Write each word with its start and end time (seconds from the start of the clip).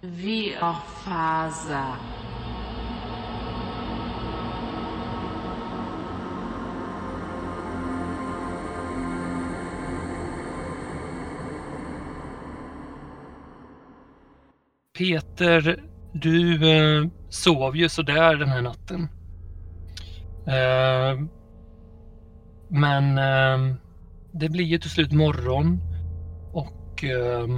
VR-faza. 0.00 1.96
Peter, 14.98 15.82
du 16.12 16.70
eh, 16.70 17.08
sov 17.28 17.76
ju 17.76 17.88
sådär 17.88 18.36
den 18.36 18.48
här 18.48 18.62
natten. 18.62 19.08
Eh, 20.46 21.20
men 22.68 23.18
eh, 23.18 23.76
det 24.32 24.48
blir 24.48 24.64
ju 24.64 24.78
till 24.78 24.90
slut 24.90 25.12
morgon 25.12 25.80
och 26.52 27.04
eh, 27.04 27.48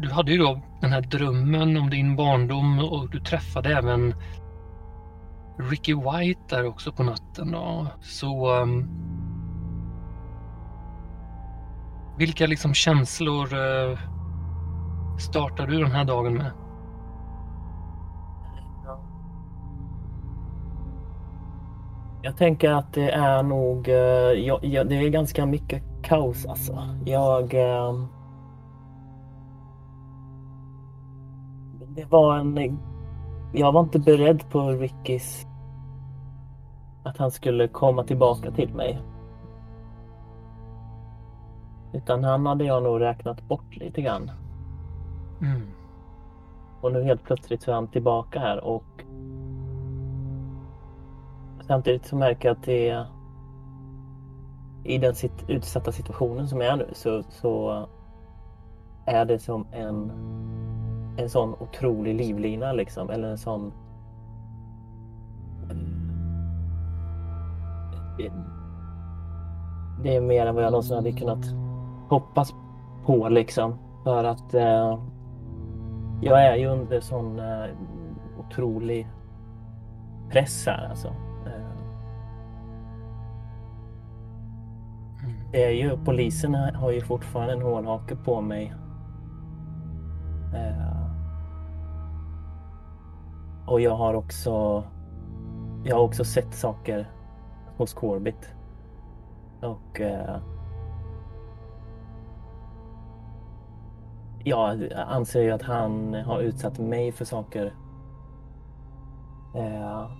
du 0.00 0.10
hade 0.10 0.32
ju 0.32 0.38
då 0.38 0.60
den 0.80 0.92
här 0.92 1.00
drömmen 1.00 1.76
om 1.76 1.90
din 1.90 2.16
barndom 2.16 2.78
och 2.78 3.10
du 3.10 3.20
träffade 3.20 3.76
även 3.76 4.14
Ricky 5.58 5.94
White 5.94 6.40
där 6.48 6.66
också 6.66 6.92
på 6.92 7.02
natten. 7.02 7.50
Då. 7.50 7.86
Så 8.00 8.60
um, 8.62 8.88
vilka 12.18 12.46
liksom 12.46 12.74
känslor 12.74 13.54
eh, 13.54 13.90
uh, 13.90 13.98
startar 15.18 15.66
du 15.66 15.78
den 15.82 15.92
här 15.92 16.04
dagen 16.04 16.34
med? 16.34 16.50
Jag 22.22 22.36
tänker 22.36 22.70
att 22.70 22.92
det 22.92 23.10
är 23.10 23.42
nog, 23.42 23.88
uh, 23.88 23.94
jag, 23.94 24.64
jag, 24.64 24.88
det 24.88 24.96
är 24.96 25.08
ganska 25.08 25.46
mycket 25.46 25.82
kaos 26.02 26.46
alltså. 26.46 26.96
Jag... 27.04 27.54
Uh, 27.54 28.17
det 31.98 32.04
var 32.04 32.36
en... 32.36 32.78
Jag 33.52 33.72
var 33.72 33.80
inte 33.80 33.98
beredd 33.98 34.50
på 34.50 34.70
Rickys... 34.70 35.46
Att 37.02 37.18
han 37.18 37.30
skulle 37.30 37.68
komma 37.68 38.04
tillbaka 38.04 38.50
till 38.50 38.74
mig. 38.74 39.00
Utan 41.92 42.24
han 42.24 42.46
hade 42.46 42.64
jag 42.64 42.82
nog 42.82 43.00
räknat 43.00 43.48
bort 43.48 43.76
lite 43.76 44.02
grann. 44.02 44.30
Mm. 45.40 45.62
Och 46.80 46.92
nu 46.92 47.02
helt 47.02 47.24
plötsligt 47.24 47.62
så 47.62 47.70
är 47.70 47.74
han 47.74 47.88
tillbaka 47.88 48.40
här 48.40 48.64
och 48.64 49.04
samtidigt 51.66 52.06
så 52.06 52.16
märker 52.16 52.48
jag 52.48 52.56
att 52.56 52.64
det 52.64 53.06
i 54.84 54.98
den 54.98 55.14
sit 55.14 55.44
utsatta 55.48 55.92
situationen 55.92 56.48
som 56.48 56.60
jag 56.60 56.72
är 56.72 56.76
nu 56.76 56.88
så, 56.92 57.22
så 57.28 57.86
är 59.06 59.24
det 59.24 59.38
som 59.38 59.66
en, 59.72 60.12
en 61.18 61.30
sån 61.30 61.54
otrolig 61.54 62.14
livlina 62.14 62.72
liksom. 62.72 63.10
Eller 63.10 63.28
en 63.28 63.38
sån 63.38 63.72
det 70.02 70.16
är 70.16 70.20
mer 70.20 70.46
än 70.46 70.54
vad 70.54 70.64
jag 70.64 70.70
någonsin 70.70 70.96
hade 70.96 71.12
kunnat 71.12 71.44
hoppas 72.08 72.54
på 73.06 73.28
liksom. 73.28 73.78
För 74.04 74.24
att 74.24 74.54
eh, 74.54 74.98
jag 76.20 76.44
är 76.44 76.56
ju 76.56 76.66
under 76.66 77.00
sån 77.00 77.38
eh, 77.38 77.64
otrolig 78.38 79.08
press 80.30 80.66
här 80.66 80.88
alltså. 80.90 81.08
Eh, 81.46 81.68
det 85.52 85.64
är 85.64 85.70
ju, 85.70 85.98
polisen 86.04 86.54
har 86.54 86.90
ju 86.90 87.00
fortfarande 87.00 87.52
en 87.52 87.62
hålhake 87.62 88.16
på 88.16 88.40
mig. 88.40 88.74
Eh, 90.54 90.87
och 93.68 93.80
jag 93.80 93.96
har 93.96 94.14
också 94.14 94.84
jag 95.84 95.96
har 95.96 96.02
också 96.02 96.24
sett 96.24 96.54
saker 96.54 97.10
hos 97.76 97.94
Corbett. 97.94 98.54
Och 99.60 100.00
eh, 100.00 100.36
jag 104.44 104.92
anser 104.92 105.42
ju 105.42 105.50
att 105.50 105.62
han 105.62 106.14
har 106.14 106.40
utsatt 106.40 106.78
mig 106.78 107.12
för 107.12 107.24
saker 107.24 107.74
eh, 109.54 110.10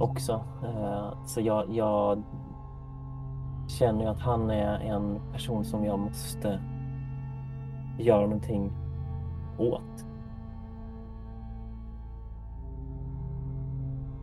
också. 0.00 0.44
Eh, 0.64 1.26
så 1.26 1.40
jag, 1.40 1.74
jag 1.74 2.22
känner 3.68 4.00
ju 4.00 4.06
att 4.06 4.20
han 4.20 4.50
är 4.50 4.78
en 4.78 5.20
person 5.32 5.64
som 5.64 5.84
jag 5.84 5.98
måste 5.98 6.60
göra 7.98 8.20
någonting 8.20 8.72
åt. 9.58 10.03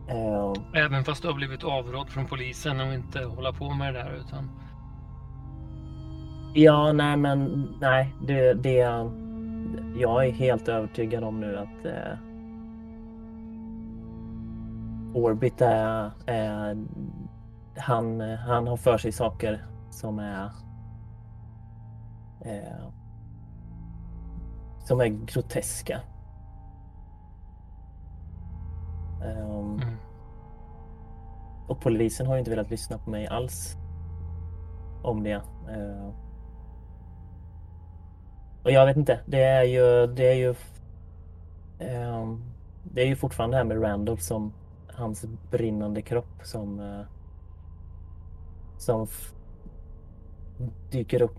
Eh, 0.08 0.52
Även 0.84 1.04
fast 1.04 1.22
du 1.22 1.28
har 1.28 1.34
blivit 1.34 1.64
avrådd 1.64 2.08
från 2.10 2.26
polisen 2.26 2.80
och 2.80 2.94
inte 2.94 3.24
hålla 3.24 3.52
på 3.52 3.70
med 3.70 3.94
det 3.94 4.00
där 4.02 4.12
utan... 4.12 4.50
Ja, 6.54 6.92
nej 6.92 7.16
men 7.16 7.68
nej, 7.80 8.14
det, 8.26 8.54
det... 8.54 8.76
Jag 9.96 10.26
är 10.26 10.32
helt 10.32 10.68
övertygad 10.68 11.24
om 11.24 11.40
nu 11.40 11.58
att 11.58 11.84
eh, 11.84 12.18
Orbit 15.14 15.60
är, 15.60 16.10
är 16.26 16.86
han, 17.76 18.20
han 18.20 18.66
har 18.66 18.76
för 18.76 18.98
sig 18.98 19.12
saker 19.12 19.66
som 19.90 20.18
är 20.18 20.44
eh, 22.44 22.88
som 24.84 25.00
är 25.00 25.06
groteska. 25.06 26.00
Um, 29.24 29.62
Mm. 29.82 29.96
Och 31.66 31.80
polisen 31.80 32.26
har 32.26 32.38
inte 32.38 32.50
velat 32.50 32.70
lyssna 32.70 32.98
på 32.98 33.10
mig 33.10 33.26
alls 33.26 33.76
om 35.02 35.22
det. 35.22 35.42
Eh, 35.68 36.08
och 38.62 38.70
jag 38.70 38.86
vet 38.86 38.96
inte, 38.96 39.20
det 39.26 39.42
är 39.42 39.62
ju, 39.62 40.06
det 40.06 40.28
är 40.28 40.34
ju, 40.34 40.54
ehm, 41.78 42.42
det 42.82 43.02
är 43.02 43.06
ju 43.06 43.16
fortfarande 43.16 43.56
det 43.56 43.58
här 43.58 43.64
med 43.64 43.82
Randall 43.82 44.18
som 44.18 44.52
hans 44.86 45.24
brinnande 45.50 46.02
kropp 46.02 46.40
som, 46.42 46.80
eh, 46.80 47.06
som 48.78 49.06
dyker 50.90 51.22
upp 51.22 51.38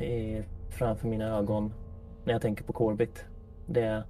i, 0.00 0.42
framför 0.70 1.08
mina 1.08 1.24
ögon 1.38 1.72
när 2.24 2.32
jag 2.32 2.42
tänker 2.42 2.64
på 2.64 2.72
Corbett. 2.72 3.24
Det, 3.66 4.04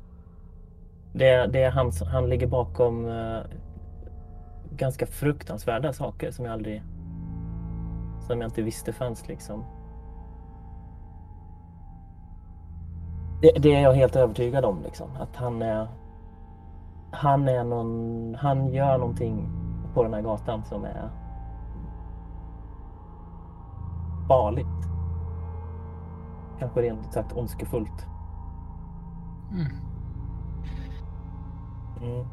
det, 1.12 1.46
det 1.46 1.62
är 1.62 1.70
han, 1.70 1.92
han 2.12 2.28
ligger 2.28 2.46
bakom 2.46 3.08
eh, 3.08 3.40
ganska 4.70 5.06
fruktansvärda 5.06 5.92
saker 5.92 6.30
som 6.30 6.44
jag 6.44 6.54
aldrig 6.54 6.82
som 8.20 8.40
jag 8.40 8.48
inte 8.48 8.62
visste 8.62 8.92
fanns 8.92 9.28
liksom. 9.28 9.64
Det, 13.42 13.52
det 13.58 13.74
är 13.74 13.80
jag 13.80 13.92
helt 13.92 14.16
övertygad 14.16 14.64
om 14.64 14.82
liksom. 14.82 15.08
Att 15.16 15.36
han 15.36 15.62
är 15.62 15.88
han 17.12 17.48
är 17.48 17.64
någon, 17.64 18.34
han 18.34 18.72
gör 18.72 18.98
någonting 18.98 19.48
på 19.94 20.02
den 20.02 20.14
här 20.14 20.22
gatan 20.22 20.64
som 20.64 20.84
är 20.84 21.10
farligt. 24.28 24.66
Kanske 26.58 26.82
rent 26.82 27.06
ut 27.06 27.12
sagt 27.12 27.36
ondskefullt. 27.36 28.06
Mm. 29.52 29.89
Mm. 32.02 32.26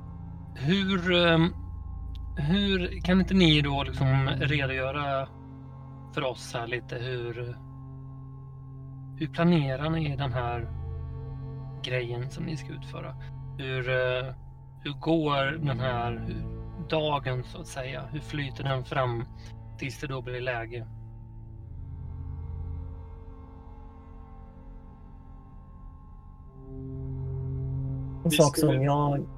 Hur, 0.55 1.11
ehm, 1.13 1.53
hur 2.38 3.01
kan 3.01 3.19
inte 3.19 3.33
ni 3.33 3.61
då 3.61 3.83
liksom 3.83 4.29
redogöra 4.39 5.28
för 6.13 6.23
oss 6.23 6.53
här 6.53 6.67
lite 6.67 6.95
hur, 6.95 7.57
hur 9.18 9.27
planerar 9.27 9.89
ni 9.89 10.15
den 10.15 10.33
här 10.33 10.68
grejen 11.83 12.31
som 12.31 12.44
ni 12.44 12.57
ska 12.57 12.74
utföra? 12.74 13.15
Hur, 13.57 13.89
eh, 13.89 14.33
hur 14.83 15.00
går 15.00 15.65
den 15.65 15.80
här 15.80 16.36
dagen 16.89 17.44
så 17.44 17.62
att 17.62 17.68
säga? 17.68 18.03
Hur 18.12 18.19
flyter 18.19 18.63
den 18.63 18.83
fram 18.83 19.25
tills 19.77 20.00
det 20.00 20.07
då 20.07 20.21
blir 20.21 20.41
läge? 20.41 20.88
En 28.24 28.30
Vi 28.30 28.38
sak 28.38 28.57
som 28.57 28.83
jag... 28.83 29.37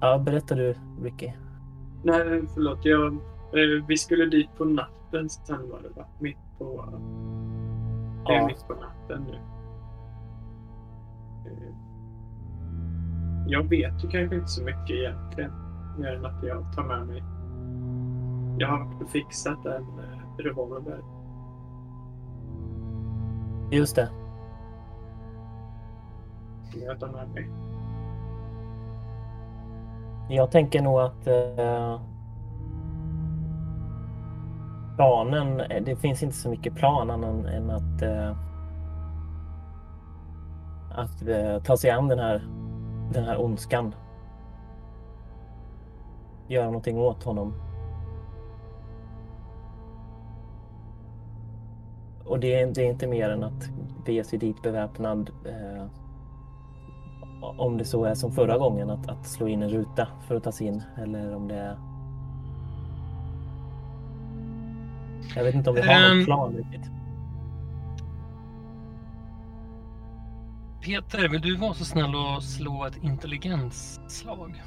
Ja, 0.00 0.18
berättar 0.18 0.56
du 0.56 0.74
Ricky. 1.02 1.32
Nej, 2.02 2.42
förlåt. 2.54 2.84
Jag, 2.84 3.12
eh, 3.12 3.84
vi 3.88 3.96
skulle 3.96 4.26
dit 4.26 4.56
på 4.58 4.64
natten 4.64 5.28
sen 5.28 5.70
var 5.70 5.80
det 5.82 5.88
va? 6.00 6.06
Mitt 6.18 6.38
på... 6.58 6.84
Det 8.26 8.32
är 8.34 8.38
Ja. 8.40 8.46
mitt 8.46 8.66
på 8.68 8.74
natten 8.74 9.24
nu. 9.30 9.34
Eh, 11.50 11.74
Jag 13.46 13.62
vet 13.68 14.04
ju 14.04 14.08
kanske 14.08 14.34
inte 14.36 14.48
så 14.48 14.64
mycket 14.64 14.90
egentligen. 14.90 15.52
Mer 15.98 16.12
än 16.16 16.24
att 16.26 16.42
jag 16.42 16.72
tar 16.72 16.84
med 16.84 17.06
mig... 17.06 17.22
Jag 18.58 18.68
har 18.68 19.06
fixat 19.06 19.66
en 19.66 19.82
eh, 19.82 20.36
revolver. 20.44 21.00
Just 23.70 23.96
det. 23.96 24.08
Jag 26.86 27.00
tar 27.00 27.08
med 27.12 27.28
mig. 27.28 27.50
Jag 30.32 30.50
tänker 30.50 30.82
nog 30.82 31.00
att 31.00 31.26
eh, 31.26 32.00
planen, 34.96 35.60
eh, 35.60 35.82
det 35.82 35.96
finns 35.96 36.22
inte 36.22 36.36
så 36.36 36.48
mycket 36.48 36.74
plan 36.74 37.10
annan 37.10 37.46
än 37.46 37.70
att 37.70 38.02
eh, 38.02 38.36
att 40.90 41.28
eh, 41.28 41.62
ta 41.62 41.76
sig 41.76 41.90
an 41.90 42.08
den 42.08 42.18
här, 42.18 42.42
den 43.12 43.24
här 43.24 43.40
ondskan. 43.40 43.94
Göra 46.48 46.66
någonting 46.66 46.98
åt 46.98 47.24
honom. 47.24 47.54
Och 52.24 52.40
det 52.40 52.60
är, 52.60 52.66
det 52.66 52.86
är 52.86 52.90
inte 52.90 53.06
mer 53.06 53.30
än 53.30 53.44
att 53.44 53.68
bege 54.04 54.24
sig 54.24 54.38
dit 54.38 54.62
beväpnad. 54.62 55.30
Eh, 55.46 55.86
om 57.42 57.76
det 57.78 57.84
så 57.84 58.04
är 58.04 58.14
som 58.14 58.32
förra 58.32 58.58
gången, 58.58 58.90
att, 58.90 59.08
att 59.08 59.26
slå 59.26 59.48
in 59.48 59.62
en 59.62 59.68
ruta 59.68 60.08
för 60.28 60.34
att 60.36 60.44
ta 60.44 60.52
sig 60.52 60.66
in. 60.66 60.82
Eller 60.96 61.34
om 61.36 61.48
det 61.48 61.54
är... 61.54 61.76
Jag 65.36 65.44
vet 65.44 65.54
inte 65.54 65.70
om 65.70 65.76
vi 65.76 65.82
har 65.82 65.94
Ehm. 65.94 66.16
någon 66.16 66.24
plan 66.24 66.52
riktigt. 66.56 66.90
Peter, 70.82 71.28
vill 71.28 71.40
du 71.40 71.56
vara 71.56 71.74
så 71.74 71.84
snäll 71.84 72.14
och 72.14 72.42
slå 72.42 72.84
ett 72.86 72.96
intelligensslag? 73.04 74.62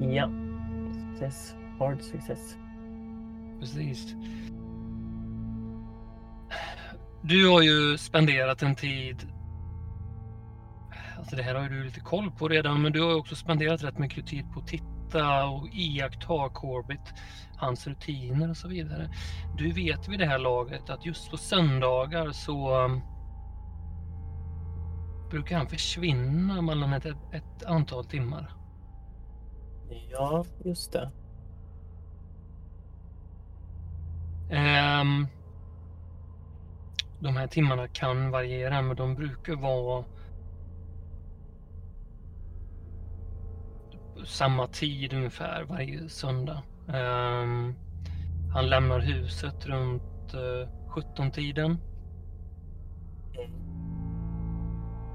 Ja. 0.00 0.30
Success. 1.10 1.54
Hard 1.78 2.02
success. 2.02 2.56
Precis. 3.60 4.14
Du 7.28 7.48
har 7.48 7.62
ju 7.62 7.98
spenderat 7.98 8.62
en 8.62 8.74
tid... 8.74 9.28
Alltså 11.18 11.36
det 11.36 11.42
här 11.42 11.54
har 11.54 11.62
ju 11.62 11.68
du 11.68 11.84
lite 11.84 12.00
koll 12.00 12.30
på 12.30 12.48
redan, 12.48 12.82
men 12.82 12.92
du 12.92 13.02
har 13.02 13.10
ju 13.10 13.16
också 13.16 13.34
spenderat 13.34 13.84
rätt 13.84 13.98
mycket 13.98 14.26
tid 14.26 14.52
på 14.52 14.60
att 14.60 14.66
titta 14.66 15.44
och 15.44 15.68
iaktta 15.72 16.48
Corbett, 16.48 17.14
hans 17.56 17.86
rutiner 17.86 18.50
och 18.50 18.56
så 18.56 18.68
vidare. 18.68 19.10
Du 19.56 19.72
vet 19.72 20.08
vid 20.08 20.18
det 20.18 20.26
här 20.26 20.38
laget 20.38 20.90
att 20.90 21.06
just 21.06 21.30
på 21.30 21.36
söndagar 21.36 22.32
så 22.32 22.84
um, 22.84 23.00
brukar 25.30 25.56
han 25.56 25.66
försvinna 25.66 26.62
mellan 26.62 26.92
ett, 26.92 27.06
ett 27.06 27.64
antal 27.66 28.04
timmar. 28.04 28.52
Ja, 30.10 30.44
just 30.64 30.92
det. 30.92 31.10
Ehm, 34.50 35.26
de 37.20 37.36
här 37.36 37.46
timmarna 37.46 37.88
kan 37.88 38.30
variera, 38.30 38.82
men 38.82 38.96
de 38.96 39.14
brukar 39.14 39.56
vara 39.56 40.04
samma 44.26 44.66
tid 44.66 45.12
ungefär 45.12 45.64
varje 45.64 46.08
söndag. 46.08 46.62
Um, 46.86 47.74
han 48.54 48.66
lämnar 48.66 49.00
huset 49.00 49.66
runt 49.66 50.34
eh, 50.34 50.40
uh, 50.40 50.68
17-tiden. 50.88 51.78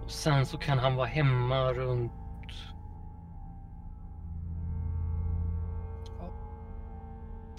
Och 0.03 0.11
sen 0.11 0.45
så 0.45 0.57
kan 0.57 0.79
han 0.79 0.95
vara 0.95 1.07
hemma 1.07 1.73
runt 1.73 2.11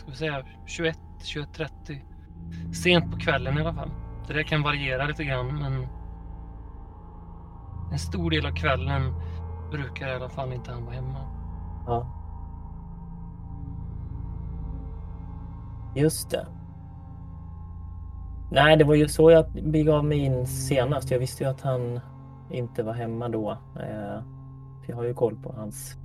ska 0.05 0.11
vi 0.11 0.17
säga 0.17 0.47
21, 0.67 0.99
21.30. 1.23 2.75
Sent 2.75 3.13
på 3.13 3.19
kvällen 3.19 3.59
i 3.59 3.61
alla 3.61 3.75
fall. 3.75 3.91
Så 4.27 4.33
det 4.33 4.45
kan 4.45 4.63
variera 4.63 5.07
lite 5.07 5.25
grann 5.25 5.47
men 5.47 5.87
en 7.93 7.99
stor 7.99 8.31
del 8.31 8.47
av 8.47 8.51
kvällen 8.51 9.15
brukar 9.71 10.09
i 10.09 10.15
alla 10.15 10.29
fall 10.29 10.53
inte 10.53 10.73
han 10.73 10.85
vara 10.85 10.95
hemma. 10.95 11.19
Ja. 11.87 12.07
Just 15.95 16.31
det. 16.31 16.47
Nej, 18.51 18.77
det 18.77 18.85
var 18.85 18.95
ju 18.95 19.09
så 19.09 19.31
jag 19.31 19.47
begav 19.53 20.05
mig 20.05 20.19
in 20.19 20.47
senast. 20.47 21.11
Jag 21.11 21.19
visste 21.19 21.45
ju 21.45 21.51
att 21.51 21.61
han 21.61 22.01
inte 22.51 22.83
var 22.83 22.93
hemma 22.93 23.29
då. 23.29 23.51
Eh, 23.81 24.23
jag 24.87 24.97
har 24.97 25.05
ju 25.05 25.15
koll 25.15 25.37
på 25.37 25.53
hans, 25.53 25.97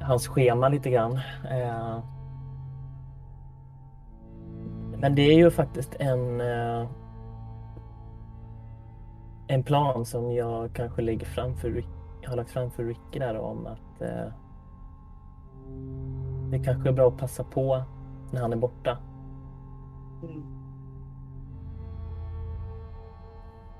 hans 0.00 0.28
schema 0.28 0.68
lite 0.68 0.90
grann. 0.90 1.20
Eh, 1.50 1.98
men 5.04 5.14
det 5.14 5.22
är 5.22 5.36
ju 5.36 5.50
faktiskt 5.50 5.94
en 5.98 6.40
eh, 6.40 6.88
en 9.46 9.62
plan 9.62 10.04
som 10.04 10.32
jag 10.32 10.74
kanske 10.74 11.02
lägger 11.02 11.26
fram 11.26 11.56
för 11.56 11.70
Rick, 11.70 11.86
har 12.26 12.36
lagt 12.36 12.50
fram 12.50 12.70
för 12.70 12.84
Ricky 12.84 13.18
där 13.18 13.38
om 13.38 13.66
att 13.66 14.00
eh, 14.00 14.32
det 16.50 16.58
kanske 16.58 16.88
är 16.88 16.92
bra 16.92 17.08
att 17.08 17.18
passa 17.18 17.44
på 17.44 17.82
när 18.32 18.40
han 18.40 18.52
är 18.52 18.56
borta. 18.56 18.98
Mm. 20.22 20.42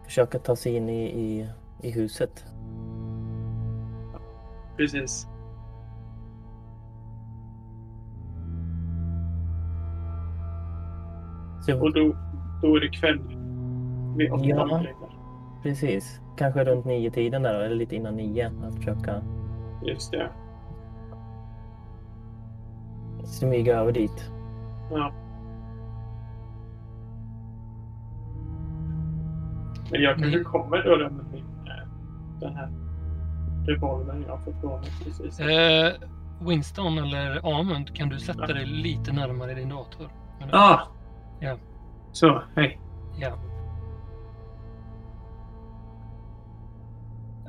Försöka 0.04 0.38
ta 0.38 0.56
sig 0.56 0.76
in 0.76 0.88
i, 0.88 1.04
i, 1.04 1.48
i 1.82 1.90
huset. 1.90 2.44
Precis. 4.76 5.33
Så, 11.66 11.80
Och 11.82 11.92
då, 11.94 12.16
då 12.62 12.76
är 12.76 12.80
det 12.80 12.88
kväll. 12.88 13.18
Vid 14.16 14.32
åtta 14.32 14.44
Ja. 14.46 14.82
precis. 15.62 16.20
Kanske 16.36 16.64
runt 16.64 16.84
nio 16.84 17.10
tiden 17.10 17.42
där 17.42 17.60
eller 17.60 17.76
lite 17.76 17.96
innan 17.96 18.14
nio. 18.16 18.52
Att 18.68 18.74
försöka 18.74 19.22
Just 19.82 20.12
det. 20.12 20.28
smyga 23.24 23.76
över 23.78 23.92
dit. 23.92 24.30
Ja. 24.90 25.12
Men 29.90 30.02
jag 30.02 30.14
kanske 30.18 30.38
Mm. 30.38 30.44
kommer 30.44 30.82
då 30.84 30.96
min, 31.32 31.44
eh, 31.66 31.88
den 32.40 32.56
här 32.56 32.68
revolvern 33.66 34.24
jag 34.28 34.44
fått 34.44 34.62
låna 34.62 34.82
precis. 35.04 35.40
Eh, 35.40 35.92
Winston 36.48 36.98
eller 36.98 37.60
Amund, 37.60 37.94
kan 37.96 38.08
du 38.08 38.18
sätta 38.18 38.46
dig 38.46 38.66
lite 38.66 39.12
närmare 39.12 39.54
din 39.54 39.68
dator? 39.68 40.08
Ah! 40.52 40.78
Ja. 41.44 41.56
Så, 42.12 42.42
hej. 42.56 42.80
Ja. 43.18 43.32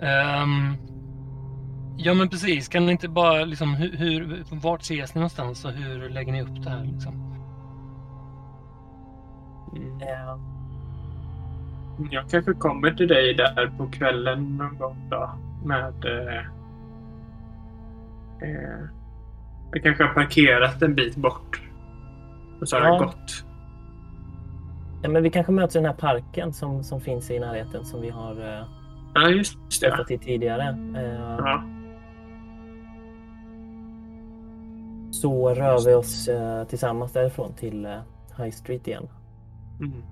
Ehm, 0.02 0.76
ja 1.98 2.14
men 2.14 2.30
precis, 2.30 2.68
kan 2.68 2.86
ni 2.86 2.92
inte 2.92 3.10
bara 3.10 3.46
liksom 3.46 3.74
hur, 3.76 3.98
hur, 3.98 4.44
vart 4.52 4.82
ses 4.82 5.16
ni 5.16 5.20
någonstans 5.20 5.66
och 5.66 5.72
hur 5.72 6.10
lägger 6.10 6.32
ni 6.32 6.42
upp 6.42 6.64
det 6.64 6.70
här 6.70 6.84
liksom? 6.84 7.14
Mm. 9.76 10.02
Eh, 10.02 10.38
Jag 12.12 12.30
kanske 12.30 12.54
kommer 12.54 12.92
till 12.92 13.08
dig 13.08 13.34
där 13.34 13.72
på 13.78 13.88
kvällen 13.88 14.58
någon 14.58 14.78
gång 14.78 15.08
då. 15.10 15.30
Med... 15.66 16.06
Eh, 16.06 16.38
eh, 18.42 18.80
jag 19.74 19.84
kanske 19.84 20.04
har 20.04 20.14
parkerat 20.14 20.82
en 20.82 20.96
bit 20.96 21.16
bort. 21.16 21.62
Och 22.62 22.70
så 22.70 22.76
har 22.76 22.84
Ja. 22.84 22.90
jag 22.96 23.04
gått. 23.04 23.46
Ja, 25.06 25.10
men 25.12 25.24
vi 25.24 25.30
kanske 25.30 25.52
möts 25.52 25.76
i 25.76 25.80
den 25.80 25.86
här 25.86 25.94
parken 25.94 26.54
som, 26.54 26.84
som 26.84 27.02
finns 27.02 27.32
i 27.32 27.40
närheten 27.40 27.86
som 27.86 28.02
vi 28.02 28.10
har 28.10 28.32
eh, 28.32 28.66
Ja, 29.16 29.30
just 29.30 29.58
det. 29.82 30.14
i 30.14 30.18
tidigare. 30.18 30.68
Eh, 30.96 31.38
Ja. 31.38 31.64
Så 35.12 35.50
rör 35.54 35.86
vi 35.86 35.94
oss 35.94 36.28
eh, 36.28 36.64
tillsammans 36.64 37.14
därifrån 37.14 37.54
till 37.54 37.86
eh, 37.86 38.00
High 38.38 38.52
Street 38.52 38.88
igen. 38.88 39.08
Mm. 39.80 40.04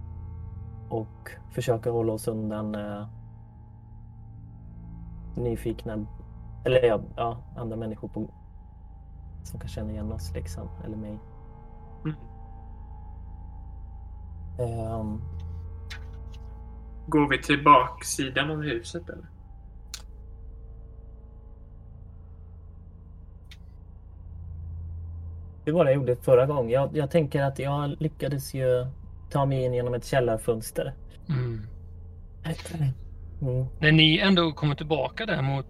och 0.89 1.31
försöka 1.51 1.91
hålla 1.91 2.13
oss 2.13 2.27
undan 2.27 2.75
eh, 2.75 3.05
nyfikna, 5.35 6.05
eller 6.65 6.83
ja, 6.85 6.99
ja, 7.15 7.37
andra 7.57 7.75
människor 7.75 8.07
på, 8.07 8.25
som 9.43 9.59
kan 9.59 9.69
känna 9.69 9.91
igen 9.91 10.11
oss 10.11 10.33
liksom, 10.33 10.69
eller 10.85 10.97
mig. 10.97 11.19
Ehm, 14.59 15.21
Går 17.07 17.29
vi 17.29 17.41
till 17.41 17.63
baksidan 17.63 18.51
av 18.51 18.61
huset 18.61 19.09
eller? 19.09 19.33
det 25.65 25.71
var 25.71 25.85
det 25.85 25.91
jag 25.91 25.95
gjorde 25.95 26.15
förra 26.15 26.45
gången. 26.45 26.69
Jag, 26.69 26.97
jag 26.97 27.11
tänker 27.11 27.41
att 27.41 27.59
jag 27.59 28.01
lyckades 28.01 28.53
ju 28.53 28.87
ta 29.31 29.45
mig 29.45 29.63
in 29.63 29.73
genom 29.73 29.93
ett 29.93 30.05
källarfönster. 30.05 30.93
Mm. 31.29 31.61
Mm. 33.41 33.65
När 33.79 33.91
ni 33.91 34.17
ändå 34.17 34.51
kommer 34.51 34.75
tillbaka 34.75 35.25
där 35.25 35.41
mot 35.41 35.65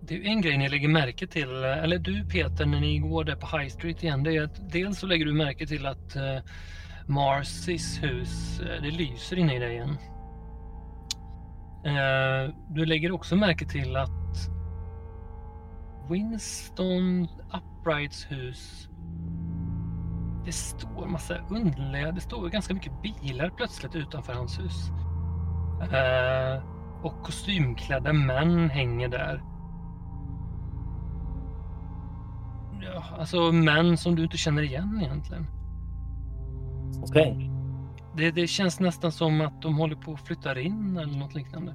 det 0.00 0.14
är 0.14 0.18
ju 0.18 0.26
en 0.26 0.40
grej 0.40 0.58
ni 0.58 0.68
lägger 0.68 0.88
märke 0.88 1.26
till, 1.26 1.64
eller 1.64 1.98
du 1.98 2.24
Peter, 2.24 2.66
när 2.66 2.80
ni 2.80 2.98
går 2.98 3.24
där 3.24 3.36
på 3.36 3.58
High 3.58 3.68
Street 3.68 4.02
igen, 4.02 4.22
det 4.22 4.36
är 4.36 4.42
att 4.42 4.72
dels 4.72 4.98
så 4.98 5.06
lägger 5.06 5.24
du 5.24 5.32
märke 5.32 5.66
till 5.66 5.86
att 5.86 6.16
uh, 6.16 6.38
Marcys 7.06 8.02
hus, 8.02 8.60
eh, 8.60 8.82
det 8.82 8.90
lyser 8.90 9.36
inne 9.36 9.56
i 9.56 9.58
dig 9.58 9.72
igen. 9.72 9.98
Eh, 11.84 12.54
du 12.68 12.86
lägger 12.86 13.12
också 13.12 13.36
märke 13.36 13.66
till 13.66 13.96
att 13.96 14.50
Winston 16.08 17.28
Uprights 17.52 18.26
hus 18.30 18.88
det 20.46 20.52
står 20.52 21.06
massa 21.06 21.38
underliga, 21.50 22.12
det 22.12 22.20
står 22.20 22.48
ganska 22.48 22.74
mycket 22.74 23.02
bilar 23.02 23.50
plötsligt 23.56 23.94
utanför 23.94 24.32
hans 24.32 24.58
hus. 24.58 24.90
Eh, 25.92 26.62
och 27.02 27.22
kostymklädda 27.22 28.12
män 28.12 28.70
hänger 28.70 29.08
där. 29.08 29.42
Ja, 32.82 33.04
alltså 33.18 33.52
män 33.52 33.96
som 33.96 34.14
du 34.14 34.22
inte 34.22 34.36
känner 34.36 34.62
igen 34.62 35.00
egentligen. 35.02 35.46
Okej. 37.02 37.32
Okay. 37.32 37.50
Det, 38.16 38.30
det 38.30 38.46
känns 38.46 38.80
nästan 38.80 39.12
som 39.12 39.40
att 39.40 39.62
de 39.62 39.76
håller 39.76 39.96
på 39.96 40.12
att 40.12 40.26
flytta 40.26 40.60
in 40.60 40.96
eller 40.96 41.18
något 41.18 41.34
liknande. 41.34 41.74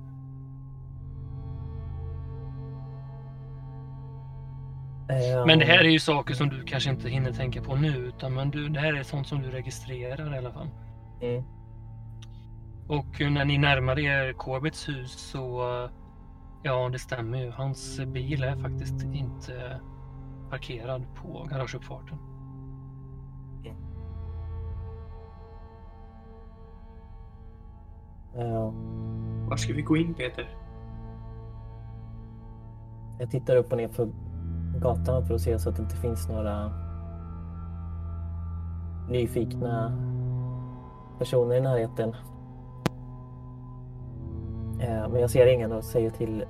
Men 5.45 5.59
det 5.59 5.65
här 5.65 5.79
är 5.79 5.89
ju 5.89 5.99
saker 5.99 6.33
som 6.33 6.49
du 6.49 6.63
kanske 6.63 6.89
inte 6.89 7.09
hinner 7.09 7.31
tänka 7.31 7.61
på 7.61 7.75
nu, 7.75 7.97
utan 7.97 8.33
men 8.33 8.51
du, 8.51 8.69
det 8.69 8.79
här 8.79 8.93
är 8.93 9.03
sånt 9.03 9.27
som 9.27 9.41
du 9.41 9.51
registrerar 9.51 10.35
i 10.35 10.37
alla 10.37 10.51
fall. 10.51 10.69
Mm. 11.21 11.43
Och 12.87 13.31
när 13.31 13.45
ni 13.45 13.57
närmar 13.57 13.99
er 13.99 14.33
Corbets 14.33 14.89
hus 14.89 15.11
så, 15.11 15.61
ja 16.63 16.89
det 16.89 16.99
stämmer 16.99 17.37
ju. 17.37 17.51
Hans 17.51 17.99
bil 17.99 18.43
är 18.43 18.55
faktiskt 18.55 19.03
inte 19.03 19.79
parkerad 20.49 21.05
på 21.15 21.47
garageuppfarten. 21.51 22.17
Var 29.49 29.57
ska 29.57 29.73
vi 29.73 29.81
gå 29.81 29.97
in 29.97 30.13
Peter? 30.13 30.49
Jag 33.19 33.31
tittar 33.31 33.55
upp 33.55 33.71
och 33.71 33.77
ner 33.77 33.87
för 33.87 34.09
gatan 34.81 35.25
för 35.25 35.33
att 35.33 35.41
se 35.41 35.59
så 35.59 35.69
att 35.69 35.75
det 35.75 35.81
inte 35.81 35.95
finns 35.95 36.29
några 36.29 36.71
nyfikna 39.09 39.97
personer 41.19 41.55
i 41.55 41.61
närheten. 41.61 42.15
Eh, 44.79 45.09
men 45.09 45.21
jag 45.21 45.29
ser 45.29 45.47
ingen 45.47 45.71
och 45.71 45.83
säger 45.83 46.09
till 46.09 46.45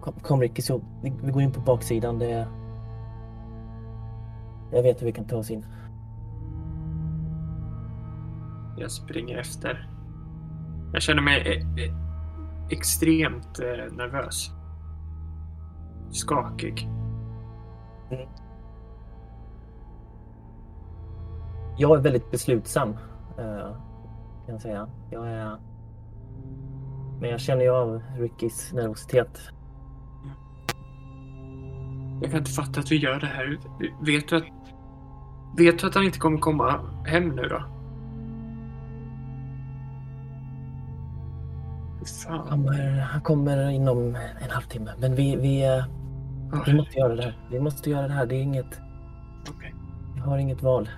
Kom, 0.00 0.14
kom 0.22 0.40
Ricky, 0.40 0.62
så 0.62 0.80
vi, 1.02 1.12
vi, 1.22 1.32
går 1.32 1.42
in 1.42 1.52
på 1.52 1.60
baksidan. 1.60 2.18
Det, 2.18 2.48
jag 4.72 4.82
vet 4.82 5.00
hur 5.00 5.06
vi 5.06 5.12
kan 5.12 5.24
ta 5.24 5.36
oss 5.36 5.50
in. 5.50 5.66
Jag 8.78 8.90
springer 8.90 9.38
efter. 9.38 9.89
Jag 10.92 11.02
känner 11.02 11.22
mig 11.22 11.40
e 11.46 11.82
e 11.82 11.92
extremt 12.70 13.60
eh, 13.60 13.96
nervös 13.96 14.50
skakig. 16.10 16.88
Mm. 18.10 18.28
Jag 21.76 21.98
är 21.98 22.02
väldigt 22.02 22.30
beslutsam, 22.30 22.96
kan 24.46 24.54
jag 24.54 24.60
säga. 24.60 24.88
Jag 25.10 25.28
är... 25.28 25.56
Men 27.20 27.30
jag 27.30 27.40
känner 27.40 27.62
ju 27.62 27.70
av 27.70 28.02
Rickys 28.18 28.72
nervositet. 28.72 29.40
Jag 32.22 32.30
kan 32.30 32.38
inte 32.38 32.50
fatta 32.50 32.80
att 32.80 32.90
vi 32.92 32.96
gör 32.96 33.20
det 33.20 33.26
här. 33.26 33.58
Vet 34.00 34.28
du 34.28 34.36
att, 34.36 34.44
vet 35.58 35.78
du 35.78 35.86
att 35.86 35.94
han 35.94 36.04
inte 36.04 36.18
kommer 36.18 36.38
komma 36.38 36.80
hem 37.06 37.28
nu 37.28 37.42
då? 37.42 37.62
Han 42.28 42.48
kommer, 42.48 43.00
han 43.00 43.20
kommer 43.20 43.70
inom 43.70 44.16
en 44.40 44.50
halvtimme. 44.50 44.90
Men 44.98 45.14
vi, 45.14 45.36
vi, 45.36 45.64
eh, 45.64 45.84
vi 46.66 46.74
måste 46.74 46.98
göra 46.98 47.14
det 47.16 47.22
här. 47.22 47.38
Vi 47.50 47.60
måste 47.60 47.90
göra 47.90 48.08
det 48.08 48.14
här. 48.14 48.26
Det 48.26 48.34
är 48.34 48.42
inget... 48.42 48.80
Okay. 49.56 49.72
Vi 50.14 50.20
har 50.20 50.38
inget 50.38 50.62
val. 50.62 50.88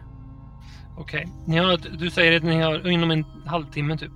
Okej. 0.97 1.28
Okay. 1.47 1.76
Du 1.99 2.11
säger 2.11 2.37
att 2.37 2.42
ni 2.42 2.61
har 2.61 2.88
inom 2.88 3.11
en 3.11 3.25
halvtimme 3.47 3.99
typ? 3.99 4.12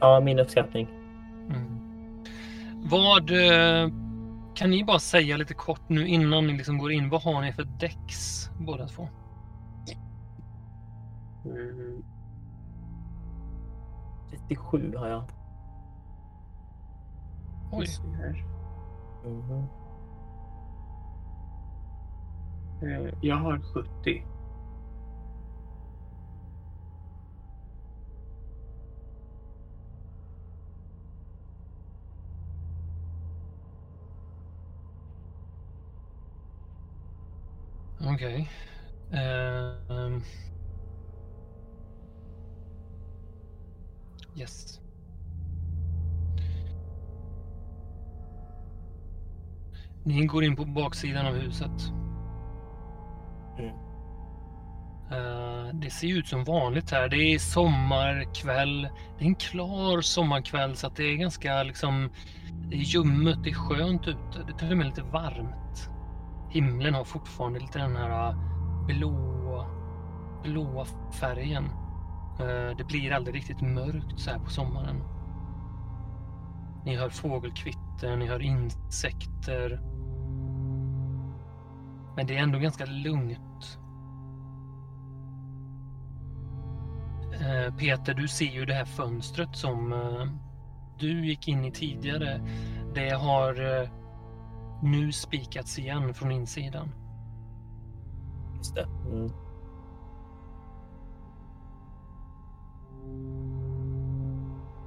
Ja, 0.00 0.20
min 0.20 0.38
uppskattning. 0.38 0.88
Mm. 1.50 1.80
Vad... 2.90 3.30
Eh, 3.30 3.88
kan 4.54 4.70
ni 4.70 4.84
bara 4.84 4.98
säga 4.98 5.36
lite 5.36 5.54
kort 5.54 5.88
nu 5.88 6.08
innan 6.08 6.46
ni 6.46 6.52
liksom 6.52 6.78
går 6.78 6.92
in. 6.92 7.08
Vad 7.08 7.22
har 7.22 7.42
ni 7.42 7.52
för 7.52 7.64
däcks 7.64 8.50
båda 8.58 8.86
två? 8.88 9.08
Mm. 11.44 12.02
37 14.32 14.96
har 14.96 15.08
jag. 15.08 15.24
Oj. 17.72 17.86
Mm. 22.82 23.14
Jag 23.20 23.36
har 23.36 23.58
70. 23.74 24.24
Okej. 38.04 38.48
Okay. 39.10 39.20
Uh, 39.20 39.74
um... 39.88 40.22
Yes. 44.36 44.80
Ni 50.04 50.26
går 50.26 50.44
in 50.44 50.56
på 50.56 50.64
baksidan 50.64 51.26
av 51.26 51.34
huset. 51.34 51.92
Mm. 53.58 53.74
Uh, 55.12 55.74
det 55.74 55.90
ser 55.90 56.18
ut 56.18 56.28
som 56.28 56.44
vanligt 56.44 56.90
här. 56.90 57.08
Det 57.08 57.16
är 57.16 57.38
sommarkväll. 57.38 58.88
Det 59.18 59.24
är 59.24 59.28
en 59.28 59.34
klar 59.34 60.00
sommarkväll 60.00 60.76
så 60.76 60.86
att 60.86 60.96
det 60.96 61.04
är 61.04 61.16
ganska 61.16 61.62
liksom... 61.62 62.10
Det 62.70 62.76
är 62.76 62.80
ljummet, 62.80 63.44
det 63.44 63.50
är 63.50 63.54
skönt 63.54 64.08
ute. 64.08 64.44
Det 64.46 64.52
är 64.52 64.58
till 64.58 64.70
och 64.70 64.76
med 64.76 64.86
lite 64.86 65.02
varmt. 65.02 65.90
Himlen 66.50 66.94
har 66.94 67.04
fortfarande 67.04 67.60
lite 67.60 67.78
den 67.78 67.96
här 67.96 68.34
blå, 68.86 69.66
blåa 70.42 70.86
färgen. 71.20 71.81
Eh, 72.40 72.76
det 72.76 72.84
blir 72.84 73.12
aldrig 73.12 73.36
riktigt 73.36 73.60
mörkt 73.60 74.20
så 74.20 74.30
här 74.30 74.38
på 74.38 74.50
sommaren. 74.50 75.02
Ni 76.84 76.96
hör 76.96 77.08
fågelkvitter, 77.08 78.16
ni 78.16 78.26
hör 78.26 78.42
insekter. 78.42 79.80
Men 82.16 82.26
det 82.26 82.36
är 82.36 82.42
ändå 82.42 82.58
ganska 82.58 82.84
lugnt. 82.84 83.78
Eh, 87.32 87.74
Peter, 87.74 88.14
du 88.14 88.28
ser 88.28 88.52
ju 88.52 88.64
det 88.64 88.74
här 88.74 88.84
fönstret 88.84 89.56
som 89.56 89.92
eh, 89.92 90.26
du 90.98 91.26
gick 91.26 91.48
in 91.48 91.64
i 91.64 91.72
tidigare. 91.72 92.40
Det 92.94 93.10
har 93.10 93.88
nu 94.82 95.12
spikats 95.12 95.78
igen 95.78 96.14
från 96.14 96.32
insidan. 96.32 96.94
Just 98.56 98.74
det. 98.74 98.86
Mm. 99.10 99.30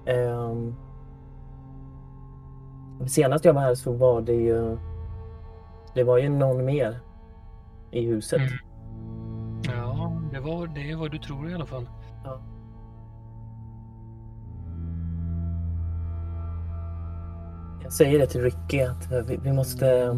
Um, 0.07 0.75
senast 3.07 3.45
jag 3.45 3.53
var 3.53 3.61
här 3.61 3.75
så 3.75 3.91
var 3.93 4.21
det 4.21 4.33
ju 4.33 4.77
det 5.95 6.03
var 6.03 6.17
ju 6.17 6.29
någon 6.29 6.65
mer 6.65 6.99
i 7.91 8.05
huset. 8.05 8.41
Mm. 8.41 8.51
Ja, 9.63 10.21
det, 10.31 10.39
var, 10.39 10.67
det 10.67 10.91
är 10.91 10.95
vad 10.95 11.11
du 11.11 11.17
tror 11.17 11.49
i 11.49 11.53
alla 11.53 11.65
fall. 11.65 11.89
Ja. 12.23 12.39
Jag 17.83 17.93
säger 17.93 18.19
det 18.19 18.27
till 18.27 18.41
Ricky 18.41 18.81
att 18.81 19.29
vi, 19.29 19.37
vi 19.37 19.53
måste 19.53 20.17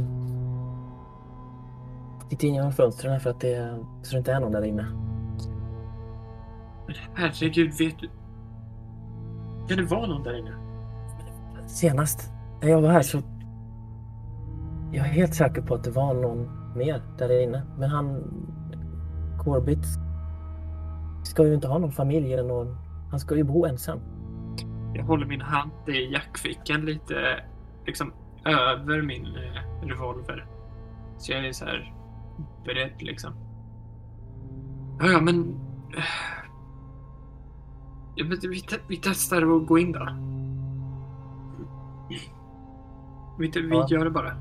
titta 2.30 2.48
in 2.48 2.54
genom 2.54 2.72
fönstren 2.72 3.20
för 3.20 3.30
att 3.30 3.40
det, 3.40 3.84
så 4.02 4.12
det 4.12 4.18
inte 4.18 4.32
är 4.32 4.40
någon 4.40 4.52
där 4.52 4.66
inne. 4.66 4.86
Herregud, 7.14 7.74
vet 7.74 8.00
du? 8.00 8.10
Kan 9.68 9.78
det 9.78 9.84
vara 9.84 10.08
någon 10.08 10.24
där 10.24 10.40
inne? 10.40 10.52
Senast 11.68 12.32
när 12.62 12.70
jag 12.70 12.82
var 12.82 12.90
här 12.90 13.02
så... 13.02 13.22
Jag 14.92 15.06
är 15.06 15.12
helt 15.12 15.36
säker 15.36 15.62
på 15.62 15.76
att 15.76 15.84
det 15.84 15.92
var 15.92 16.14
någon 16.14 16.50
mer 16.78 17.02
där 17.18 17.44
inne. 17.44 17.64
Men 17.78 17.90
han... 17.90 18.24
Corbett 19.44 19.86
ska 21.24 21.48
ju 21.48 21.54
inte 21.54 21.68
ha 21.68 21.78
någon 21.78 21.92
familj 21.92 22.34
eller 22.34 22.48
någon... 22.48 22.78
Han 23.12 23.20
ska 23.20 23.36
ju 23.36 23.44
bo 23.44 23.66
ensam. 23.66 24.00
Jag 24.94 25.04
håller 25.04 25.26
min 25.26 25.42
hand 25.42 25.72
i 25.88 26.12
jackfickan 26.14 26.82
lite 26.86 27.44
liksom 27.86 28.14
över 28.46 29.02
min 29.02 29.26
eh, 29.26 29.88
revolver. 29.88 30.46
Så 31.18 31.32
jag 31.32 31.48
är 31.48 31.52
så 31.52 31.66
här 31.66 31.94
beredd 32.66 33.02
liksom. 33.02 33.34
Ja, 35.00 35.08
ja 35.08 35.22
men... 35.22 35.60
Ja, 38.20 38.26
men 38.26 38.38
vi, 38.50 38.62
te- 38.62 38.80
vi 38.88 38.98
testar 38.98 39.42
att 39.58 39.68
gå 39.68 39.78
in 39.80 39.92
då. 39.92 40.08
Vi, 43.40 43.48
vi 43.62 43.70
Ja. 43.70 43.88
gör 43.90 44.06
det 44.06 44.12
bara. 44.12 44.34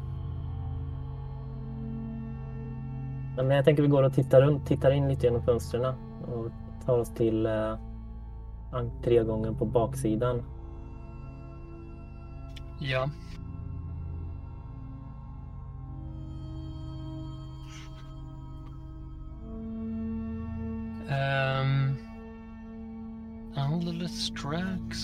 Ja, 3.36 3.42
Men 3.42 3.56
jag 3.56 3.64
tänker 3.64 3.82
vi 3.82 3.88
går 3.88 4.02
och 4.02 4.14
tittar, 4.14 4.40
runt, 4.42 4.66
tittar 4.66 4.90
in 4.90 5.08
lite 5.08 5.26
genom 5.26 5.42
fönstren 5.42 5.94
och 6.26 6.50
tar 6.86 6.98
oss 6.98 7.14
till 7.14 7.46
eh, 7.46 7.74
entrégången 8.72 9.54
på 9.54 9.64
baksidan. 9.64 10.42
Ja. 12.80 13.08
Um, 21.08 21.96
alldeles 23.56 24.26
strax. 24.26 24.98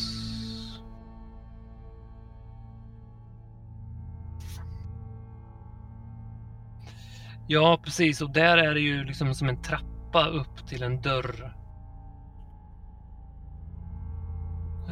Ja, 7.47 7.81
precis. 7.85 8.21
Och 8.21 8.31
där 8.31 8.59
är 8.59 8.75
det 8.75 8.81
ju 8.81 9.05
liksom 9.05 9.35
som 9.35 9.49
en 9.49 9.63
trappa 9.63 10.27
upp 10.27 10.67
till 10.67 10.83
en 10.83 11.01
dörr. 11.01 11.57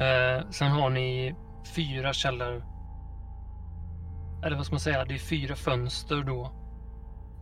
Eh, 0.01 0.51
sen 0.51 0.71
har 0.71 0.91
ni 0.91 1.35
fyra 1.77 2.13
källor. 2.13 2.65
Eller 4.45 4.57
vad 4.57 4.67
ska 4.67 4.73
man 4.73 4.81
säga? 4.81 5.05
Det 5.05 5.15
är 5.15 5.19
fyra 5.19 5.57
fönster 5.57 6.23
då. 6.23 6.53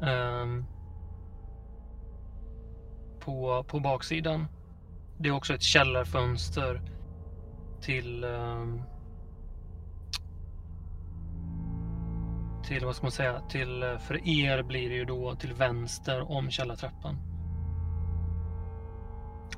Eh, 0.03 0.65
på, 3.21 3.65
på 3.69 3.81
baksidan. 3.81 4.47
Det 5.19 5.29
är 5.29 5.33
också 5.33 5.55
ett 5.55 5.63
källarfönster 5.63 6.83
till 7.81 8.25
ehm, 8.25 8.83
till 12.69 12.85
vad 12.85 12.97
ska 12.97 13.05
man 13.05 13.13
säga? 13.13 13.41
Till 13.41 13.83
eh, 13.83 13.99
för 13.99 14.29
er 14.29 14.63
blir 14.63 14.89
det 14.89 14.95
ju 14.95 15.05
då 15.05 15.35
till 15.35 15.55
vänster 15.55 16.31
om 16.31 16.51
källartrappan. 16.51 17.17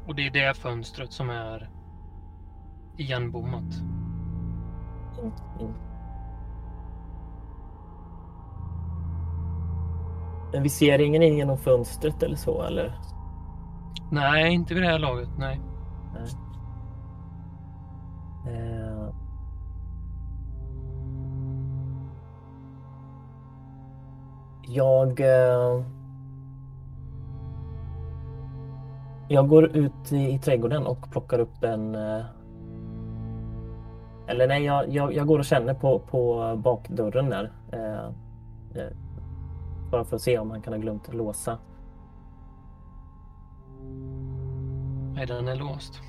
Och 0.07 0.15
det 0.15 0.27
är 0.27 0.31
det 0.31 0.55
fönstret 0.55 1.13
som 1.13 1.31
är 1.31 1.71
igenbommat. 2.97 3.75
Men 10.53 10.63
vi 10.63 10.69
ser 10.69 10.99
ingen 10.99 11.23
in 11.23 11.37
genom 11.37 11.59
fönstret 11.59 12.23
eller 12.23 12.37
så 12.37 12.63
eller? 12.63 12.95
Nej, 14.11 14.53
inte 14.53 14.75
vid 14.75 14.83
det 14.83 14.89
här 14.89 14.99
laget. 14.99 15.29
Nej. 15.39 15.61
Nej. 16.15 16.31
Eh. 18.55 19.09
Jag... 24.63 25.21
Eh. 25.21 25.85
Jag 29.29 29.49
går 29.49 29.77
ut 29.77 30.13
i, 30.13 30.35
i 30.35 30.39
trädgården 30.39 30.87
och 30.87 31.11
plockar 31.11 31.39
upp 31.39 31.65
en... 31.65 31.95
Eh. 31.95 32.25
Eller 34.27 34.49
nej, 34.49 34.65
jag, 34.65 34.89
jag, 34.89 35.15
jag 35.15 35.27
går 35.27 35.39
och 35.39 35.45
känner 35.45 35.75
på, 35.75 35.99
på 35.99 36.55
bakdörren 36.65 37.31
där. 37.31 37.53
Eh. 37.73 38.05
Eh. 38.83 38.93
Bara 39.91 40.05
för 40.05 40.17
att 40.17 40.23
se 40.23 40.39
om 40.39 40.51
han 40.51 40.63
kan 40.63 40.73
ha 40.73 40.81
glömt 40.81 41.15
låsa. 41.15 41.59
Nej, 45.15 45.27
den 45.27 45.49
är 45.49 45.57
låst. 45.57 46.01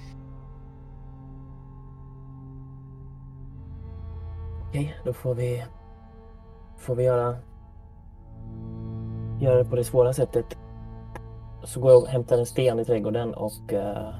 Okej, 4.67 4.95
då 5.05 5.13
får 5.13 5.35
vi, 5.35 5.63
får 6.77 6.95
vi 6.95 7.03
göra, 7.03 7.35
göra 9.39 9.57
det 9.57 9.65
på 9.65 9.75
det 9.75 9.83
svåra 9.83 10.13
sättet. 10.13 10.57
Så 11.63 11.81
går 11.81 11.91
jag 11.91 12.03
och 12.03 12.07
hämtar 12.07 12.37
en 12.37 12.45
sten 12.45 12.79
i 12.79 12.85
trädgården 12.85 13.33
och 13.33 13.73
eh, 13.73 14.13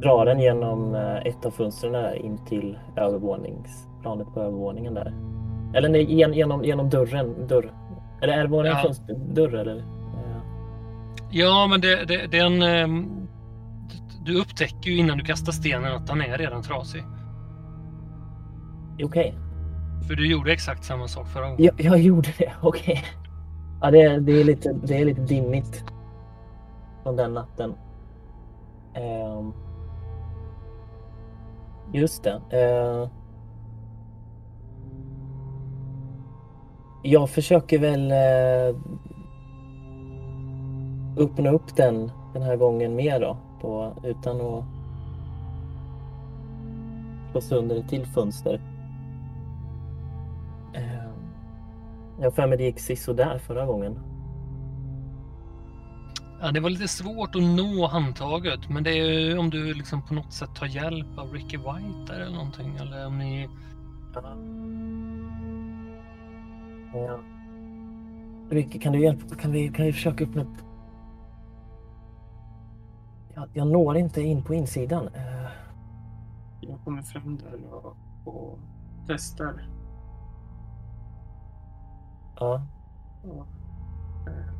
drar 0.00 0.26
den 0.26 0.40
genom 0.40 0.94
eh, 0.94 1.26
ett 1.26 1.46
av 1.46 1.50
fönstren 1.50 1.92
där 1.92 2.14
in 2.14 2.38
till 2.44 2.78
övervåningsplanet 2.96 4.34
på 4.34 4.40
övervåningen 4.40 4.94
där. 4.94 5.14
Eller 5.74 5.88
nej, 5.88 6.14
genom, 6.14 6.64
genom 6.64 6.90
dörren. 6.90 7.46
Dörr. 7.46 7.79
Eller 8.22 8.32
är 8.38 8.42
det 8.42 8.48
bara 8.48 8.68
en 8.70 8.76
Ja. 8.76 8.82
fönsterdörr 8.82 9.54
eller? 9.54 9.84
Ja, 11.30 11.66
men 11.70 11.80
det, 11.80 12.04
det, 12.04 12.26
den... 12.26 12.62
ehm, 12.62 13.26
Du 14.24 14.40
upptäcker 14.40 14.90
ju 14.90 14.96
innan 14.96 15.18
du 15.18 15.24
kastar 15.24 15.52
stenen 15.52 15.92
att 15.94 16.06
den 16.06 16.20
är 16.20 16.38
redan 16.38 16.62
trasig. 16.62 17.02
Okej. 19.04 19.34
För 20.08 20.14
du 20.14 20.30
gjorde 20.30 20.52
exakt 20.52 20.84
samma 20.84 21.08
sak 21.08 21.28
förra 21.28 21.42
gången. 21.50 21.64
Jag, 21.64 21.80
jag 21.80 22.00
gjorde 22.00 22.28
det, 22.38 22.52
okej. 22.62 23.04
Ja, 23.82 23.90
det, 23.90 24.02
är- 24.02 24.20
det, 24.20 24.32
är 24.40 24.44
lite, 24.44 24.72
det 24.72 24.98
är 25.00 25.04
lite 25.04 25.20
dimmigt 25.20 25.84
från 27.02 27.16
den 27.16 27.34
natten. 27.34 27.74
Ehm, 28.94 29.52
just 31.92 32.24
det. 32.24 32.32
Uh, 32.32 33.08
jag 37.02 37.30
försöker 37.30 37.78
väl 37.78 38.12
uh, 38.12 38.76
öppna 41.16 41.50
upp 41.50 41.76
den 41.76 42.10
den 42.32 42.42
här 42.42 42.56
gången 42.56 42.96
mer 42.96 43.20
då. 43.20 43.36
På, 43.60 43.96
utan 44.04 44.40
att 44.40 44.64
slå 47.30 47.40
sönder 47.40 47.76
ett 47.76 47.88
till 47.88 48.06
fönster. 48.06 48.60
Ehm, 50.74 51.12
jag 52.20 52.34
för 52.34 52.46
mig 52.46 52.58
det 52.58 52.64
gick 52.64 52.80
sisådär 52.80 53.38
förra 53.38 53.66
gången. 53.66 53.98
Ja, 56.40 56.50
det 56.50 56.60
var 56.60 56.70
lite 56.70 56.88
svårt 56.88 57.34
att 57.34 57.42
nå 57.42 57.86
handtaget, 57.86 58.68
men 58.68 58.82
det 58.82 58.90
är 58.90 59.20
ju 59.20 59.38
om 59.38 59.50
du 59.50 59.74
liksom 59.74 60.02
på 60.02 60.14
något 60.14 60.32
sätt 60.32 60.54
tar 60.54 60.66
hjälp 60.66 61.18
av 61.18 61.32
Ricky 61.32 61.56
White 61.56 62.12
där 62.12 62.20
eller 62.20 62.36
någonting. 62.36 62.76
Eller 62.76 63.06
om 63.06 63.18
ni... 63.18 63.48
Ja. 64.14 64.36
Ja. 66.94 67.18
Ricky, 68.50 68.78
kan 68.78 68.92
du 68.92 69.00
hjälpa? 69.00 69.34
Kan 69.36 69.52
vi, 69.52 69.68
kan 69.68 69.84
vi 69.86 69.92
försöka 69.92 70.24
öppna 70.24 70.42
upp? 70.42 70.56
Jag, 73.34 73.48
jag 73.52 73.66
når 73.66 73.96
inte 73.96 74.22
in 74.22 74.42
på 74.42 74.54
insidan. 74.54 75.08
Eh, 75.14 75.50
Jag 76.60 76.78
kommer 76.84 77.02
fram 77.02 77.36
där 77.36 77.72
och, 77.74 77.96
och 78.24 78.58
testar. 79.06 79.66
ja. 82.36 82.62
Eh, 84.26 84.54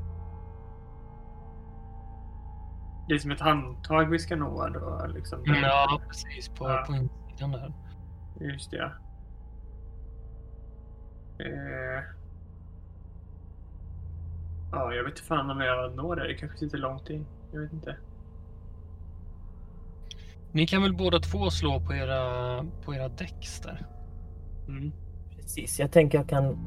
det 3.08 3.14
är 3.14 3.18
som 3.18 3.30
ett 3.30 3.40
handtag 3.40 4.04
vi 4.10 4.18
ska 4.18 4.36
nå 4.36 4.68
då. 4.68 5.06
Liksom. 5.08 5.38
Ja, 5.44 6.00
precis. 6.08 6.48
På, 6.48 6.68
Ja. 6.68 6.84
på 6.86 6.94
insidan 6.94 7.50
där. 7.50 7.72
Just 8.40 8.70
det. 8.70 8.76
ja. 8.76 8.90
Eh, 11.44 12.02
ja, 14.72 14.94
jag 14.94 15.04
vet 15.04 15.10
inte 15.12 15.22
fan 15.22 15.50
om 15.50 15.60
jag 15.60 15.94
når 15.96 16.16
det. 16.16 16.26
Det 16.28 16.34
kanske 16.34 16.58
sitter 16.58 16.78
långt 16.78 17.10
in. 17.10 17.26
Jag 17.52 17.60
vet 17.60 17.72
inte. 17.72 17.96
Ni 20.52 20.66
kan 20.66 20.82
väl 20.82 20.96
båda 20.96 21.18
två 21.18 21.50
slå 21.50 21.80
på 21.80 21.94
era, 21.94 22.64
på 22.84 22.94
era 22.94 23.08
däcks 23.08 23.60
där? 23.60 23.86
Mm. 24.68 24.92
Precis. 25.36 25.78
Jag 25.80 25.92
tänker 25.92 26.18
jag 26.18 26.28
kan 26.28 26.58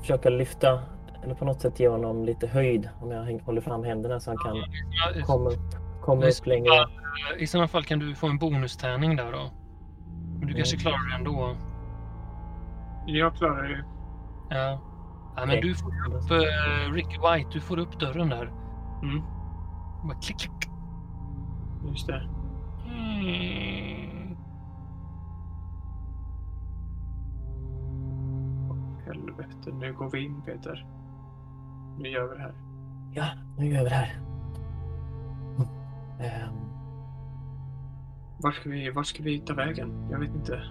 försöka 0.00 0.28
lyfta 0.30 0.82
eller 1.24 1.34
på 1.34 1.44
något 1.44 1.60
sätt 1.60 1.80
ge 1.80 1.88
honom 1.88 2.24
lite 2.24 2.46
höjd 2.46 2.88
om 3.00 3.10
jag 3.10 3.38
håller 3.42 3.60
fram 3.60 3.84
händerna 3.84 4.20
så 4.20 4.30
han 4.30 4.38
kan 4.38 4.56
Ja, 4.56 5.24
komma 5.26 5.50
upp, 5.50 6.00
komma 6.02 6.24
i 6.24 6.28
upp 6.28 6.34
så 6.34 6.44
längre. 6.44 6.68
fall- 6.68 6.90
I 7.38 7.46
sådana 7.46 7.68
fall 7.68 7.84
kan 7.84 7.98
du 7.98 8.14
få 8.14 8.26
en 8.26 8.38
bonustärning 8.38 9.16
där 9.16 9.32
då. 9.32 9.50
Men 10.38 10.48
du 10.48 10.54
kanske 10.54 10.76
Mm. 10.76 10.80
klarar 10.82 11.08
det 11.10 11.14
ändå. 11.14 11.56
Jag 13.06 13.36
klarar 13.36 13.62
det. 13.68 13.84
Ja. 14.56 14.80
Ja 15.36 15.46
men 15.46 15.60
du 15.60 15.74
får 15.74 15.88
upp 15.88 16.30
uh, 16.30 16.92
Ricky 16.92 17.18
White, 17.18 17.50
du 17.52 17.60
får 17.60 17.78
upp 17.78 18.00
dörren 18.00 18.28
där. 18.28 18.52
Mm. 19.02 19.22
Bara 20.04 20.14
klick, 20.14 20.38
klick. 20.38 20.70
Just 21.90 22.06
det. 22.06 22.28
Mm. 22.86 24.36
Helvete, 29.06 29.70
nu 29.72 29.92
går 29.92 30.10
vi 30.10 30.24
in 30.24 30.42
Peter. 30.42 30.86
Nu 31.98 32.08
gör 32.08 32.28
vi 32.28 32.34
det 32.36 32.42
här. 32.42 32.54
Ja, 33.12 33.24
nu 33.58 33.66
gör 33.66 33.82
vi 33.82 33.88
det 33.88 33.94
här. 33.94 34.20
Ehm, 36.20 36.54
Var 38.42 38.52
ska 38.52 38.70
vi, 38.70 38.90
var 38.90 39.02
ska 39.02 39.22
vi 39.22 39.40
ta 39.40 39.54
vägen? 39.54 40.08
Jag 40.10 40.18
vet 40.18 40.34
inte. 40.34 40.62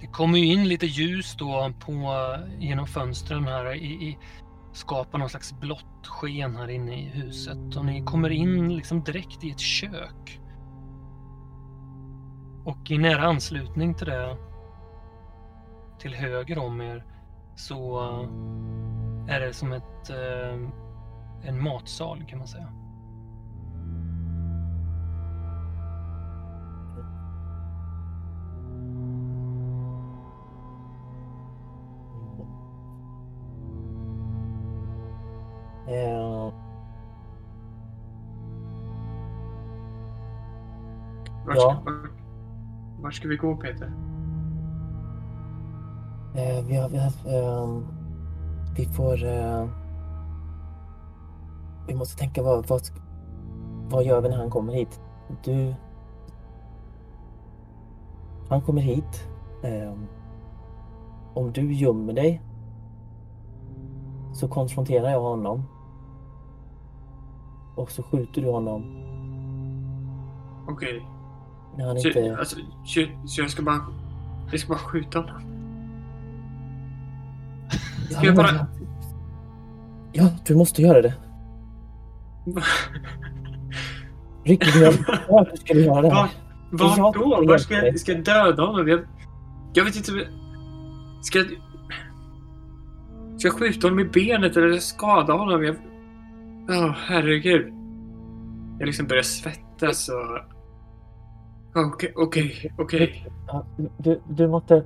Det 0.00 0.06
kommer 0.06 0.38
ju 0.38 0.44
in 0.44 0.68
lite 0.68 0.86
ljus 0.86 1.34
då 1.38 1.72
på, 1.80 1.94
genom 2.58 2.86
fönstren 2.86 3.44
här 3.44 3.74
i, 3.74 3.86
i 3.86 4.18
skapar 4.72 5.18
någon 5.18 5.28
slags 5.28 5.60
blått 5.60 6.06
sken 6.06 6.56
här 6.56 6.70
inne 6.70 7.00
i 7.00 7.04
huset 7.04 7.76
och 7.76 7.84
ni 7.84 8.02
kommer 8.02 8.30
in 8.30 8.76
liksom 8.76 9.04
direkt 9.04 9.44
i 9.44 9.50
ett 9.50 9.60
kök. 9.60 10.40
Och 12.64 12.90
i 12.90 12.98
nära 12.98 13.22
anslutning 13.22 13.94
till 13.94 14.06
det, 14.06 14.36
till 15.98 16.14
höger 16.14 16.58
om 16.58 16.80
er, 16.80 17.04
så 17.56 18.00
är 19.28 19.40
det 19.40 19.52
som 19.52 19.72
ett, 19.72 20.10
eh, 20.10 20.68
en 21.48 21.62
matsal 21.62 22.24
kan 22.24 22.38
man 22.38 22.48
säga. 22.48 22.72
Eh, 35.90 36.52
Var 41.46 41.54
Ja. 41.54 41.60
ska, 41.60 41.80
var, 41.84 42.10
var 43.02 43.10
ska 43.10 43.28
vi 43.28 43.36
gå 43.36 43.56
Peter? 43.56 43.92
eh, 46.34 46.64
vi, 46.66 46.76
har, 46.76 46.88
vi, 46.88 46.98
har, 46.98 47.12
ehm, 47.28 47.86
vi 48.76 48.84
får... 48.84 49.24
eh, 49.24 49.66
vi 51.88 51.94
måste 51.94 52.18
tänka 52.18 52.42
vad, 52.42 52.66
vad, 52.68 52.80
vad 53.90 54.04
gör 54.04 54.20
vi 54.20 54.28
när 54.28 54.36
han 54.36 54.50
kommer 54.50 54.72
hit? 54.72 55.00
Du... 55.44 55.74
Han 58.48 58.60
kommer 58.60 58.80
hit. 58.82 59.28
ehm, 59.62 60.06
om 61.34 61.52
du 61.52 61.72
gömmer 61.72 62.12
dig 62.12 62.42
så 64.32 64.48
konfronterar 64.48 65.10
jag 65.10 65.20
honom. 65.20 65.62
Och 67.80 67.90
så 67.90 68.02
skjuter 68.02 68.42
du 68.42 68.48
honom 68.48 68.84
Okej. 70.68 71.06
när 71.76 71.86
han 71.86 72.00
Så, 72.00 72.08
inte... 72.08 72.36
alltså, 72.38 72.56
så, 72.84 73.06
så 73.26 73.40
jag 73.40 73.50
ska 73.50 73.62
bara... 73.62 73.80
Jag 74.50 74.60
ska 74.60 74.68
bara 74.68 74.78
skjuta 74.78 75.18
honom. 75.18 75.42
Ska 78.10 78.26
jag 78.26 78.36
bara... 78.36 78.66
Ja, 80.12 80.28
du 80.46 80.56
måste 80.56 80.82
göra 80.82 81.02
det. 81.02 81.14
Ricky, 84.44 84.70
du 84.70 84.84
har 85.28 85.42
att 85.42 85.66
du 85.66 85.84
göra 85.84 86.02
det 86.02 86.08
Var, 86.08 86.14
här. 86.14 86.30
var 86.70 86.98
Jag 86.98 87.14
då? 87.14 87.44
Var 87.46 87.58
ska 87.58 87.74
jag, 87.74 88.00
ska 88.00 88.12
jag 88.12 88.24
döda 88.24 88.62
honom? 88.62 88.88
Jag, 88.88 89.00
jag 89.72 89.84
vet 89.84 89.96
inte. 89.96 90.12
Ska 91.22 91.38
jag... 91.38 91.46
Ska 93.38 93.48
jag 93.48 93.54
skjuta 93.54 93.86
honom 93.86 94.00
i 94.00 94.04
benet 94.04 94.56
eller 94.56 94.78
skada 94.78 95.32
honom? 95.32 95.64
Jag... 95.64 95.76
Åh, 96.68 96.94
herregud. 97.06 97.72
Jag 98.78 98.86
liksom 98.86 99.06
börjar 99.06 99.22
svettas 99.22 100.08
och... 100.08 100.38
Okej, 101.74 102.12
okej, 102.16 102.72
okej. 102.78 103.26
Ja, 103.46 103.66
du, 103.98 104.22
du 104.28 104.48
måste... 104.48 104.84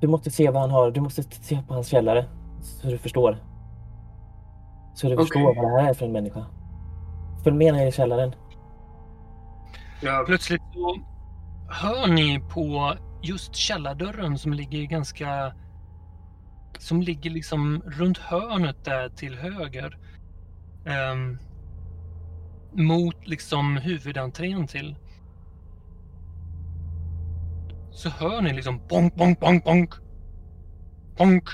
Du 0.00 0.08
måste 0.08 0.30
se 0.30 0.50
vad 0.50 0.62
han 0.62 0.70
har. 0.70 0.90
Du 0.90 1.00
måste 1.00 1.22
se 1.22 1.62
på 1.68 1.74
hans 1.74 1.88
källare. 1.88 2.24
Så 2.60 2.86
du 2.88 2.98
förstår. 2.98 3.38
Så 4.94 5.06
du 5.06 5.14
Okej. 5.14 5.24
förstår 5.24 5.54
vad 5.54 5.78
det 5.78 5.82
här 5.82 5.90
är 5.90 5.94
för 5.94 6.06
en 6.06 6.12
människa. 6.12 6.46
Följ 7.44 7.56
med 7.56 7.74
ner 7.74 7.86
i 7.86 7.92
källaren. 7.92 8.34
Jag... 10.00 10.26
Plötsligt 10.26 10.62
så 10.72 10.98
hör 11.68 12.06
ni 12.06 12.40
på 12.40 12.94
just 13.22 13.54
källardörren 13.54 14.38
som 14.38 14.52
ligger 14.52 14.82
ganska... 14.82 15.52
Som 16.78 17.02
ligger 17.02 17.30
liksom 17.30 17.82
runt 17.86 18.18
hörnet 18.18 18.84
där 18.84 19.08
till 19.08 19.34
höger 19.34 19.98
ehm, 20.88 21.38
mot 22.72 23.26
liksom 23.26 23.76
huvudentrén 23.76 24.66
till. 24.66 24.96
Så 27.90 28.08
hör 28.08 28.42
ni 28.42 28.52
liksom 28.52 28.80
bonk, 28.88 29.14
bonk, 29.14 29.40
bonk, 29.40 29.64
bonk. 29.64 29.94
Bonk. 31.16 31.48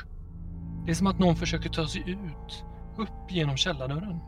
Det 0.84 0.90
är 0.90 0.94
som 0.94 1.06
att 1.06 1.18
någon 1.18 1.36
försöker 1.36 1.70
ta 1.70 1.86
sig 1.86 2.10
ut. 2.10 2.64
Upp 2.96 3.30
genom 3.30 3.56
källardörren. 3.56 4.20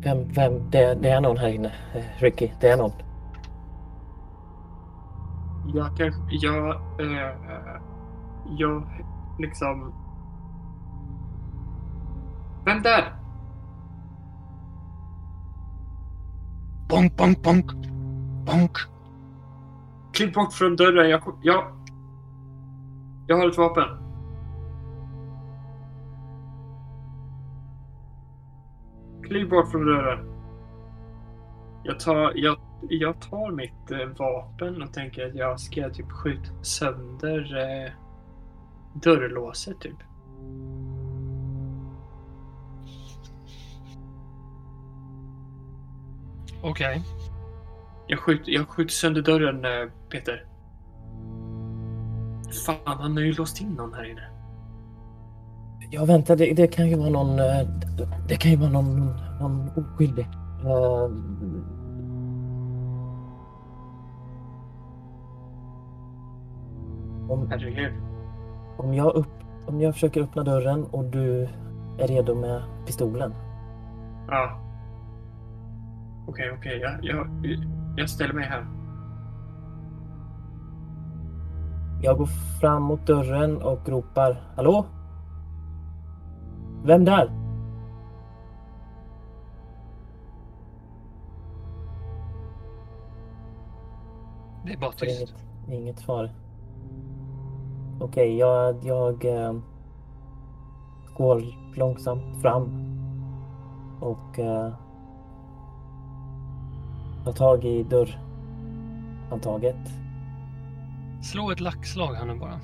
Vem, 0.00 0.28
vem? 0.28 0.70
Det, 0.70 0.94
det 0.94 1.10
är 1.10 1.20
någon 1.20 1.38
här 1.38 1.48
inne. 1.48 1.72
Eh, 1.94 2.04
Ricky, 2.18 2.50
det 2.60 2.68
är 2.68 2.76
någon. 2.76 3.05
Jag 5.74 5.96
kanske... 5.96 6.20
Jag... 6.30 6.70
Eh, 7.00 7.80
jag 8.58 8.82
liksom... 9.38 9.92
Vem 12.64 12.82
där? 12.82 13.16
Bonk, 16.88 17.16
bonk, 17.16 17.42
bonk. 17.42 17.72
Bonk. 18.46 18.78
Kliv 20.12 20.32
bort 20.32 20.52
från 20.52 20.76
dörren. 20.76 21.10
Jag... 21.10 21.22
Jag, 21.42 21.64
jag 23.26 23.36
har 23.36 23.48
ett 23.48 23.58
vapen. 23.58 23.88
Kliv 29.22 29.48
bort 29.48 29.70
från 29.70 29.86
dörren. 29.86 30.36
Jag 31.82 32.00
tar, 32.00 32.32
jag, 32.34 32.56
jag 32.80 33.20
tar 33.20 33.50
mitt 33.50 33.90
eh, 33.90 34.06
vapen 34.18 34.82
och 34.82 34.92
tänker 34.92 35.26
att 35.26 35.34
jag 35.34 35.60
ska 35.60 35.90
typ 35.90 36.10
skjuta 36.10 36.62
sönder 36.62 37.56
eh, 37.56 37.92
dörrlåset 38.92 39.80
typ. 39.80 39.96
Okej. 46.62 47.02
Jag 48.06 48.18
skjuter, 48.18 48.52
jag 48.52 48.68
skjuter 48.68 48.92
sönder 48.92 49.22
dörren, 49.22 49.64
eh, 49.64 49.90
Peter. 50.10 50.46
Fan, 52.66 52.98
han 52.98 53.12
har 53.12 53.24
ju 53.24 53.32
låst 53.32 53.60
in 53.60 53.68
någon 53.68 53.94
här 53.94 54.04
inne. 54.04 54.30
Ja, 55.90 56.04
vänta. 56.04 56.36
Det, 56.36 56.54
det 56.54 56.66
kan 56.66 56.88
ju 56.88 56.96
vara 56.96 57.10
någon... 57.10 57.36
Det 58.28 58.36
kan 58.36 58.50
ju 58.50 58.56
vara 58.56 58.70
någon, 58.70 59.06
någon 59.40 59.68
oskyldig. 59.76 60.26
Om, 67.28 67.48
Herregud. 67.50 67.92
om, 68.76 68.94
jag 68.94 69.14
upp, 69.14 69.28
om 69.66 69.80
jag 69.80 69.94
försöker 69.94 70.22
öppna 70.22 70.44
dörren 70.44 70.84
och 70.84 71.04
du 71.04 71.48
är 71.98 72.08
redo 72.08 72.34
med 72.34 72.62
pistolen. 72.86 73.34
Ja. 74.28 74.60
Okej, 76.28 76.50
okej. 76.58 76.78
Jag, 76.78 77.04
jag, 77.04 77.28
jag 77.96 78.10
ställer 78.10 78.34
mig 78.34 78.44
här. 78.44 78.66
Jag 82.02 82.18
går 82.18 82.28
fram 82.60 82.82
mot 82.82 83.06
dörren 83.06 83.62
och 83.62 83.88
ropar 83.88 84.36
Hallå? 84.56 84.86
Vem 86.84 87.04
där? 87.04 87.30
Det 94.64 94.72
är 94.72 94.78
bara 94.78 94.92
tyst. 94.92 95.34
inget, 95.68 95.80
inget 95.82 95.98
svar. 95.98 96.30
Okej, 98.00 98.38
jag, 98.38 98.84
jag 98.84 99.24
eh, 99.24 99.54
går 101.16 101.42
långsamt 101.74 102.42
fram 102.42 102.70
och 104.00 104.38
eh, 104.38 104.72
tar 107.24 107.32
tag 107.32 107.64
i 107.64 107.82
dörrhandtaget. 107.82 109.76
Slå 111.22 111.50
ett 111.50 111.60
lackslag 111.60 112.14
här 112.14 112.26
nu 112.26 112.34
bara. 112.34 112.60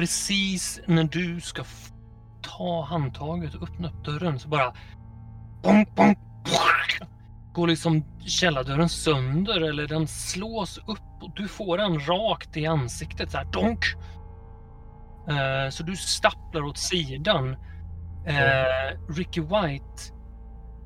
Precis 0.00 0.80
när 0.86 1.04
du 1.04 1.40
ska 1.40 1.64
ta 2.42 2.82
handtaget 2.84 3.54
och 3.54 3.62
öppna 3.62 3.88
upp 3.88 4.04
dörren 4.04 4.38
så 4.38 4.48
bara 4.48 4.74
Bong, 5.62 5.86
bong, 5.96 6.14
bong, 6.44 7.08
går 7.52 7.66
liksom 7.66 8.04
källardörren 8.26 8.88
sönder 8.88 9.60
eller 9.60 9.86
den 9.86 10.06
slås 10.08 10.78
upp 10.78 11.22
och 11.22 11.30
du 11.36 11.48
får 11.48 11.78
den 11.78 12.00
rakt 12.00 12.56
i 12.56 12.66
ansiktet 12.66 13.30
så 13.30 13.38
här 13.38 13.44
donk. 13.44 13.84
Eh, 15.28 15.70
så 15.70 15.82
du 15.82 15.96
stapplar 15.96 16.62
åt 16.62 16.78
sidan. 16.78 17.56
Eh, 18.26 18.98
Ricky 19.16 19.40
White, 19.40 20.14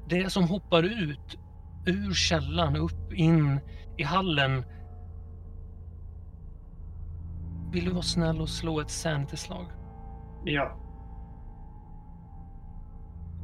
det 0.09 0.33
som 0.33 0.49
hoppar 0.49 0.83
ut 0.83 1.39
ur 1.87 2.15
källan 2.15 2.77
upp 2.77 3.13
in 3.13 3.61
i 3.99 4.03
hallen. 4.03 4.65
Vill 7.75 7.85
du 7.85 7.91
vara 7.91 8.03
snäll 8.03 8.41
och 8.41 8.49
slå 8.49 8.81
ett 8.81 8.91
sanity-slag? 8.91 9.67
Ja. 10.45 10.77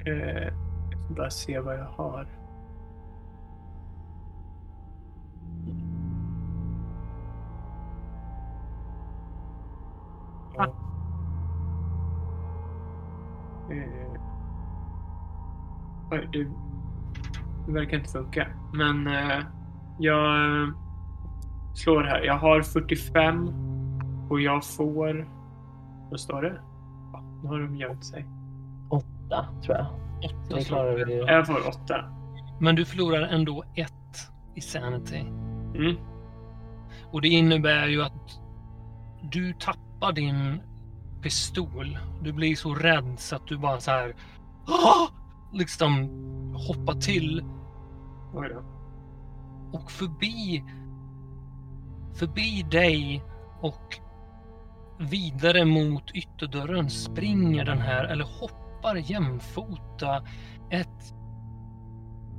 Eh, 0.07 0.53
jag 0.90 1.01
ska 1.05 1.14
bara 1.14 1.31
se 1.31 1.61
vad 1.61 1.79
jag 1.79 1.85
har. 1.85 2.27
Ja. 10.57 10.64
Eh, 13.71 14.21
oj, 16.11 16.29
det, 16.33 16.45
det 17.66 17.73
verkar 17.73 17.97
inte 17.97 18.11
funka. 18.11 18.49
Men 18.75 19.07
eh, 19.07 19.45
jag 19.99 20.61
eh, 20.62 20.69
slår 21.75 22.03
här. 22.03 22.23
Jag 22.23 22.38
har 22.38 22.62
45 22.62 23.69
och 24.31 24.40
jag 24.40 24.64
får... 24.64 25.29
Vad 26.11 26.21
står 26.21 26.43
det? 26.43 26.61
Ja, 27.12 27.23
nu 27.43 27.49
har 27.49 27.61
de 27.61 27.77
gömt 27.77 28.05
sig. 28.05 28.27
Åtta, 28.90 29.47
tror 29.62 29.77
jag. 29.77 29.87
Åtta 30.25 30.57
Det 30.57 30.64
klarar 30.64 31.05
vi. 31.05 31.16
Jag 31.19 31.47
får 31.47 31.69
8. 31.69 32.05
Men 32.61 32.77
du 32.77 32.85
förlorar 32.85 33.23
ändå 33.23 33.64
ett 33.75 34.31
i 34.55 34.61
sanity. 34.61 35.19
Mm. 35.75 35.97
Och 37.12 37.21
det 37.23 37.29
innebär 37.29 37.87
ju 37.87 38.03
att 38.03 38.40
du 39.33 39.53
tappar 39.53 40.12
din 40.12 40.61
pistol. 41.23 41.99
Du 42.23 42.33
blir 42.33 42.57
så 42.57 42.75
rädd 42.75 43.14
så 43.19 43.37
att 43.37 43.47
du 43.47 43.59
bara 43.59 43.81
så 43.81 43.90
här 43.90 44.14
"Ah!" 44.66 45.09
liksom 45.53 46.09
hoppar 46.69 46.95
till 46.95 47.45
Oj 48.35 48.49
då. 48.55 48.62
och 49.79 49.90
förbi 49.90 50.64
förbi 52.14 52.66
dig 52.71 53.23
och 53.61 54.01
vidare 55.01 55.65
mot 55.65 56.11
ytterdörren 56.11 56.91
springer 56.91 57.65
den 57.65 57.79
här 57.79 58.05
eller 58.05 58.25
hoppar 58.25 58.97
jämfota 58.97 60.23
ett 60.71 61.15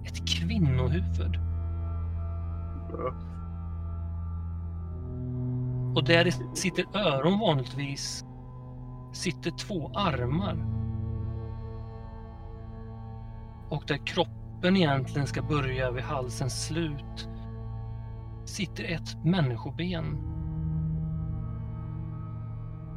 ett 0.06 0.28
kvinnohuvud. 0.30 1.40
Och 5.96 6.04
där 6.04 6.24
det 6.26 6.58
sitter 6.58 6.86
öron 6.98 7.40
vanligtvis 7.40 8.26
sitter 9.14 9.52
två 9.52 9.92
armar. 9.96 10.58
Och 13.70 13.84
där 13.88 14.06
kroppen 14.06 14.78
egentligen 14.78 15.28
ska 15.28 15.42
börja 15.42 15.92
vid 15.92 16.04
halsens 16.04 16.66
slut 16.66 17.30
sitter 18.46 18.84
ett 18.84 19.26
människoben. 19.26 20.31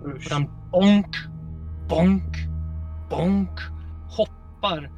Och 0.04 0.20
den 0.30 0.50
bonk, 0.70 1.16
bonk, 1.88 2.36
bonk 3.10 3.60
hoppar 4.10 4.90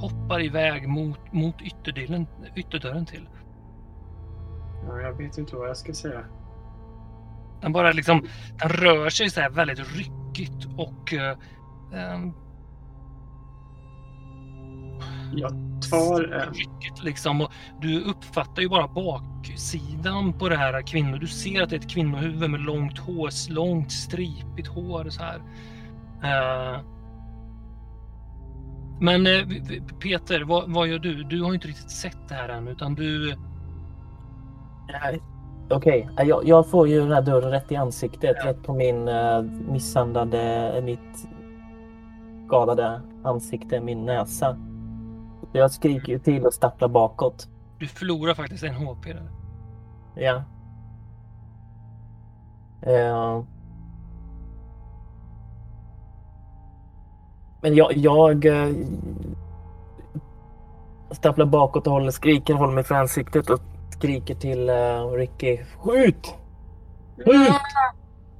hoppar 0.00 0.42
iväg 0.42 0.88
mot, 0.88 1.32
mot 1.32 1.62
ytterdelen, 1.62 2.26
ytterdörren 2.56 3.06
till. 3.06 3.28
Ja, 4.86 5.00
jag 5.00 5.12
vet 5.12 5.38
inte 5.38 5.56
vad 5.56 5.68
jag 5.68 5.76
ska 5.76 5.94
säga. 5.94 6.24
Den 7.60 7.72
bara 7.72 7.92
liksom, 7.92 8.26
den 8.60 8.68
rör 8.68 9.08
sig 9.08 9.30
så 9.30 9.40
här 9.40 9.50
väldigt 9.50 9.96
ryckigt 9.96 10.66
och 10.76 11.14
eh, 11.14 11.36
ehm, 11.94 12.32
Jag 15.32 15.50
tar 15.90 16.24
en. 16.24 16.54
ryckigt 16.54 17.02
liksom. 17.02 17.40
Och 17.40 17.52
du 17.80 18.04
uppfattar 18.04 18.62
ju 18.62 18.68
bara 18.68 18.88
baksidan 19.60 20.32
på 20.32 20.48
det 20.48 20.56
här 20.56 20.82
kvinnor. 20.82 21.18
Du 21.18 21.26
ser 21.26 21.62
att 21.62 21.70
det 21.70 21.76
är 21.76 21.80
ett 21.80 21.90
kvinnohuvud 21.90 22.50
med 22.50 22.60
långt 22.60 22.98
hår, 22.98 23.52
långt 23.52 23.92
stripigt 23.92 24.68
hår 24.68 25.06
så 25.08 25.22
här. 25.22 25.38
Eh, 26.22 26.80
men 29.00 29.26
eh, 29.26 29.42
Peter, 30.02 30.44
vad, 30.44 30.72
vad 30.72 30.88
gör 30.88 30.98
du? 30.98 31.22
Du 31.22 31.42
har 31.42 31.54
inte 31.54 31.68
riktigt 31.68 31.90
sett 31.90 32.28
det 32.28 32.34
här 32.34 32.48
än 32.48 32.68
utan 32.68 32.94
du... 32.94 33.34
Okej, 35.70 36.08
eh, 36.18 36.28
jag, 36.28 36.48
jag 36.48 36.70
får 36.70 36.88
ju 36.88 37.00
den 37.00 37.12
här 37.12 37.22
dörren 37.22 37.50
rätt 37.50 37.72
i 37.72 37.76
ansiktet. 37.76 38.36
Ja. 38.38 38.50
Rätt 38.50 38.62
på 38.62 38.74
min 38.74 39.08
uh, 39.08 39.42
misshandlade, 39.72 40.72
eh, 40.76 40.84
mitt 40.84 41.28
skadade 42.46 43.00
ansikte, 43.24 43.80
min 43.80 44.04
näsa. 44.06 44.56
Jag 45.52 45.70
skriker 45.70 46.12
ju 46.12 46.18
till 46.18 46.46
och 46.46 46.54
stapplar 46.54 46.88
bakåt. 46.88 47.48
Du 47.78 47.86
förlorar 47.86 48.34
faktiskt 48.34 48.64
en 48.64 48.74
HP 48.74 49.04
där. 49.04 49.39
Ja. 50.20 50.44
Eh. 52.82 53.44
Men 57.62 57.74
jag, 57.74 57.96
jag 57.96 58.46
eh, 58.46 58.74
stapplar 61.10 61.46
bakåt 61.46 61.86
och 61.86 61.92
håller, 61.92 62.10
skriker, 62.10 62.54
håller 62.54 62.74
mig 62.74 62.84
för 62.84 62.94
ansiktet 62.94 63.50
och 63.50 63.60
skriker 63.90 64.34
till 64.34 64.68
eh, 64.68 65.10
Ricky. 65.12 65.58
Skjut! 65.78 66.34
Skjut! 67.24 67.54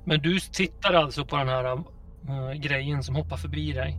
Men 0.05 0.21
du 0.21 0.40
tittar 0.40 0.93
alltså 0.93 1.25
på 1.25 1.37
den 1.37 1.49
här 1.49 1.85
grejen 2.55 3.03
som 3.03 3.16
hoppar 3.16 3.37
förbi 3.37 3.73
dig. 3.73 3.99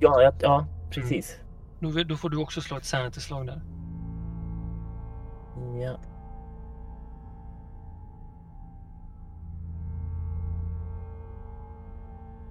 Ja, 0.00 0.22
jag, 0.22 0.34
ja 0.40 0.66
precis. 0.90 1.38
Då, 1.80 1.90
då 2.02 2.16
får 2.16 2.30
du 2.30 2.36
också 2.36 2.60
slå 2.60 2.76
ett 2.76 2.84
sanity-slag 2.84 3.46
där. 3.46 3.62
Ja. 5.82 6.09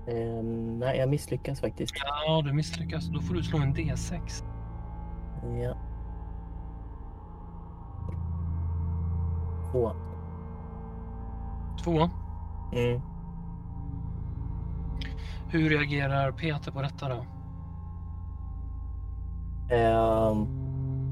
Eh, 0.09 0.43
nej, 0.79 0.97
jag 0.97 1.09
misslyckas 1.09 1.61
faktiskt. 1.61 1.93
Ja, 2.25 2.41
du 2.45 2.53
misslyckas. 2.53 3.05
Då 3.07 3.21
får 3.21 3.33
du 3.33 3.43
slå 3.43 3.59
en 3.59 3.75
D6. 3.75 4.43
Ja. 5.63 5.77
Två. 9.71 9.91
Två. 11.83 12.09
Mm. 12.73 13.01
Hur 15.49 15.69
reagerar 15.69 16.31
Peter 16.31 16.71
på 16.71 16.81
detta 16.81 17.09
då? 17.09 17.25
Ehm, 19.75 20.47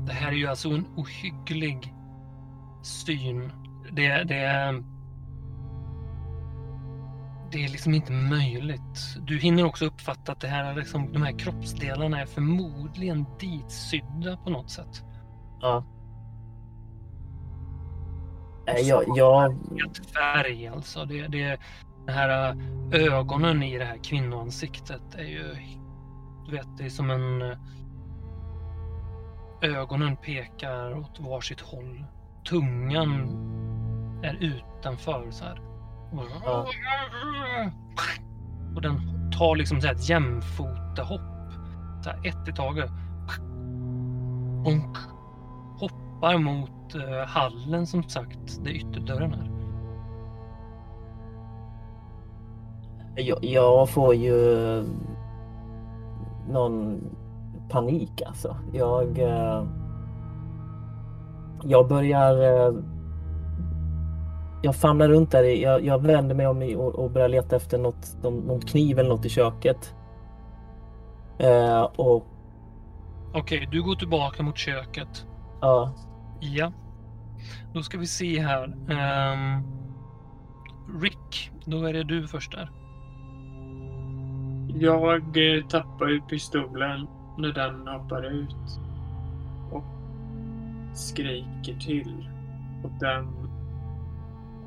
Det 0.06 0.14
här 0.14 0.28
är 0.28 0.36
ju 0.36 0.48
alltså 0.48 0.70
en 0.70 0.86
ohygglig 0.96 1.94
syn. 2.82 3.52
Det, 3.92 4.24
det, 4.24 4.36
är- 4.40 4.84
det 7.52 7.66
är 7.66 7.70
liksom 7.70 7.94
inte 7.94 8.12
möjligt. 8.12 9.16
Du 9.22 9.38
hinner 9.38 9.66
också 9.66 9.86
uppfatta 9.86 10.32
att 10.32 10.40
det 10.40 10.48
här 10.48 10.72
är 10.72 10.76
liksom, 10.76 11.14
de 11.14 11.24
här 11.24 11.40
kroppsdelarna 11.40 12.22
är 12.22 12.26
förmodligen 12.26 13.26
ditsydda 13.40 14.38
på 14.38 14.50
något 14.50 14.70
sätt. 14.70 15.04
ja. 15.62 15.84
Jag, 18.66 19.04
jag, 19.18 19.56
färg 20.16 20.68
alltså. 20.68 21.06
Det, 21.06 21.28
det, 21.28 21.60
de 22.06 22.12
här 22.12 22.50
äh, 22.50 23.04
ögonen 23.04 23.64
i 23.64 23.78
det 23.78 23.86
här 23.86 23.98
kvinnoansiktet 23.98 25.16
är 25.16 25.24
ju, 25.24 25.56
du 26.46 26.52
vet, 26.52 26.78
det 26.78 26.86
är 26.86 26.90
som 26.90 27.10
en 27.10 27.42
äh, 27.42 27.58
Ögonen 29.62 30.18
pekar 30.18 30.98
åt 30.98 31.20
varsitt 31.20 31.62
håll. 31.62 32.04
Tungan 32.50 33.30
är 34.24 34.34
utanför 34.34 35.32
så 35.32 35.44
här. 35.44 35.67
Ja. 36.46 36.66
Och 38.76 38.82
den 38.82 39.00
tar 39.38 39.56
liksom 39.56 39.82
så 39.82 39.88
här 39.88 39.94
ett 39.94 40.10
jämfotahopp. 40.10 41.22
Så 42.04 42.10
här 42.10 42.28
ett 42.28 42.48
i 42.48 42.54
taget. 42.54 42.92
Bonk. 44.64 44.98
Hoppar 45.80 46.38
mot 46.38 46.96
eh, 46.96 47.28
hallen 47.28 47.88
som 47.88 48.04
sagt, 48.04 48.64
där 48.64 48.72
ytterdörren 48.72 49.34
är. 49.34 49.58
jag, 53.18 53.46
jag 53.46 53.90
får 53.90 54.16
ju 54.16 54.54
eh, 54.80 54.86
någon 56.50 57.04
panik 57.70 58.22
alltså. 58.28 58.58
Jag, 58.74 59.20
eh, 59.20 59.66
jag 61.64 61.88
börjar... 61.88 62.97
Jag 64.62 64.76
famlar 64.76 65.08
runt 65.10 65.32
där. 65.32 65.44
i- 65.44 65.62
Jag, 65.64 65.86
jag 65.86 66.02
vänder 66.02 66.36
mig 66.36 66.48
om 66.48 66.62
och, 66.80 66.96
och 66.96 67.12
börjar 67.12 67.30
leta 67.30 67.56
efter 67.56 67.78
något, 67.78 68.18
någon, 68.24 68.38
någon 68.40 68.62
kniv 68.62 69.00
eller 69.00 69.10
något 69.10 69.26
i 69.26 69.30
köket. 69.30 69.96
Eh, 71.40 71.82
och 71.82 72.26
Okej, 73.34 73.68
du 73.72 73.84
går 73.84 73.96
tillbaka 73.96 74.44
mot 74.44 74.58
köket. 74.58 75.26
ja, 75.62 75.94
Ja. 76.40 76.72
Då 77.74 77.82
ska 77.84 77.98
vi 77.98 78.06
se 78.06 78.40
här. 78.42 78.64
Ehm, 78.90 79.64
Rick, 81.02 81.52
då 81.66 81.84
är 81.86 81.94
det 81.94 82.04
du 82.04 82.28
först 82.28 82.52
där. 82.52 82.70
Jag 84.80 85.22
eh, 85.58 85.64
tappar 85.66 86.08
ju 86.08 86.22
pistolen 86.22 87.08
när 87.38 87.52
den 87.54 87.88
hoppar 87.88 88.24
ut. 88.26 88.80
Och 89.72 89.84
skriker 90.94 91.80
till. 91.80 92.30
Och 92.84 92.92
den 93.00 93.47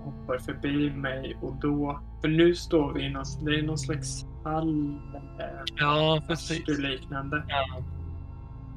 hoppar 0.05 0.39
förbi 0.39 0.91
mig 0.91 1.37
och 1.43 1.55
då... 1.57 2.01
För 2.21 2.29
nu 2.29 2.55
står 2.55 2.93
vi 2.93 3.03
i 3.03 3.11
någon, 3.11 3.25
det 3.45 3.59
är 3.59 3.63
någon 3.63 3.79
slags 3.79 4.27
hall. 4.45 4.99
Eh, 5.15 5.47
Ja, 5.77 6.23
precis. 6.29 6.79
liknande. 6.79 7.45
Ja. 7.49 7.83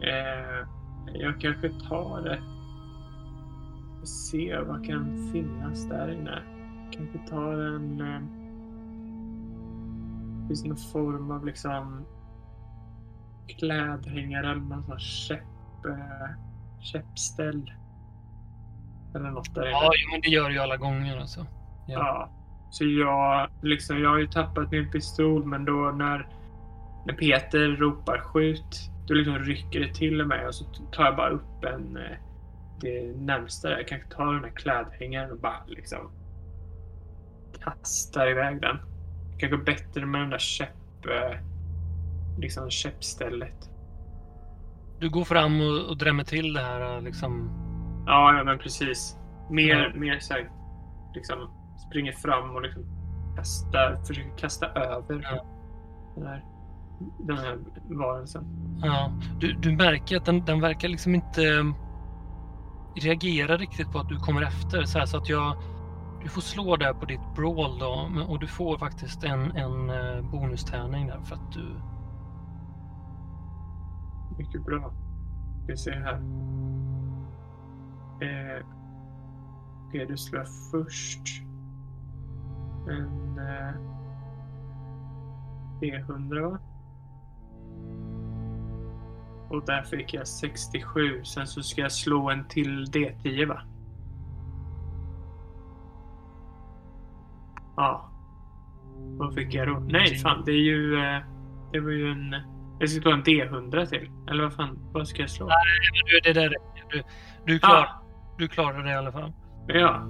Eh, 0.08 0.68
jag 1.14 1.42
kanske 1.42 1.70
tar 1.70 2.22
det. 2.22 2.42
Och 4.02 4.08
ser 4.08 4.62
vad 4.62 4.86
kan 4.86 5.32
finnas 5.32 5.90
där 5.90 6.12
inne. 6.12 6.44
Kanske 6.92 7.18
tar 7.30 7.54
en... 7.54 8.02
Eh, 8.02 8.44
finns 10.48 10.66
någon 10.66 10.78
form 10.78 11.32
av 11.32 11.46
liksom 11.46 12.06
klädhängare 13.48 14.52
eller 14.52 14.62
någon 14.62 14.84
sån 14.84 14.92
här 14.92 15.00
käpp, 15.00 15.86
eh, 15.86 16.30
käppställ. 16.80 17.72
Eller 19.16 19.32
något 19.32 19.56
där. 19.56 19.66
Ja, 19.66 19.92
men 20.12 20.22
det 20.22 20.28
gör 20.28 20.50
ju 20.50 20.60
alla 20.60 20.78
gånger 20.78 21.18
alltså. 21.18 21.40
ja. 21.88 22.00
Ja. 22.00 22.30
Så 22.72 22.86
jag, 22.86 23.50
liksom, 23.62 24.00
jag 24.00 24.10
har 24.10 24.18
ju 24.18 24.28
tappat 24.28 24.72
min 24.72 24.92
pistol 24.92 25.46
men 25.46 25.66
då 25.66 25.92
när, 25.96 26.28
när 27.06 27.14
Peter 27.14 27.68
ropar 27.68 28.18
skjut 28.18 28.90
då 29.08 29.14
liksom 29.14 29.40
rycker 29.40 29.80
det 29.80 29.94
till 29.94 30.26
mig 30.26 30.48
och 30.48 30.56
så 30.56 30.66
tar 30.66 31.06
jag 31.06 31.16
bara 31.16 31.30
upp 31.30 31.64
en 31.64 31.98
eh, 31.98 32.18
det 32.82 33.18
närmsta 33.18 33.70
där. 33.70 33.78
Jag 33.78 33.88
kanske 33.88 34.10
tar 34.10 34.34
den 34.34 34.44
här 34.44 34.52
klädhängaren 34.52 35.32
och 35.32 35.40
bara 35.40 35.64
liksom 35.68 36.12
kastar 37.64 38.32
iväg 38.32 38.62
den. 38.62 38.78
Kanske 39.40 39.58
bättre 39.58 40.06
med 40.06 40.22
den 40.22 40.30
där 40.30 40.38
käpp, 40.38 41.06
eh, 41.06 41.40
liksom 42.40 42.70
käppstället. 42.70 43.70
Du 45.00 45.10
går 45.10 45.24
fram 45.24 45.62
och, 45.62 45.90
och 45.90 45.98
drämmer 45.98 46.24
till 46.24 46.54
det 46.54 46.62
här 46.62 47.02
liksom. 47.02 47.63
Ja, 48.06 48.38
ja 48.38 48.44
men 48.44 48.58
precis. 48.60 49.18
Mer, 49.50 49.92
Ja. 49.94 50.00
mer 50.00 50.20
så 50.20 50.34
här, 50.34 50.50
liksom 51.14 51.50
springer 51.88 52.12
fram 52.12 52.56
och 52.56 52.62
liksom 52.62 52.84
kastar, 53.36 53.96
försöker 54.08 54.38
kasta 54.38 54.66
över 54.68 55.22
Ja. 55.24 55.46
den, 56.16 56.28
här, 56.28 56.44
den 57.20 57.38
här 57.38 57.60
varelsen. 57.90 58.46
Ja, 58.84 59.12
du, 59.40 59.54
du 59.54 59.72
märker 59.72 60.18
att 60.18 60.26
den, 60.26 60.46
den 60.46 60.62
verkar 60.62 60.88
liksom 60.90 61.16
inte 61.16 61.44
eh, 61.44 61.64
reagera 63.02 63.58
riktigt 63.58 63.92
på 63.92 64.00
att 64.00 64.10
du 64.10 64.18
kommer 64.20 64.42
efter. 64.42 64.84
Så, 64.84 65.00
här, 65.00 65.06
så 65.06 65.18
att 65.18 65.30
jag, 65.30 65.56
du 66.24 66.30
får 66.30 66.42
slå 66.42 66.76
där 66.76 66.94
på 66.94 67.06
ditt 67.06 67.36
brawl 67.36 67.80
då 67.80 68.10
och 68.28 68.40
du 68.40 68.48
får 68.48 68.78
faktiskt 68.78 69.24
en, 69.24 69.52
en 69.52 69.90
eh, 69.90 70.22
bonustärning 70.32 71.08
där 71.08 71.20
för 71.24 71.36
att 71.36 71.52
du... 71.52 71.76
Mycket 74.38 74.66
bra. 74.66 74.94
Vi 75.68 75.78
ser 75.78 75.92
här. 75.92 76.22
Eh, 78.22 78.66
Okej, 79.88 80.06
du 80.06 80.18
slår 80.18 80.46
först 80.72 81.42
en 82.90 83.40
eh, 83.40 83.74
D100 85.82 86.52
va? 86.52 86.60
Och 89.50 89.66
där 89.66 89.84
fick 89.84 90.14
jag 90.14 90.28
67. 90.28 91.24
Sen 91.24 91.48
så 91.48 91.64
ska 91.64 91.82
jag 91.82 91.92
slå 91.92 92.30
en 92.30 92.48
till 92.48 92.86
D10 92.86 93.48
va? 93.48 93.62
Ja. 97.76 98.10
Vad 98.98 99.34
fick 99.34 99.54
jag 99.54 99.68
då? 99.68 99.80
Nej, 99.80 100.16
fan 100.16 100.44
det 100.46 100.52
är 100.52 100.64
ju... 100.64 100.96
Eh, 100.96 101.22
det 101.72 101.80
var 101.80 101.92
ju 101.92 102.12
en... 102.12 102.36
Jag 102.80 102.90
ska 102.90 103.02
slå 103.02 103.12
en 103.12 103.24
D100 103.24 103.86
till. 103.86 104.12
Eller 104.30 104.44
vad 104.44 104.54
fan, 104.54 104.80
vad 104.92 105.08
ska 105.08 105.22
jag 105.22 105.30
slå? 105.30 105.50
du 106.06 106.20
det 106.34 106.40
där 106.40 106.50
räcker. 106.50 106.86
Du, 106.90 107.04
du, 107.46 107.60
klar, 107.60 107.76
Ah, 107.76 108.03
du 108.38 108.48
klarar 108.48 108.84
det 108.84 108.90
i 108.92 108.96
alla 108.96 109.12
fall. 109.12 109.34
ja. 109.68 110.02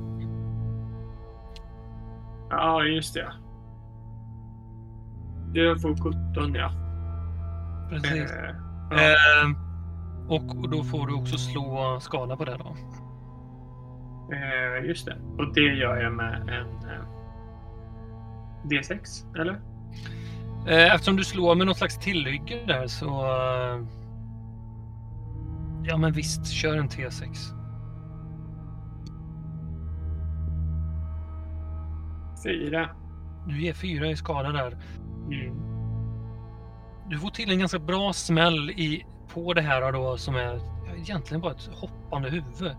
Ja, 2.49 2.83
just 2.83 3.13
det. 3.13 3.33
Jag 5.53 5.81
får 5.81 5.95
17 6.35 6.55
ja. 6.55 6.71
Precis. 7.89 8.31
Eh, 8.31 8.55
ja. 8.91 8.97
Ehm, 8.97 9.55
och, 10.29 10.69
då 10.69 10.83
får 10.83 11.07
du 11.07 11.13
också 11.13 11.37
slå 11.37 11.97
skada 12.01 12.35
på 12.37 12.45
det 12.45 12.57
då. 12.57 12.75
Eh, 14.35 14.85
just 14.87 15.05
det. 15.05 15.17
Och 15.37 15.53
det 15.53 15.61
gör 15.61 15.97
jag 16.03 16.13
med 16.13 16.33
en 16.41 16.89
eh, 16.89 17.05
D6, 18.63 19.35
eller? 19.39 19.53
Eh, 20.67 20.93
Eftersom 20.93 21.15
du 21.15 21.23
slår 21.23 21.55
med 21.55 21.67
något 21.67 21.77
slags 21.77 21.99
tillhygge 21.99 22.63
där 22.67 22.87
så... 22.87 23.07
eh, 23.07 23.85
Ja 25.85 25.97
men 25.97 26.11
visst, 26.13 26.47
kör 26.47 26.77
en 26.77 26.89
T6. 26.89 27.53
Fyra. 32.43 32.89
Du 33.47 33.61
ger 33.61 33.73
fyra 33.73 34.07
i 34.07 34.15
skada 34.15 34.51
där. 34.51 34.77
Mm. 35.31 35.73
Du 37.09 37.19
får 37.19 37.29
till 37.29 37.51
en 37.51 37.59
ganska 37.59 37.79
bra 37.79 38.13
smäll 38.13 38.69
i, 38.69 39.05
på 39.33 39.53
det 39.53 39.61
här 39.61 39.91
då 39.91 40.17
som 40.17 40.35
är 40.35 40.59
egentligen 40.97 41.41
bara 41.41 41.51
ett 41.51 41.69
hoppande 41.73 42.29
huvud. 42.29 42.71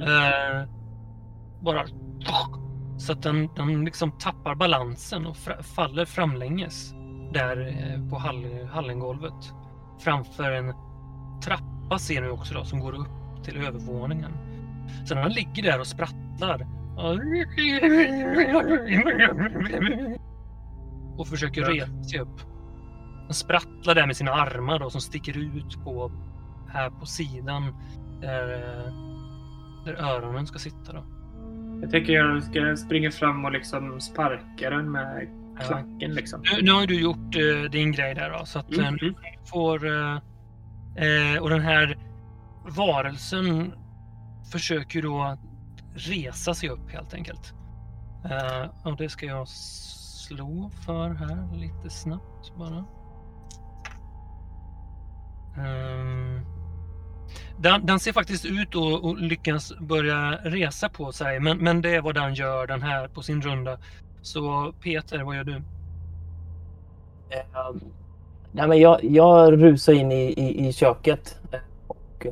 Eh, 0.00 0.68
bara 1.60 1.86
så 2.98 3.12
att 3.12 3.22
den, 3.22 3.48
den 3.56 3.84
liksom 3.84 4.18
tappar 4.18 4.54
balansen 4.54 5.26
och 5.26 5.36
fra, 5.36 5.62
faller 5.62 6.04
framlänges 6.04 6.94
där 7.32 7.66
eh, 7.66 8.10
på 8.10 8.18
hall, 8.18 8.68
hallengolvet. 8.72 9.52
Framför 9.98 10.52
en 10.52 10.74
trappa 11.44 11.98
ser 11.98 12.22
ni 12.22 12.28
också 12.28 12.54
då 12.54 12.64
som 12.64 12.80
går 12.80 12.92
upp 12.92 13.44
till 13.44 13.56
övervåningen. 13.56 14.32
Så 15.04 15.14
när 15.14 15.22
den 15.22 15.32
ligger 15.32 15.62
där 15.62 15.80
och 15.80 15.86
sprattlar 15.86 16.66
och 21.18 21.28
försöker 21.28 21.60
Ja. 21.60 21.68
resa 21.68 22.04
sig 22.04 22.20
upp. 22.20 22.40
Den 23.26 23.34
sprattlar 23.34 23.94
där 23.94 24.06
med 24.06 24.16
sina 24.16 24.32
armar 24.32 24.78
då 24.78 24.90
som 24.90 25.00
sticker 25.00 25.38
ut 25.38 25.84
på 25.84 26.12
här 26.68 26.90
på 26.90 27.06
sidan 27.06 27.62
där, 28.20 28.52
eh, 28.54 28.92
där 29.84 29.94
öronen 29.94 30.46
ska 30.46 30.58
sitta 30.58 30.92
då. 30.92 31.04
Jag 31.82 31.90
tänker 31.90 32.12
jag 32.12 32.42
ska 32.42 32.76
springa 32.76 33.10
fram 33.10 33.44
och 33.44 33.52
liksom 33.52 34.00
sparka 34.00 34.70
den 34.70 34.90
med 34.92 35.28
Ja. 35.58 35.62
klacken 35.66 36.14
liksom. 36.14 36.42
Nu, 36.56 36.62
nu 36.62 36.70
har 36.72 36.86
du 36.86 37.00
gjort 37.00 37.36
eh, 37.36 37.70
din 37.70 37.92
grej 37.92 38.14
där 38.14 38.30
då 38.38 38.44
så 38.44 38.58
att 38.58 38.78
eh, 38.78 38.88
Mm. 38.88 38.98
nu 39.02 39.14
får 39.44 39.86
eh, 39.86 40.16
eh, 40.96 41.42
och 41.42 41.50
den 41.50 41.60
här 41.60 41.98
varelsen 42.76 43.72
försöker 44.52 45.02
då 45.02 45.38
resa 45.96 46.54
sig 46.54 46.68
upp 46.68 46.90
helt 46.90 47.14
enkelt. 47.14 47.54
Uh, 48.24 48.86
och 48.86 48.96
det 48.96 49.08
ska 49.08 49.26
jag 49.26 49.48
slå 49.48 50.70
för 50.86 51.08
här 51.10 51.56
lite 51.56 51.90
snabbt 51.90 52.56
bara. 52.56 52.84
Um, 55.58 56.40
den, 57.58 57.86
den 57.86 58.00
ser 58.00 58.12
faktiskt 58.12 58.44
ut 58.44 58.68
att 58.68 59.04
och 59.04 59.18
lyckas 59.18 59.72
börja 59.80 60.30
resa 60.30 60.88
på 60.88 61.12
sig 61.12 61.40
men, 61.40 61.58
men 61.58 61.82
det 61.82 61.94
är 61.94 62.02
vad 62.02 62.14
den 62.14 62.34
gör 62.34 62.66
den 62.66 62.82
här 62.82 63.08
på 63.08 63.22
sin 63.22 63.42
runda. 63.42 63.78
Så 64.22 64.72
Peter, 64.80 65.22
vad 65.22 65.36
gör 65.36 65.44
du? 65.44 65.56
Eh, 67.30 67.74
nej, 68.52 68.68
men 68.68 68.78
jag, 68.78 69.04
jag 69.04 69.62
rusar 69.62 69.92
in 69.92 70.12
i, 70.12 70.24
i, 70.24 70.68
i 70.68 70.72
köket 70.72 71.38
eh, 71.52 71.60
och 71.86 72.26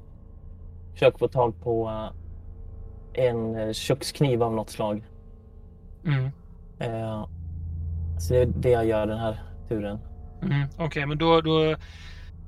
försöker 0.92 1.18
få 1.18 1.28
tag 1.28 1.60
på 1.62 1.88
uh 1.88 2.23
en 3.14 3.56
eh, 3.56 3.72
kökskniv 3.72 4.42
av 4.42 4.52
något 4.54 4.70
slag. 4.70 5.04
Mm. 6.06 6.24
Eh, 6.78 7.26
så 8.18 8.34
det 8.34 8.40
är 8.40 8.46
det 8.46 8.70
jag 8.70 8.86
gör 8.86 9.06
den 9.06 9.18
här 9.18 9.42
turen. 9.68 9.98
Mm, 10.42 10.68
Okej, 10.78 11.06
men 11.06 11.18
då, 11.18 11.40
då 11.40 11.76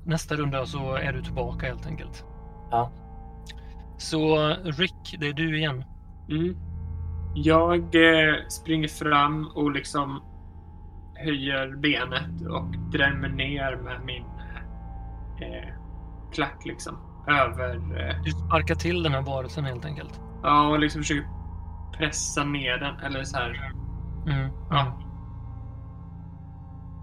nästa 0.05 0.35
runda 0.35 0.65
så 0.65 0.95
är 0.95 1.13
du 1.13 1.21
tillbaka 1.21 1.65
helt 1.65 1.85
enkelt. 1.87 2.25
Ja. 2.71 2.91
Så 3.97 4.47
Rick, 4.63 5.15
det 5.19 5.27
är 5.27 5.33
du 5.33 5.57
igen. 5.57 5.83
Mm. 6.29 6.57
Jag 7.35 7.79
eh, 7.79 8.35
springer 8.49 8.87
fram 8.87 9.47
och 9.55 9.71
liksom 9.71 10.21
höjer 11.15 11.75
benet 11.75 12.41
och 12.49 12.91
drämmer 12.91 13.29
ner 13.29 13.75
med 13.75 14.01
min 14.05 14.23
eh, 15.41 15.69
klack 16.33 16.65
liksom. 16.65 16.97
Över... 17.27 17.75
Eh, 17.75 18.23
Du 18.23 18.31
sparkar 18.31 18.75
till 18.75 19.03
den 19.03 19.11
här 19.11 19.21
varelsen 19.21 19.65
helt 19.65 19.85
enkelt. 19.85 20.21
Ja, 20.43 20.67
och 20.67 20.79
liksom 20.79 21.01
försöker 21.01 21.27
pressa 21.97 22.43
ner 22.43 22.77
den. 22.77 22.99
Eller 22.99 23.23
så 23.23 23.37
här. 23.37 23.71
Mm. 24.27 24.51
Ja. 24.69 25.03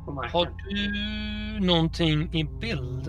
Har 0.07 0.47
du 0.69 1.67
någonting 1.67 2.35
i 2.35 2.45
bild? 2.45 3.09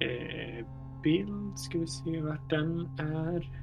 Eh, 0.00 0.66
bild, 1.02 1.58
ska 1.58 1.78
vi 1.78 1.86
se 1.86 2.20
vart 2.20 2.50
den 2.50 2.98
är. 2.98 3.60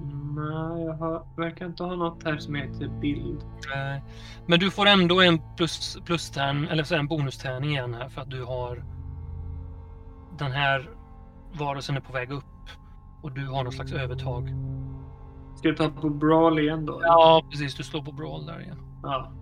Mm. 0.00 0.34
Nej, 0.34 0.84
jag 0.84 0.94
har, 0.94 1.26
verkar 1.36 1.66
inte 1.66 1.82
ha 1.84 1.96
något 1.96 2.24
här 2.24 2.38
som 2.38 2.54
heter 2.54 2.88
bild. 3.00 3.44
Men 4.46 4.60
du 4.60 4.70
får 4.70 4.86
ändå 4.86 5.20
en 5.20 5.40
plus, 5.56 5.98
plus 6.04 6.30
tärn, 6.30 6.68
eller 6.68 6.94
en 6.94 7.06
bonustärning 7.06 7.70
igen 7.70 7.94
här 7.94 8.08
för 8.08 8.20
att 8.20 8.30
du 8.30 8.44
har 8.44 8.84
den 10.38 10.52
här 10.52 10.90
varelsen 11.58 11.96
är 11.96 12.00
på 12.00 12.12
väg 12.12 12.30
upp 12.30 12.44
och 13.22 13.32
du 13.32 13.46
har 13.46 13.64
någon 13.64 13.72
slags 13.72 13.92
övertag. 13.92 14.48
Ska 15.56 15.68
jag 15.68 15.76
ta 15.76 15.88
på 15.88 16.10
Brawl 16.10 16.58
igen 16.58 16.86
då? 16.86 17.00
Ja, 17.02 17.42
precis. 17.50 17.74
Du 17.74 17.82
slår 17.82 18.02
på 18.02 18.12
brawl 18.12 18.46
där 18.46 18.60
igen. 18.60 18.78
Ja. 19.02 19.32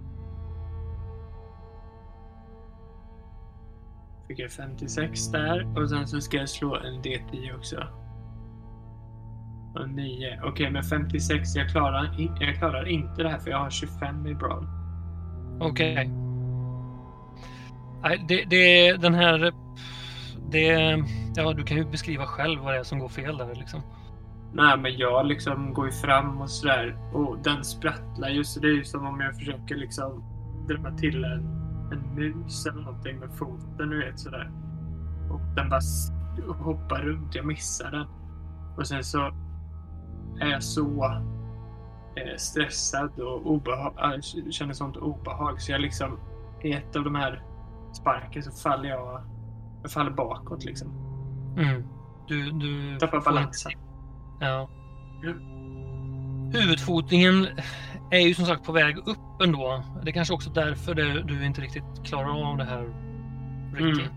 Fick 4.28 4.38
jag 4.38 4.50
56 4.50 5.28
där 5.28 5.78
och 5.78 5.90
sen 5.90 6.08
så 6.08 6.20
ska 6.20 6.36
jag 6.36 6.48
slå 6.48 6.76
en 6.76 7.02
D10 7.02 7.56
också. 7.56 7.76
Och 9.74 9.88
9. 9.88 10.40
Okej, 10.44 10.70
men 10.70 10.82
56. 10.82 11.54
Jag 11.54 11.70
klarar, 11.70 12.14
jag 12.40 12.56
klarar 12.56 12.88
inte 12.88 13.22
det 13.22 13.28
här 13.28 13.38
för 13.38 13.50
jag 13.50 13.58
har 13.58 13.70
25 13.70 14.26
i 14.26 14.34
Brawl. 14.34 14.66
Okej. 15.60 16.10
Nej, 18.02 18.24
det, 18.28 18.44
det, 18.44 18.92
den 18.92 19.14
här... 19.14 19.52
Det, 20.52 21.04
ja, 21.36 21.52
du 21.52 21.64
kan 21.64 21.76
ju 21.76 21.84
beskriva 21.84 22.26
själv 22.26 22.60
vad 22.60 22.74
det 22.74 22.78
är 22.78 22.84
som 22.84 22.98
går 22.98 23.08
fel 23.08 23.36
där 23.36 23.54
liksom. 23.54 23.80
Nej, 24.52 24.78
men 24.78 24.96
jag 24.96 25.26
liksom 25.26 25.74
går 25.74 25.86
ju 25.86 25.92
fram 25.92 26.40
och 26.40 26.50
sådär 26.50 26.96
och 27.12 27.38
den 27.38 27.64
sprattlar 27.64 28.28
ju 28.28 28.44
så 28.44 28.60
det 28.60 28.68
är 28.68 28.74
ju 28.74 28.84
som 28.84 29.06
om 29.06 29.20
jag 29.20 29.36
försöker 29.36 29.76
liksom 29.76 30.24
dra 30.68 30.96
till 30.98 31.24
en, 31.24 31.46
en 31.92 32.14
mus 32.14 32.66
eller 32.66 32.82
någonting 32.82 33.18
med 33.18 33.30
foten, 33.34 33.90
du 33.90 34.04
vet 34.04 34.20
sådär. 34.20 34.50
Och 35.30 35.40
den 35.56 35.68
bara 35.68 35.80
hoppar 36.54 37.02
runt, 37.02 37.34
jag 37.34 37.46
missar 37.46 37.90
den. 37.90 38.06
Och 38.76 38.86
sen 38.86 39.04
så 39.04 39.18
är 40.40 40.46
jag 40.50 40.62
så 40.62 41.04
eh, 42.16 42.36
stressad 42.36 43.20
och 43.20 43.46
obehag, 43.46 43.94
äh, 43.98 44.50
känner 44.50 44.72
sånt 44.72 44.96
obehag 44.96 45.62
så 45.62 45.72
jag 45.72 45.80
liksom 45.80 46.18
i 46.62 46.72
ett 46.72 46.96
av 46.96 47.04
de 47.04 47.14
här 47.14 47.42
sparken 47.92 48.42
så 48.42 48.50
faller 48.50 48.88
jag, 48.88 49.22
jag 49.82 49.90
faller 49.90 50.10
bakåt 50.10 50.64
liksom. 50.64 50.88
Mm. 51.58 51.84
Du, 52.28 52.50
du 52.50 52.98
Tappar 52.98 53.20
balansen. 53.20 53.72
Ja. 54.40 54.68
Ja. 55.22 55.32
Huvudfotningen 56.58 57.46
är 58.10 58.18
ju 58.18 58.34
som 58.34 58.46
sagt 58.46 58.64
på 58.64 58.72
väg 58.72 58.96
upp 58.98 59.42
ändå. 59.42 59.84
Det 60.02 60.10
är 60.10 60.12
kanske 60.12 60.34
också 60.34 60.50
därför 60.50 60.94
det, 60.94 61.22
du 61.22 61.46
inte 61.46 61.60
riktigt 61.60 62.04
klarar 62.04 62.50
av 62.50 62.56
det 62.56 62.64
här 62.64 62.94
Ricky. 63.74 64.02
Mm. 64.02 64.14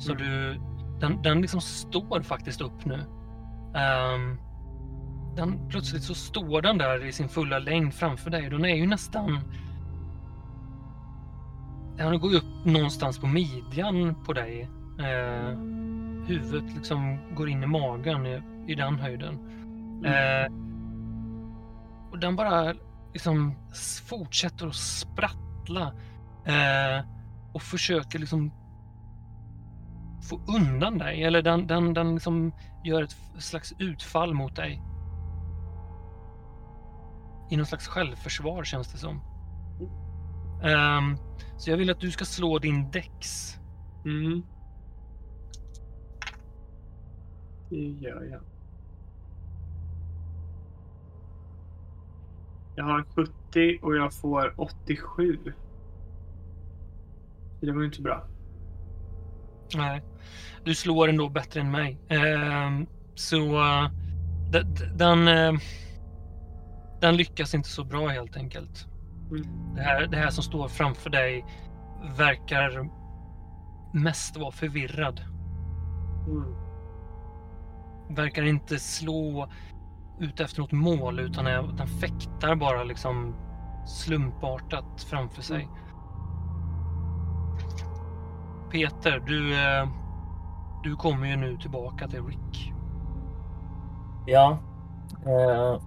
Så 0.00 0.12
Mm. 0.12 0.24
du, 0.24 0.60
den, 1.00 1.22
den 1.22 1.40
liksom 1.40 1.60
står 1.60 2.22
faktiskt 2.22 2.60
upp 2.60 2.84
nu. 2.84 2.94
Ehm, 3.74 4.38
den, 5.36 5.68
plötsligt 5.68 6.02
så 6.02 6.14
står 6.14 6.62
den 6.62 6.78
där 6.78 7.04
i 7.04 7.12
sin 7.12 7.28
fulla 7.28 7.58
längd 7.58 7.94
framför 7.94 8.30
dig. 8.30 8.50
Den 8.50 8.64
är 8.64 8.74
ju 8.76 8.86
nästan... 8.86 9.38
Den 11.96 12.20
går 12.20 12.30
ju 12.30 12.36
upp 12.38 12.64
någonstans 12.64 13.18
på 13.18 13.26
midjan 13.26 14.24
på 14.24 14.32
dig. 14.32 14.70
Eh, 14.98 15.58
huvudet 16.26 16.74
liksom 16.74 17.18
går 17.34 17.48
in 17.48 17.62
i 17.62 17.66
magen 17.66 18.26
i, 18.26 18.42
i 18.66 18.74
den 18.74 18.98
höjden. 18.98 19.34
Eh, 20.04 20.52
och 22.10 22.18
den 22.18 22.36
bara 22.36 22.74
liksom 23.12 23.54
fortsätter 24.08 24.66
att 24.66 24.74
sprattla. 24.74 25.92
Eh, 26.46 27.04
och 27.52 27.62
försöker 27.62 28.18
liksom 28.18 28.52
få 30.28 30.40
undan 30.56 30.98
dig. 30.98 31.24
Eller 31.24 31.42
den, 31.42 31.66
den, 31.66 31.94
den 31.94 32.14
liksom 32.14 32.52
gör 32.84 33.02
ett 33.02 33.16
slags 33.38 33.74
utfall 33.78 34.34
mot 34.34 34.56
dig. 34.56 34.82
I 37.50 37.56
någon 37.56 37.66
slags 37.66 37.88
självförsvar 37.88 38.64
känns 38.64 38.92
det 38.92 38.98
som. 38.98 39.20
Ehm, 40.62 41.16
så 41.56 41.70
jag 41.70 41.76
vill 41.76 41.90
att 41.90 42.00
du 42.00 42.10
ska 42.10 42.24
slå 42.24 42.58
din 42.58 42.90
dex. 42.90 43.54
Mm. 44.04 44.42
Det 47.74 47.80
gör 48.08 48.22
jag. 48.30 48.40
Jag 52.76 52.84
har 52.84 53.04
70 53.14 53.78
och 53.82 53.96
jag 53.96 54.12
får 54.14 54.54
87. 54.56 55.38
Så 57.60 57.66
Det 57.66 57.72
var 57.72 57.80
ju 57.80 57.86
inte 57.86 58.02
bra. 58.02 58.24
Nej. 59.76 60.02
Du 60.64 60.74
slår 60.74 61.08
ändå 61.08 61.28
bättre 61.28 61.60
än 61.60 61.70
mig. 61.70 61.98
Ehm, 62.08 62.86
så 63.14 63.36
eh, 63.36 63.90
de- 64.52 64.62
de- 64.62 64.84
den, 64.96 65.28
eh, 65.28 65.60
den 67.00 67.16
lyckas 67.16 67.54
inte 67.54 67.68
så 67.68 67.84
bra 67.84 68.08
helt 68.08 68.36
enkelt. 68.36 68.86
Mm. 69.30 69.74
Det 69.74 69.82
här, 69.82 70.06
det 70.06 70.16
här 70.16 70.30
som 70.30 70.44
står 70.44 70.68
framför 70.68 71.10
dig 71.10 71.44
verkar 72.18 72.88
mest 73.94 74.36
vara 74.36 74.52
förvirrad. 74.52 75.20
Mm. 76.28 76.63
Verkar 78.14 78.42
inte 78.42 78.78
slå 78.78 79.48
ut 80.18 80.40
efter 80.40 80.60
något 80.60 80.72
mål 80.72 81.20
utan 81.20 81.46
är, 81.46 81.62
den 81.62 81.86
fäktar 81.86 82.54
bara 82.54 82.84
liksom 82.84 83.34
slumpartat 83.86 85.06
framför 85.10 85.42
sig. 85.42 85.68
Peter, 88.70 89.22
du, 89.26 89.54
eh, 89.54 89.88
du 90.82 90.96
kommer 90.96 91.26
ju 91.26 91.36
nu 91.36 91.56
tillbaka 91.56 92.08
till 92.08 92.22
Rick. 92.26 92.72
Ja. 94.26 94.58
Eh, 95.26 95.80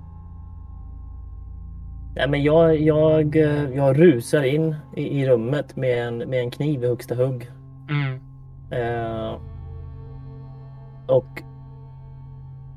nej, 2.16 2.30
men 2.30 2.44
jag, 2.44 2.80
jag, 2.80 3.36
jag 3.76 4.00
rusar 4.00 4.44
in 4.44 4.76
i, 4.96 5.22
i 5.22 5.30
rummet 5.30 5.76
med 5.76 6.08
en, 6.08 6.18
med 6.18 6.40
en 6.40 6.52
kniv 6.52 6.84
i 6.84 6.88
högsta 6.88 7.16
hugg. 7.16 7.52
Mm. 7.90 8.20
Eh, 8.72 9.40
och 11.08 11.44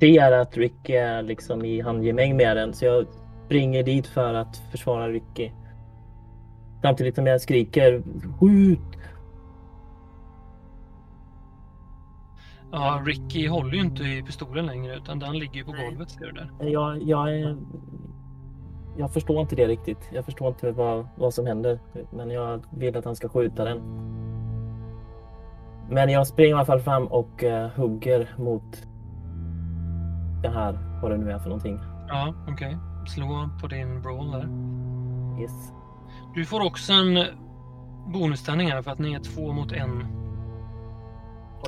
ser 0.00 0.32
att 0.32 0.56
Ricky 0.56 0.92
är 0.92 1.22
liksom 1.22 1.64
i 1.64 1.80
handgemäng 1.80 2.36
med 2.36 2.56
den. 2.56 2.74
Så 2.74 2.84
jag 2.84 3.06
springer 3.46 3.82
dit 3.82 4.06
för 4.06 4.34
att 4.34 4.56
försvara 4.70 5.08
Ricky. 5.08 5.50
Samtidigt 6.82 7.14
som 7.14 7.26
jag 7.26 7.40
skriker 7.40 8.02
skjut! 8.40 8.78
Ja, 12.72 13.02
Ricky 13.06 13.48
håller 13.48 13.74
ju 13.74 13.80
inte 13.80 14.02
i 14.02 14.22
pistolen 14.22 14.66
längre 14.66 14.96
utan 14.96 15.18
den 15.18 15.38
ligger 15.38 15.54
ju 15.54 15.64
på 15.64 15.72
golvet 15.72 16.10
ser 16.10 16.26
du 16.26 16.32
där. 16.32 16.70
Jag, 16.70 17.02
jag, 17.02 17.56
jag 18.98 19.12
förstår 19.12 19.40
inte 19.40 19.56
det 19.56 19.66
riktigt. 19.66 20.10
Jag 20.12 20.24
förstår 20.24 20.48
inte 20.48 20.72
vad, 20.72 21.08
vad 21.16 21.34
som 21.34 21.46
händer. 21.46 21.78
Men 22.10 22.30
jag 22.30 22.64
vill 22.70 22.96
att 22.96 23.04
han 23.04 23.16
ska 23.16 23.28
skjuta 23.28 23.64
den. 23.64 23.80
Men 25.90 26.08
jag 26.08 26.26
springer 26.26 26.50
i 26.50 26.54
alla 26.54 26.64
fall 26.64 26.80
fram 26.80 27.06
och 27.06 27.44
eh, 27.44 27.70
hugger 27.70 28.34
mot 28.38 28.86
det 30.42 30.48
här, 30.48 30.78
vad 31.02 31.10
det 31.10 31.16
nu 31.16 31.30
är 31.32 31.38
för 31.38 31.48
någonting. 31.48 31.78
Ja, 32.08 32.34
okej. 32.48 32.76
Slå 33.06 33.48
på 33.60 33.66
din 33.66 34.02
brawl 34.02 34.30
där. 34.30 34.48
Yes. 35.42 35.72
Du 36.34 36.44
får 36.44 36.60
också 36.66 36.92
en 36.92 37.24
bonustärning 38.12 38.70
här 38.70 38.82
för 38.82 38.90
att 38.90 38.98
ni 38.98 39.12
är 39.14 39.20
två 39.20 39.52
mot 39.52 39.72
en. 39.72 40.06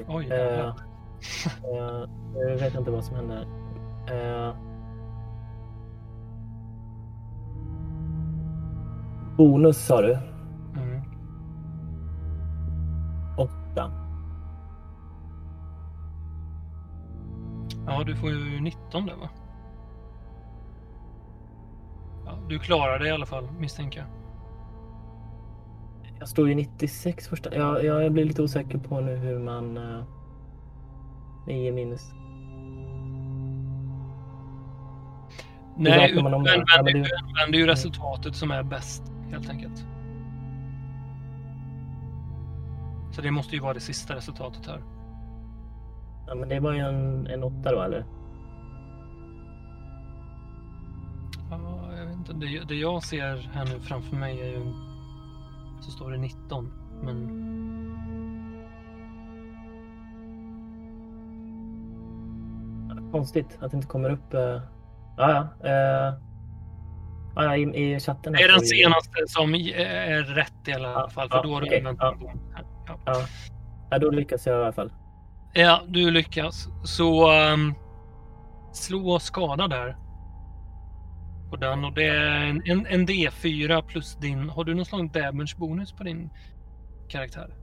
Oj, 0.09 0.25
Eh, 0.31 0.39
jävlar. 0.39 0.69
eh, 1.65 2.09
jag 2.35 2.59
vet 2.59 2.75
inte 2.75 2.91
vad 2.91 3.05
som 3.05 3.17
händer. 3.17 3.47
Eh, 4.07 4.55
bonus 9.37 9.77
sa 9.87 10.03
du? 10.03 10.13
Mm. 10.77 11.03
Åtta. 13.39 13.91
Ja, 17.87 18.05
du 18.05 18.17
får 18.17 18.31
ju 18.31 18.61
19 18.61 19.07
där 19.07 19.17
va? 19.17 19.29
Ja, 22.27 22.39
du 22.49 22.59
klarar 22.59 22.99
det 22.99 23.09
i 23.09 23.11
alla 23.11 23.27
fall 23.27 23.49
misstänker 23.59 23.99
jag. 23.99 24.09
Jag 26.19 26.29
står 26.29 26.49
ju 26.49 26.55
96 26.55 27.29
första. 27.29 27.55
Jag, 27.55 27.85
jag, 27.85 28.05
jag 28.05 28.13
blir 28.13 28.25
lite 28.25 28.43
osäker 28.43 28.79
på 28.79 29.01
nu 29.01 29.17
hur 29.17 29.39
man... 29.39 29.77
Uh, 29.77 30.05
9 31.47 31.73
minus. 31.73 32.13
Nej, 35.77 36.23
man 36.23 36.35
om 36.35 36.35
använder, 36.35 36.93
du 36.93 37.17
använder 37.17 37.59
ju 37.59 37.67
resultatet 37.67 38.37
som 38.37 38.51
är 38.51 38.63
bäst 38.63 39.03
helt 39.31 39.51
enkelt. 39.51 39.87
Så 43.13 43.23
det 43.23 43.31
måste 43.31 43.57
ju 43.57 43.63
vara 43.63 43.75
det 43.75 43.81
sista 43.81 44.17
resultatet 44.17 44.67
här. 44.67 44.83
Ja, 46.33 46.37
men 46.37 46.49
det 46.49 46.61
var 46.61 46.73
ju 46.73 46.79
en, 46.79 47.27
en 47.27 47.43
åtta 47.43 47.73
då 47.73 47.83
eller? 47.83 48.05
Ja, 51.51 51.91
jag 51.99 52.07
vet 52.07 52.17
inte. 52.17 52.33
Det, 52.33 52.65
det 52.69 52.75
jag 52.75 53.03
ser 53.03 53.51
här 53.55 53.65
nu 53.65 53.81
framför 53.81 54.17
mig 54.17 54.41
är 54.41 54.47
ju... 54.47 54.73
Så 55.81 55.91
står 55.91 56.11
det 56.11 56.19
19. 56.19 56.73
Men 57.03 57.43
Konstigt 63.13 63.59
att 63.61 63.71
det 63.71 63.77
inte 63.77 63.89
kommer 63.89 64.11
upp. 64.11 64.35
Uh, 64.35 64.41
ja, 65.17 65.49
ja. 65.63 65.69
eh, 65.69 66.15
Ja, 67.35 67.57
i, 67.57 67.63
i 67.63 68.01
chatten. 68.01 68.33
Det 68.33 68.43
är 68.43 68.49
den 68.49 68.61
senaste 68.61 69.27
som 69.27 69.55
är 69.55 70.23
rätt 70.23 70.69
i 70.69 70.73
alla 70.73 70.89
Ja, 70.89 71.09
fall, 71.09 71.29
för 71.29 71.37
ja, 71.37 71.43
då 71.43 71.55
har 71.55 71.61
du 71.61 71.67
okej, 71.67 71.79
använt 71.79 71.99
ja. 72.01 72.17
Ja. 72.87 72.99
Ja. 73.07 73.27
ja, 73.91 73.99
då 73.99 74.11
lyckas 74.11 74.47
jag 74.47 74.59
i 74.59 74.63
alla 74.63 74.73
fall. 74.73 74.93
Ja, 75.53 75.83
du 75.89 76.11
lyckas. 76.11 76.69
Så 76.85 77.33
um, 77.53 77.75
slå 78.73 79.19
skada 79.19 79.69
där. 79.69 79.97
På 81.51 81.57
den 81.57 81.85
och 81.85 81.93
det 81.95 82.07
är 82.07 82.45
en, 82.47 82.63
en, 82.65 82.87
en 82.87 83.07
D4 83.09 83.83
plus 83.83 84.17
din. 84.17 84.49
Har 84.49 84.65
du 84.65 84.75
någon 84.75 84.85
slags 84.85 85.13
damage 85.13 85.55
bonus 85.59 85.93
på 85.93 86.05
din 86.05 86.31
karaktär? 87.09 87.55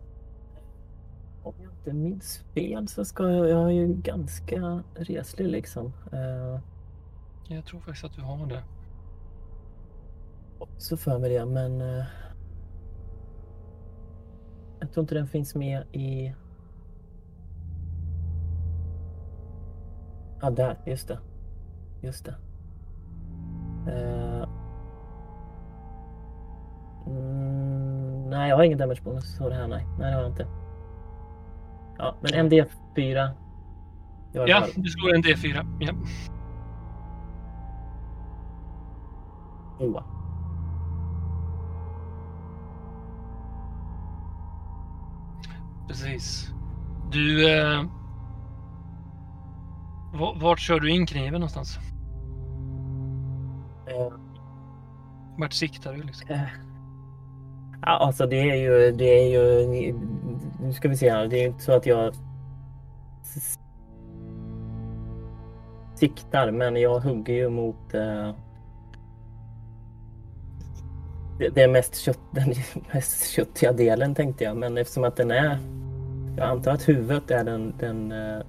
Om 1.43 1.53
jag 1.63 1.71
inte 1.73 1.93
minns 1.93 2.43
fel 2.53 2.87
så 2.87 3.05
ska 3.05 3.29
jag, 3.29 3.49
jag 3.49 3.65
är 3.65 3.69
ju 3.73 3.87
ganska 3.93 4.83
reslig 4.95 5.47
liksom. 5.47 5.93
Eh, 6.13 6.59
Jag 7.55 7.65
tror 7.65 7.79
faktiskt 7.79 8.05
att 8.05 8.15
du 8.15 8.21
har 8.21 8.45
det. 8.47 8.63
så 10.77 10.97
för 10.97 11.19
mig 11.19 11.29
det, 11.29 11.45
men 11.45 11.81
eh, 11.81 12.05
jag 14.79 14.91
tror 14.91 15.01
inte 15.03 15.15
den 15.15 15.27
finns 15.27 15.55
med 15.55 15.83
i... 15.95 16.33
Ja, 20.41 20.49
där. 20.49 20.77
Just 20.85 21.07
det. 21.07 21.19
Just 22.01 22.25
det. 22.25 22.35
Eh, 23.87 24.49
mm, 27.07 28.29
nej, 28.29 28.49
jag 28.49 28.55
har 28.55 28.63
ingen 28.63 28.77
damage 28.77 29.01
bonus 29.03 29.37
på 29.37 29.49
det 29.49 29.55
här. 29.55 29.67
Nej, 29.67 29.85
nej 29.99 30.09
det 30.11 30.15
har 30.15 30.21
jag 30.21 30.31
inte. 30.31 30.47
Ja, 31.97 32.15
men 32.21 32.33
en 32.33 32.49
D4. 32.49 32.67
i 32.95 33.17
alla 33.17 34.47
Ja, 34.47 34.65
du 34.75 34.89
slår 34.89 35.15
en 35.15 35.23
D4. 35.23 35.77
Ja. 35.79 35.93
Oa. 39.79 40.03
Precis. 45.87 46.51
Du... 47.11 47.49
Eh, 47.59 47.83
vart 50.41 50.59
kör 50.59 50.79
du 50.79 50.89
in 50.91 51.05
kniven 51.05 51.33
någonstans? 51.33 51.77
Eh, 53.87 54.13
Vart 55.37 55.53
siktar 55.53 55.93
du 55.93 56.03
liksom? 56.03 56.29
Eh, 56.29 56.41
Ja, 57.81 57.87
alltså 57.97 58.27
det 58.27 58.49
är 58.49 58.55
ju, 58.55 58.91
det 58.91 59.05
är 59.05 59.27
ju, 59.29 59.67
nu 60.61 60.73
ska 60.73 60.89
vi 60.89 60.97
se 60.97 61.11
här, 61.11 61.27
det 61.27 61.37
är 61.37 61.41
ju 61.41 61.47
inte 61.47 61.63
så 61.63 61.71
att 61.71 61.85
jag 61.85 62.13
siktar, 65.95 66.51
men 66.51 66.75
jag 66.75 66.99
hugger 66.99 67.33
ju 67.33 67.49
mot 67.49 67.93
eh, 67.93 68.31
det, 71.39 71.49
det 71.49 71.61
är 71.63 71.67
mest 71.67 71.95
kött, 71.95 72.19
den 72.31 72.53
mest 72.93 73.29
köttiga 73.29 73.71
delen 73.73 74.15
tänkte 74.15 74.43
jag, 74.43 74.57
men 74.57 74.77
eftersom 74.77 75.03
att 75.03 75.15
den 75.15 75.31
är, 75.31 75.57
jag 76.37 76.47
antar 76.49 76.71
att 76.71 76.89
huvudet 76.89 77.31
är 77.31 77.43
den, 77.43 77.73
den 77.79 78.11
eh, 78.11 78.41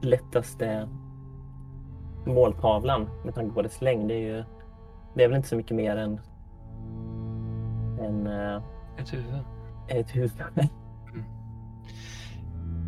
lättaste 0.00 0.88
måltavlan 2.26 3.08
med 3.24 3.34
tanke 3.34 3.54
på 3.54 3.62
dess 3.62 3.80
längd. 3.80 4.08
Det 4.08 4.14
är 4.14 4.36
ju, 4.36 4.44
det 5.14 5.24
är 5.24 5.28
väl 5.28 5.36
inte 5.36 5.48
så 5.48 5.56
mycket 5.56 5.76
mer 5.76 5.96
än 5.96 6.20
än 8.00 8.26
eh, 8.26 8.62
Ett 8.98 9.12
huvud. 9.12 9.44
ett 9.88 10.16
huvud. 10.16 10.42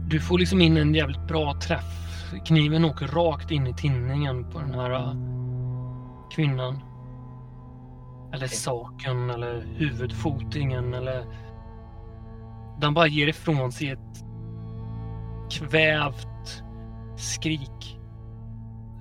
Du 0.07 0.21
får 0.21 0.39
liksom 0.39 0.61
in 0.61 0.77
en 0.77 0.95
jävligt 0.95 1.29
bra 1.29 1.55
träff. 1.55 2.33
Kniven 2.45 2.85
åker 2.85 3.07
rakt 3.07 3.51
in 3.51 3.67
i 3.67 3.75
tinningen 3.75 4.51
på 4.51 4.59
den 4.59 4.75
här 4.75 4.91
äh, 4.91 5.15
kvinnan. 6.31 6.79
Eller 8.33 8.47
saken 8.47 9.31
eller 9.31 9.61
huvudfotingen 9.77 10.95
eller... 10.95 11.25
Den 12.81 12.95
bara 12.95 13.07
ger 13.07 13.27
ifrån 13.27 13.73
sig 13.73 13.91
ett 13.91 14.25
kvävt 15.51 16.63
skrik. 17.17 17.99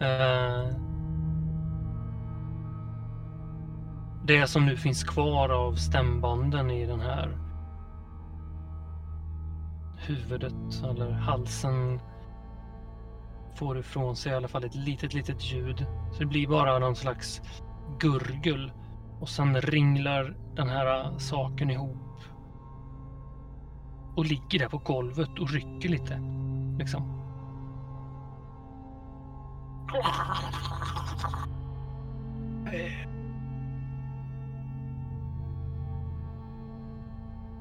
Uh, 0.01 0.75
det 4.23 4.47
som 4.47 4.65
nu 4.65 4.77
finns 4.77 5.03
kvar 5.03 5.49
av 5.49 5.75
stämbanden 5.75 6.71
i 6.71 6.85
den 6.85 6.99
här 6.99 7.37
huvudet 9.97 10.83
eller 10.83 11.11
halsen 11.11 11.99
får 13.55 13.79
ifrån 13.79 14.15
sig 14.15 14.31
i 14.31 14.35
alla 14.35 14.47
fall 14.47 14.63
ett 14.63 14.75
litet, 14.75 15.13
litet 15.13 15.51
ljud. 15.51 15.85
Så 16.11 16.19
det 16.19 16.25
blir 16.25 16.47
bara 16.47 16.79
någon 16.79 16.95
slags 16.95 17.41
gurgel 17.99 18.71
och 19.19 19.29
sen 19.29 19.61
ringlar 19.61 20.35
den 20.55 20.69
här 20.69 21.19
saken 21.19 21.69
ihop 21.69 21.97
och 24.15 24.25
ligger 24.25 24.59
där 24.59 24.69
på 24.69 24.77
golvet 24.77 25.39
och 25.39 25.49
rycker 25.49 25.89
lite. 25.89 26.21
Liksom. 26.79 27.20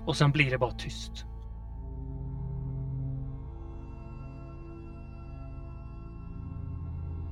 Och 0.07 0.17
sen 0.17 0.31
blir 0.31 0.51
det 0.51 0.59
bara 0.59 0.71
tyst. 0.71 1.25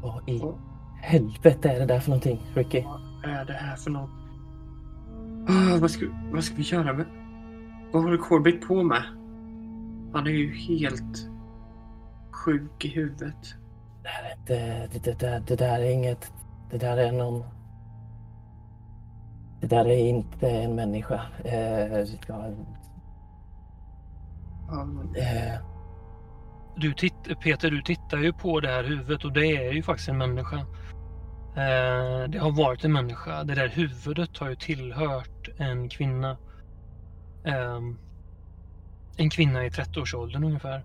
Vad 0.02 0.28
i 0.28 0.42
helvete 1.00 1.70
är 1.70 1.80
det 1.80 1.86
där 1.86 2.00
för 2.00 2.10
någonting, 2.10 2.40
Ricky? 2.54 2.82
Vad 2.82 3.30
är 3.30 3.44
det 3.44 3.52
här 3.52 3.76
för 3.76 3.90
något? 3.90 4.10
Ah, 5.48 5.78
vad, 5.80 5.90
ska, 5.90 6.06
vad 6.32 6.44
ska 6.44 6.56
vi 6.56 6.62
göra 6.62 6.92
med... 6.92 7.06
Vad 7.92 8.02
håller 8.02 8.16
Corbett 8.16 8.60
på 8.60 8.82
med? 8.82 9.02
Han 10.12 10.26
är 10.26 10.30
ju 10.30 10.54
helt 10.54 11.30
sjuk 12.30 12.84
i 12.84 12.88
huvudet. 12.88 13.54
Det, 14.08 14.12
här 14.12 14.24
är 14.30 14.34
inte, 14.36 14.88
det, 14.92 15.04
det, 15.04 15.18
där, 15.18 15.40
det 15.46 15.56
där 15.56 15.78
är 15.80 15.90
inget... 15.90 16.32
Det 16.70 16.78
där 16.78 16.96
är 16.96 17.12
någon... 17.12 17.44
Det 19.60 19.66
där 19.66 19.84
är 19.88 19.98
inte 19.98 20.50
en 20.50 20.74
människa. 20.74 21.20
Eh, 21.44 21.98
ja, 22.28 22.50
Ja, 24.68 24.84
men- 24.84 25.16
eh, 25.16 25.58
Du 26.76 26.92
titt, 26.94 27.40
Peter, 27.42 27.70
du 27.70 27.82
tittar 27.82 28.18
ju 28.18 28.32
på 28.32 28.60
det 28.60 28.68
här 28.68 28.84
huvudet 28.84 29.24
och 29.24 29.32
det 29.32 29.46
är 29.46 29.72
ju 29.72 29.82
faktiskt 29.82 30.08
en 30.08 30.18
människa. 30.18 30.56
Eh, 31.56 32.28
det 32.28 32.38
har 32.38 32.50
varit 32.56 32.84
en 32.84 32.92
människa. 32.92 33.44
Det 33.44 33.54
där 33.54 33.68
huvudet 33.68 34.38
har 34.38 34.48
ju 34.48 34.56
tillhört 34.56 35.48
en 35.58 35.88
kvinna. 35.88 36.36
Ehm, 37.44 37.98
en 39.16 39.30
kvinna 39.30 39.64
i 39.66 39.70
30-årsåldern 39.70 40.44
ungefär. 40.44 40.84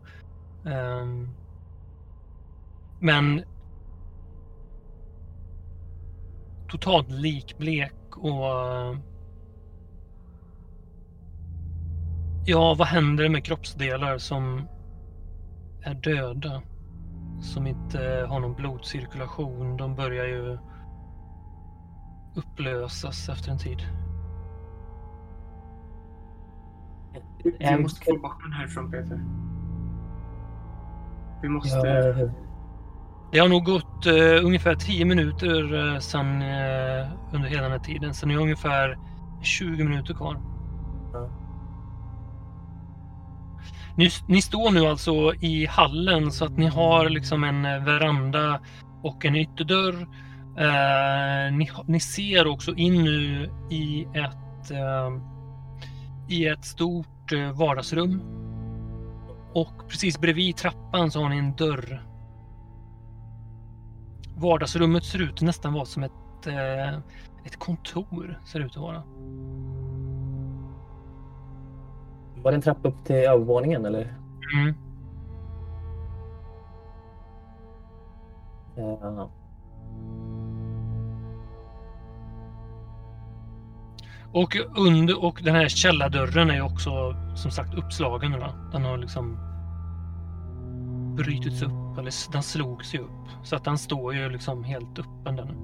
Ehm, 0.66 1.30
men 3.04 3.44
totalt 6.68 7.10
likblek 7.10 8.18
och 8.18 8.98
Ja, 12.46 12.76
vad 12.78 12.88
händer 12.88 13.30
med 13.30 13.46
kroppsdelar 13.46 14.18
som 14.18 14.68
är 15.82 15.94
döda? 15.94 16.62
Som 17.42 17.68
inte 17.68 18.26
har 18.30 18.40
någon 18.40 18.54
blodcirkulation. 18.54 19.78
De 19.78 19.96
börjar 19.96 20.26
ju 20.26 20.58
upplösas 22.36 23.30
efter 23.30 23.52
en 23.52 23.58
tid. 23.58 23.82
Vi 27.60 27.78
måste 27.82 28.06
få 28.06 28.18
bort 28.18 28.44
den 28.44 28.54
härifrån 28.54 28.92
Peter. 28.92 29.24
Vi 31.42 31.50
måste... 31.50 31.88
ja, 31.88 32.43
Det 33.34 33.40
har 33.40 33.48
nog 33.48 33.64
gått 33.66 34.06
eh, 34.06 34.46
ungefär 34.46 34.76
10 34.76 35.06
minuter 35.06 35.94
eh, 35.94 36.00
sedan 36.00 36.42
eh, 36.42 37.08
under 37.34 37.50
hela 37.50 37.62
den 37.62 37.72
här 37.72 37.80
tiden. 37.80 38.14
Så 38.14 38.26
ni 38.26 38.34
har 38.34 38.42
ungefär 38.42 38.98
20 39.42 39.84
minuter 39.84 40.14
kvar. 40.14 40.40
Ja. 41.14 41.30
Ni, 43.96 44.10
ni 44.28 44.42
står 44.42 44.72
nu 44.72 44.86
alltså 44.86 45.34
i 45.34 45.66
hallen 45.66 46.32
så 46.32 46.46
att 46.46 46.58
ni 46.58 46.68
har 46.68 47.10
liksom 47.10 47.44
en 47.44 47.62
veranda 47.62 48.62
och 49.04 49.26
en 49.26 49.36
ytterdörr. 49.36 50.08
Eh, 50.58 51.54
ni, 51.54 51.70
ni 51.86 52.00
ser 52.00 52.48
också 52.48 52.76
in 52.76 53.04
nu 53.04 53.50
i 53.70 54.08
ett, 54.14 54.72
i 56.30 56.48
ett 56.48 56.66
stort 56.66 57.32
vardagsrum. 57.54 58.22
Och 59.54 59.90
precis 59.90 60.20
bredvid 60.20 60.58
trappan 60.58 61.12
så 61.12 61.22
har 61.22 61.30
ni 61.30 61.38
en 61.38 61.56
dörr 61.56 62.13
Vardagsrummet 64.38 65.04
ser 65.04 65.22
ut 65.22 65.42
nästan 65.42 65.74
vara 65.74 65.86
som 65.86 66.04
ett, 66.04 66.48
eh, 66.48 66.94
ett 67.46 67.60
kontor. 67.60 68.40
Ser 68.46 68.60
ut 68.60 68.72
att 68.78 68.82
vara. 68.82 69.04
Var 72.44 72.52
det 72.52 72.56
en 72.56 72.62
trappa 72.62 72.88
upp 72.88 73.06
till 73.06 73.16
övervåningen 73.16 73.86
eller? 73.86 74.18
Mm. 74.56 74.76
Eh, 78.78 79.28
Och, 84.36 84.56
under, 84.76 85.24
och 85.24 85.40
den 85.44 85.56
här 85.56 85.68
källardörren 85.68 86.50
är 86.50 86.62
också 86.62 87.16
som 87.36 87.52
sagt 87.52 87.74
uppslagen 87.74 88.40
va? 88.40 88.54
Den 88.72 88.84
har 88.84 88.98
liksom 88.98 89.53
brutits 91.16 91.62
upp, 91.62 91.98
eller 91.98 92.32
den 92.32 92.44
slogs 92.44 92.96
ju 92.96 93.00
upp. 93.00 93.10
Så 93.44 93.56
att 93.56 93.64
den 93.64 93.78
står 93.78 94.14
ju 94.14 94.30
liksom 94.30 94.64
helt 94.64 95.00
öppen 95.00 95.36
där 95.36 95.46
nu. 95.46 95.56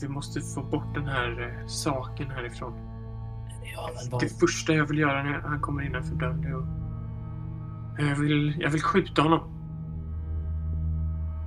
Vi 0.00 0.08
måste 0.08 0.40
få 0.40 0.62
bort 0.62 0.94
den 0.94 1.06
här 1.06 1.58
eh, 1.60 1.66
saken 1.66 2.30
härifrån. 2.30 2.72
Ja, 3.74 3.90
men 3.94 4.10
vad... 4.10 4.20
Det 4.20 4.28
första 4.40 4.72
jag 4.72 4.86
vill 4.86 4.98
göra 4.98 5.22
när 5.22 5.40
han 5.40 5.60
kommer 5.60 5.82
innanför 5.86 6.14
dörren 6.14 6.44
är 6.44 6.54
att... 6.54 8.08
Jag 8.08 8.16
vill, 8.16 8.56
jag 8.60 8.70
vill 8.70 8.82
skjuta 8.82 9.22
honom. 9.22 9.40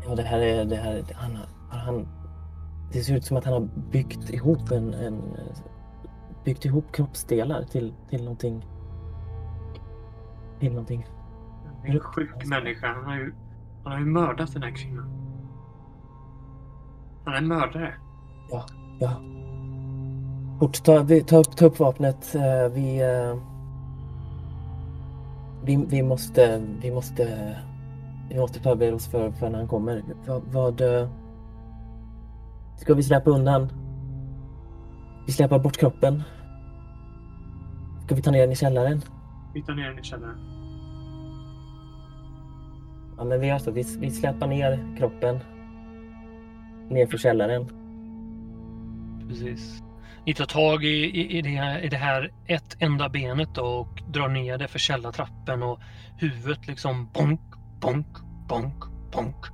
Ja, 0.07 0.15
det 0.15 0.23
här 0.23 0.39
är... 0.39 0.65
Det, 0.65 0.75
här, 0.75 1.03
han, 1.15 1.35
har- 1.35 1.79
han, 1.79 2.07
det 2.93 3.03
ser 3.03 3.15
ut 3.15 3.25
som 3.25 3.37
att 3.37 3.45
han 3.45 3.53
har 3.53 3.69
byggt 3.91 4.29
ihop 4.29 4.71
en... 4.71 4.93
en 4.93 5.21
byggt 6.45 6.65
ihop 6.65 6.91
kroppsdelar 6.91 7.63
till, 7.63 7.93
till 8.09 8.23
någonting... 8.23 8.65
Till 10.61 10.71
någonting. 10.71 11.05
Han 11.81 11.91
är 11.91 11.93
en 11.93 11.99
sjuk 11.99 12.45
människa. 12.45 12.93
Han 12.93 13.05
har 13.05 13.15
ju, 13.15 13.33
han 13.83 13.93
har 13.93 13.99
ju 13.99 14.05
mördat 14.05 14.53
den 14.53 14.63
här 14.63 14.71
kvinnan. 14.71 15.09
Han 17.25 17.33
är 17.33 17.37
en 17.37 17.47
mördare. 17.47 17.93
Ja. 18.99 19.21
Fort, 20.59 20.83
ta, 20.83 21.03
vi, 21.03 21.23
ta, 21.23 21.37
upp, 21.37 21.55
ta 21.55 21.65
upp 21.65 21.79
vapnet. 21.79 22.35
Eh, 22.35 22.73
Vi, 22.73 23.01
eh, 23.01 23.37
vi... 25.63 25.85
Vi 25.89 26.03
måste... 26.03 26.61
Vi 26.81 26.91
måste... 26.91 27.55
Vi 28.29 28.39
måste 28.39 28.59
förbereda 28.59 28.95
oss 28.95 29.07
för, 29.07 29.31
för 29.31 29.49
när 29.49 29.57
han 29.57 29.67
kommer. 29.67 30.03
Vad... 30.27 30.41
vad 30.51 30.81
eh, 30.81 31.09
ska 32.77 32.93
vi 32.93 33.03
släppa 33.03 33.31
undan? 33.31 33.71
Vi 35.25 35.31
släpar 35.31 35.59
bort 35.59 35.77
kroppen. 35.77 36.23
Ska 38.05 38.15
vi 38.15 38.21
ta 38.21 38.31
ner 38.31 38.41
den 38.41 38.51
i 38.51 38.55
källaren? 38.55 39.01
Tar 39.59 39.75
ner 39.75 39.89
den 39.89 39.99
i 39.99 40.03
källaren. 40.03 40.39
Ja, 43.17 43.23
men 43.23 43.39
vi 43.39 43.47
gör 43.47 43.57
så. 43.57 43.71
Vi, 43.71 43.85
vi 43.99 44.11
släpar 44.11 44.47
ner 44.47 44.97
kroppen. 44.97 45.39
Ner 46.89 47.07
för 47.07 47.17
källaren. 47.17 47.67
Precis. 49.27 49.83
Ni 50.25 50.33
tar 50.33 50.45
tag 50.45 50.83
i, 50.83 50.87
i, 50.87 51.37
i, 51.37 51.41
det, 51.41 51.49
här, 51.49 51.79
i 51.79 51.89
det 51.89 51.97
här 51.97 52.31
ett 52.47 52.77
enda 52.79 53.09
benet 53.09 53.55
då 53.55 53.65
och 53.65 54.01
drar 54.07 54.29
ner 54.29 54.57
det 54.57 54.67
för 54.67 54.79
källartrappen 54.79 55.63
och 55.63 55.79
huvudet 56.17 56.67
liksom 56.67 57.09
bonk, 57.13 57.41
bonk, 57.79 58.07
bonk, 58.47 58.83
bonk. 59.11 59.45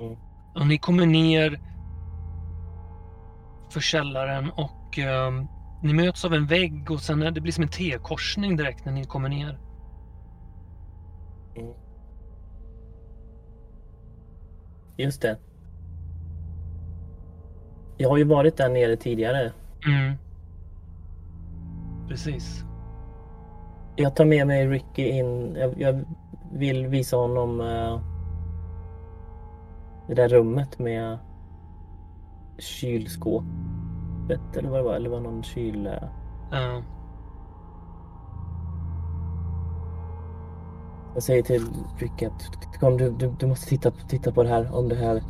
Mm. 0.00 0.16
Och 0.54 0.66
ni 0.66 0.78
kommer 0.78 1.06
ner 1.06 1.60
för 3.70 3.80
källaren 3.80 4.50
och 4.50 4.98
ehm, 4.98 5.46
ni 5.84 5.92
möts 5.92 6.24
av 6.24 6.34
en 6.34 6.46
vägg 6.46 6.90
och 6.90 7.00
sen 7.00 7.22
är 7.22 7.30
det 7.30 7.40
blir 7.40 7.52
som 7.52 7.62
en 7.62 7.70
T-korsning 7.70 8.56
direkt 8.56 8.84
när 8.84 8.92
ni 8.92 9.04
kommer 9.04 9.28
ner. 9.28 9.58
Just 14.96 15.22
det. 15.22 15.38
Jag 17.96 18.08
har 18.08 18.16
ju 18.16 18.24
varit 18.24 18.56
där 18.56 18.68
nere 18.68 18.96
tidigare. 18.96 19.52
Mm. 19.86 20.14
Precis. 22.08 22.64
Jag 23.96 24.16
tar 24.16 24.24
med 24.24 24.46
mig 24.46 24.68
Ricky 24.68 25.08
in. 25.08 25.54
Jag, 25.54 25.80
jag 25.80 26.04
vill 26.52 26.86
visa 26.86 27.16
honom 27.16 27.60
eh, 27.60 28.00
det 30.08 30.14
där 30.14 30.28
rummet 30.28 30.78
med 30.78 31.18
kylskåpet 34.24 34.56
eller 34.56 34.70
vad 34.70 34.78
det 34.78 34.84
var. 34.84 34.94
Eller 34.94 35.10
var 35.10 35.20
någon 35.20 35.42
kyl... 35.42 35.88
Ja. 36.50 36.82
Jag 41.14 41.22
säger 41.22 41.42
till 41.42 41.66
Ricky 41.98 42.26
att 42.26 42.80
kom, 42.80 42.96
du, 42.96 43.10
du, 43.10 43.34
du 43.38 43.46
måste 43.46 43.68
titta, 43.68 43.90
titta 43.90 44.32
på 44.32 44.42
det 44.42 44.48
här. 44.48 44.74
Om 44.74 44.88
det 44.88 44.94
här 44.94 45.22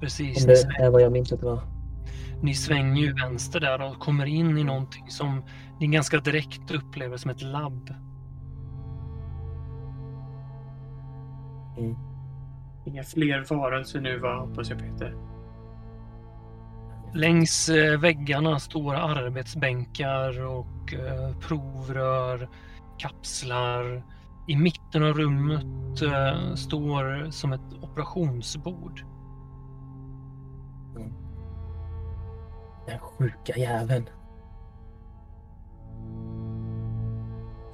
precis. 0.00 0.44
om 0.44 0.48
Ni, 0.48 0.54
det 0.54 0.84
är 0.84 0.90
vad 0.90 1.02
jag 1.02 1.12
minns 1.12 1.32
att 1.32 1.40
det 1.40 1.46
var. 1.46 1.60
ni 2.42 2.54
svänger 2.54 3.02
ju 3.02 3.14
vänster 3.14 3.60
där 3.60 3.82
och 3.82 3.98
kommer 3.98 4.26
in 4.26 4.58
i 4.58 4.64
någonting 4.64 5.04
som 5.08 5.42
ni 5.80 5.86
ganska 5.86 6.20
direkt 6.20 6.70
upplever 6.70 7.16
som 7.16 7.30
ett 7.30 7.42
labb. 7.42 7.90
Mm. 11.78 11.96
Inga 12.84 13.02
fler 13.02 13.54
varelser 13.54 14.00
nu 14.00 14.18
va, 14.18 14.40
hoppas 14.40 14.70
jag 14.70 14.78
Peter. 14.78 15.31
Längs 17.14 17.68
eh, 17.68 18.00
väggarna 18.00 18.58
står 18.58 18.94
arbetsbänkar 18.94 20.44
och 20.46 20.94
eh, 20.94 21.36
provrör, 21.38 22.48
kapslar. 22.98 24.02
I 24.48 24.56
mitten 24.56 25.02
av 25.02 25.14
rummet 25.14 26.02
eh, 26.02 26.54
står 26.54 27.30
som 27.30 27.52
ett 27.52 27.74
operationsbord. 27.82 29.04
Den 32.86 32.98
sjuka 32.98 33.56
jäveln. 33.56 34.08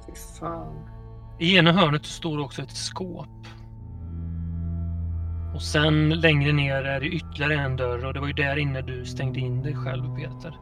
Fy 0.05 0.13
fan. 0.39 0.89
I 1.39 1.57
ena 1.57 1.71
hörnet 1.71 2.05
står 2.05 2.39
också 2.39 2.61
ett 2.61 2.77
skåp. 2.77 3.38
Och 5.59 5.63
sen 5.63 6.09
längre 6.09 6.51
ner 6.53 6.83
är 6.83 6.99
det 6.99 7.05
ytterligare 7.07 7.53
en 7.53 7.75
dörr 7.75 8.05
och 8.05 8.13
det 8.13 8.19
var 8.19 8.27
ju 8.27 8.33
där 8.33 8.57
inne 8.57 8.81
du 8.81 9.05
stängde 9.05 9.39
in 9.39 9.61
dig 9.61 9.75
själv 9.75 10.15
Peter. 10.15 10.57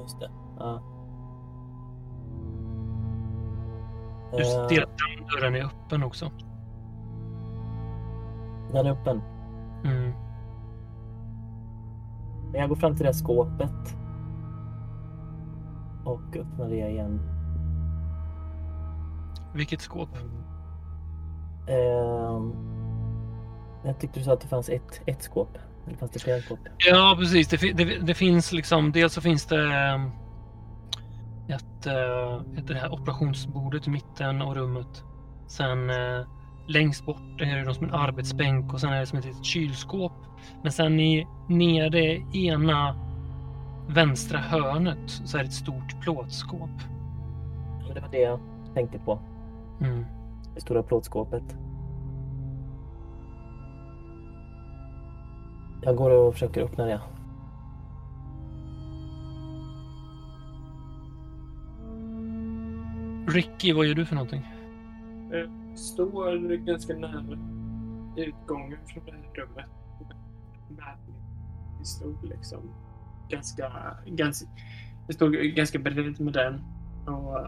Just 0.00 0.20
det. 0.20 0.30
Ja. 0.58 0.82
Du 4.32 4.38
Eh, 4.42 4.68
ser 4.68 4.82
att 4.82 4.98
den 4.98 5.26
dörren 5.26 5.54
är 5.54 5.64
öppen 5.64 6.02
också. 6.02 6.30
den 8.72 8.86
är 8.86 8.90
öppen. 8.90 9.22
Mm. 9.84 10.12
Men 12.52 12.60
Jag 12.60 12.68
går 12.68 12.76
fram 12.76 12.92
till 12.96 13.02
det 13.02 13.08
här 13.08 13.12
skåpet. 13.12 13.96
Och 16.04 16.36
öppnar 16.36 16.68
det 16.68 16.90
igen. 16.90 17.20
Vilket 19.54 19.80
skåp? 19.80 20.08
Ehm, 21.68 22.52
jag 23.82 23.98
tyckte 23.98 24.20
du 24.20 24.24
sa 24.24 24.32
att 24.32 24.40
det 24.40 24.48
fanns 24.48 24.68
ett, 24.68 25.00
ett 25.06 25.22
skåp. 25.22 25.58
Eller 25.86 25.96
fanns 25.96 26.12
det 26.12 26.18
flera 26.18 26.40
skåp? 26.40 26.58
Ja, 26.78 27.16
precis. 27.18 27.48
Det, 27.48 27.72
det, 27.72 27.98
det 27.98 28.14
finns 28.14 28.52
liksom, 28.52 28.92
dels 28.92 29.12
så 29.12 29.20
finns 29.20 29.46
det 29.46 29.64
eh, 29.64 30.04
ett, 31.54 31.86
eh, 31.86 32.58
ett 32.58 32.68
det 32.68 32.74
här 32.74 32.92
operationsbordet 32.92 33.86
i 33.86 33.90
mitten 33.90 34.42
av 34.42 34.54
rummet. 34.54 35.04
Sen 35.46 35.90
eh, 35.90 36.26
längst 36.66 37.06
bort 37.06 37.40
är 37.40 37.64
det 37.64 37.74
som 37.74 37.84
en 37.84 37.94
arbetsbänk 37.94 38.72
och 38.72 38.80
sen 38.80 38.92
är 38.92 39.00
det 39.00 39.06
som 39.06 39.18
ett 39.18 39.24
litet 39.24 39.44
kylskåp. 39.44 40.12
Men 40.62 40.72
sen 40.72 41.00
i 41.00 41.26
nere 41.48 42.22
ena 42.32 42.96
vänstra 43.88 44.38
hörnet 44.38 45.10
så 45.24 45.38
är 45.38 45.42
det 45.42 45.48
ett 45.48 45.54
stort 45.54 46.00
plåtskåp. 46.00 46.70
Ja, 47.88 47.94
Det 47.94 48.00
var 48.00 48.08
det 48.08 48.20
jag 48.20 48.40
tänkte 48.74 48.98
på. 48.98 49.18
Mm. 49.80 50.06
Det 50.54 50.60
stora 50.60 50.82
plåtskåpet. 50.82 51.56
Jag 55.84 55.96
går 55.96 56.10
och 56.10 56.32
försöker 56.32 56.62
öppna 56.62 56.84
det. 56.84 57.00
Ricky, 63.28 63.72
vad 63.72 63.86
gör 63.86 63.94
du 63.94 64.06
för 64.06 64.14
någonting? 64.14 64.46
Står 65.76 66.56
ganska 66.56 66.94
nära 66.94 67.38
utgången 68.16 68.78
från 68.86 69.04
det 69.04 69.12
här 69.12 69.34
rummet. 69.34 69.66
Med 70.68 70.98
min 71.06 71.78
pistol 71.78 72.16
liksom. 72.22 72.58
Ganska, 73.28 73.96
ganska, 74.06 74.46
jag 75.06 75.14
stod 75.14 75.32
ganska 75.32 75.78
beredd 75.78 76.20
med 76.20 76.32
den. 76.32 76.62
Och, 77.06 77.46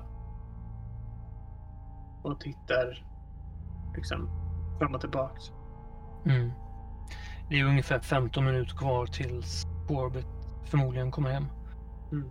och 2.22 2.40
tittar 2.40 3.04
liksom 3.96 4.28
fram 4.78 4.94
och 4.94 5.00
tillbaks. 5.00 5.42
Mm. 6.26 6.50
Det 7.48 7.60
är 7.60 7.64
ungefär 7.64 8.00
15 8.00 8.44
minuter 8.44 8.76
kvar 8.76 9.06
tills 9.06 9.66
Corbett 9.88 10.26
förmodligen 10.64 11.10
kommer 11.10 11.30
hem. 11.30 11.46
Mm. 12.12 12.30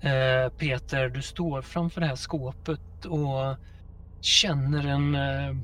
Eh, 0.00 0.50
Peter, 0.52 1.08
du 1.08 1.22
står 1.22 1.62
framför 1.62 2.00
det 2.00 2.06
här 2.06 2.16
skåpet 2.16 3.04
och 3.04 3.56
känner 4.20 4.86
en 4.86 5.14
eh, 5.14 5.56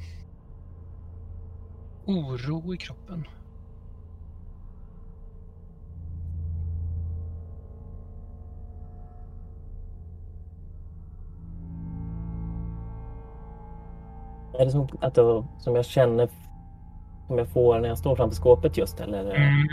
oro 2.07 2.75
i 2.75 2.77
kroppen. 2.77 3.27
Är 14.59 14.65
det 14.65 14.71
som, 14.71 14.89
att 15.01 15.17
jag, 15.17 15.47
som 15.59 15.75
jag 15.77 15.85
känner 15.85 16.29
som 17.29 17.39
jag 17.39 17.49
får 17.49 17.81
när 17.81 17.89
jag 17.89 17.99
står 17.99 18.17
framför 18.17 18.37
skåpet 18.37 18.79
just 18.79 19.01
eller? 19.01 19.35
Mm, 19.35 19.69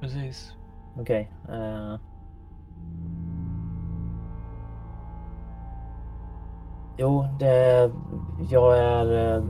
precis. 0.00 0.54
Okej. 1.00 1.32
eh. 1.48 1.96
Jo, 6.96 7.24
det... 7.38 7.90
Jag 8.50 8.78
är... 8.78 9.36
eh, 9.36 9.42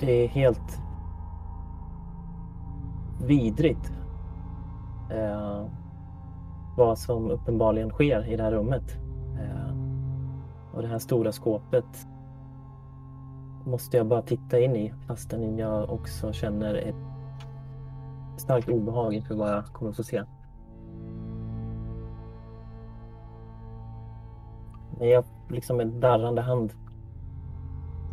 Det 0.00 0.24
är 0.24 0.28
helt 0.28 0.80
vidrigt. 3.26 3.92
eh, 5.10 5.64
vad 6.76 6.98
som 6.98 7.30
uppenbarligen 7.30 7.90
sker 7.90 8.28
i 8.32 8.36
det 8.36 8.42
här 8.42 8.52
rummet. 8.52 8.96
Eh, 9.40 9.74
och 10.74 10.82
det 10.82 10.88
här 10.88 10.98
stora 10.98 11.32
skåpet 11.32 12.06
måste 13.66 13.96
jag 13.96 14.06
bara 14.06 14.22
titta 14.22 14.60
in 14.60 14.76
i 14.76 14.92
fastän 15.06 15.58
jag 15.58 15.90
också 15.90 16.32
känner 16.32 16.74
ett 16.74 16.94
starkt 18.36 18.68
obehag 18.68 19.14
inför 19.14 19.34
vad 19.34 19.52
jag 19.52 19.66
kommer 19.66 19.90
att 19.90 19.96
få 19.96 20.02
se. 20.02 20.24
Men 24.98 25.08
jag 25.08 25.24
liksom 25.48 25.76
med 25.76 25.86
darrande 25.86 26.42
hand 26.42 26.72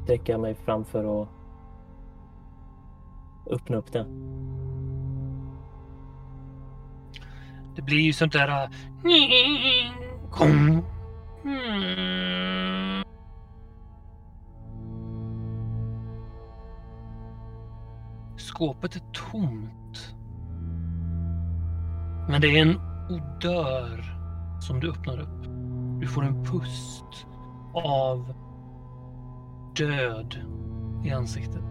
sträcker 0.04 0.34
jag 0.34 0.42
mig 0.42 0.56
framför 0.56 1.04
och 1.04 1.28
öppnar 3.50 3.78
upp 3.78 3.92
den. 3.92 4.06
Det 7.76 7.82
blir 7.82 8.02
ju 8.02 8.14
sånt 8.14 8.34
där... 8.34 8.48
Äh, 8.48 8.70
kom. 10.32 10.84
Mm. 11.44 12.33
Skåpet 18.56 18.96
är 18.96 19.02
tomt. 19.14 20.16
Men 22.30 22.42
det 22.42 22.48
är 22.48 22.62
en 22.62 22.80
odör 23.10 24.04
som 24.60 24.80
du 24.80 24.92
öppnar 24.92 25.20
upp. 25.20 25.44
Du 26.00 26.08
får 26.08 26.24
en 26.24 26.46
pust 26.46 27.28
av 27.74 28.34
död 29.76 30.36
i 31.04 31.12
ansiktet. 31.12 31.64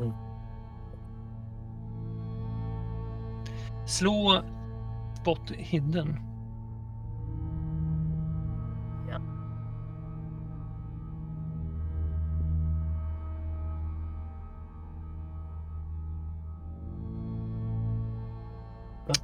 Mm. 0.00 0.12
Slå 3.86 4.42
spot 5.20 5.50
hidden. 5.50 6.31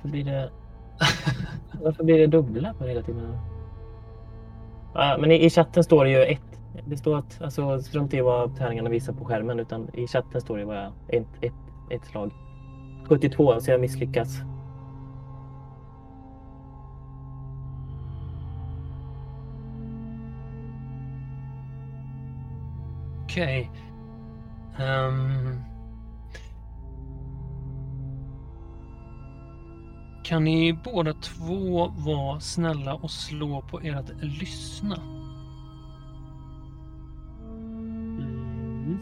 Varför 0.02 0.08
blir 0.08 0.24
det... 0.24 0.50
Varför 1.82 2.04
blir 2.04 2.18
det 2.18 2.26
dubbla 2.26 2.74
på 2.74 2.84
hela 2.84 3.02
tiden? 3.02 3.38
Ja, 4.94 5.16
men 5.20 5.32
i, 5.32 5.44
i 5.44 5.50
chatten 5.50 5.84
står 5.84 6.04
det 6.04 6.10
ju 6.10 6.22
ett. 6.22 6.60
Det 6.86 6.96
står 6.96 7.18
att, 7.18 7.42
alltså 7.42 7.82
strunt 7.82 8.14
i 8.14 8.20
vad 8.20 8.56
tärningarna 8.56 8.90
visar 8.90 9.12
på 9.12 9.24
skärmen, 9.24 9.60
utan 9.60 9.90
i 9.94 10.06
chatten 10.06 10.40
står 10.40 10.58
det 10.58 10.66
bara 10.66 10.92
ett, 11.08 11.26
ett, 11.40 11.52
ett 11.90 12.04
slag. 12.04 12.30
72, 13.08 13.60
så 13.60 13.70
jag 13.70 13.80
misslyckas. 13.80 14.40
Okej. 23.24 23.70
Ehm. 24.78 25.37
Kan 30.28 30.44
ni 30.44 30.72
båda 30.72 31.12
två 31.12 31.88
vara 31.88 32.40
snälla 32.40 32.94
och 32.94 33.10
slå 33.10 33.62
på 33.62 33.80
ert 33.80 34.10
lyssna? 34.22 34.96
Mm. 38.18 38.98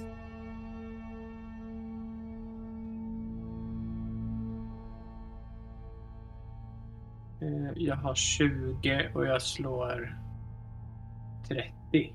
Eh, 7.41 7.73
Jag 7.77 7.97
har 7.97 8.15
20 8.15 9.11
och 9.15 9.27
jag 9.27 9.43
slår 9.43 10.19
30. 11.49 12.15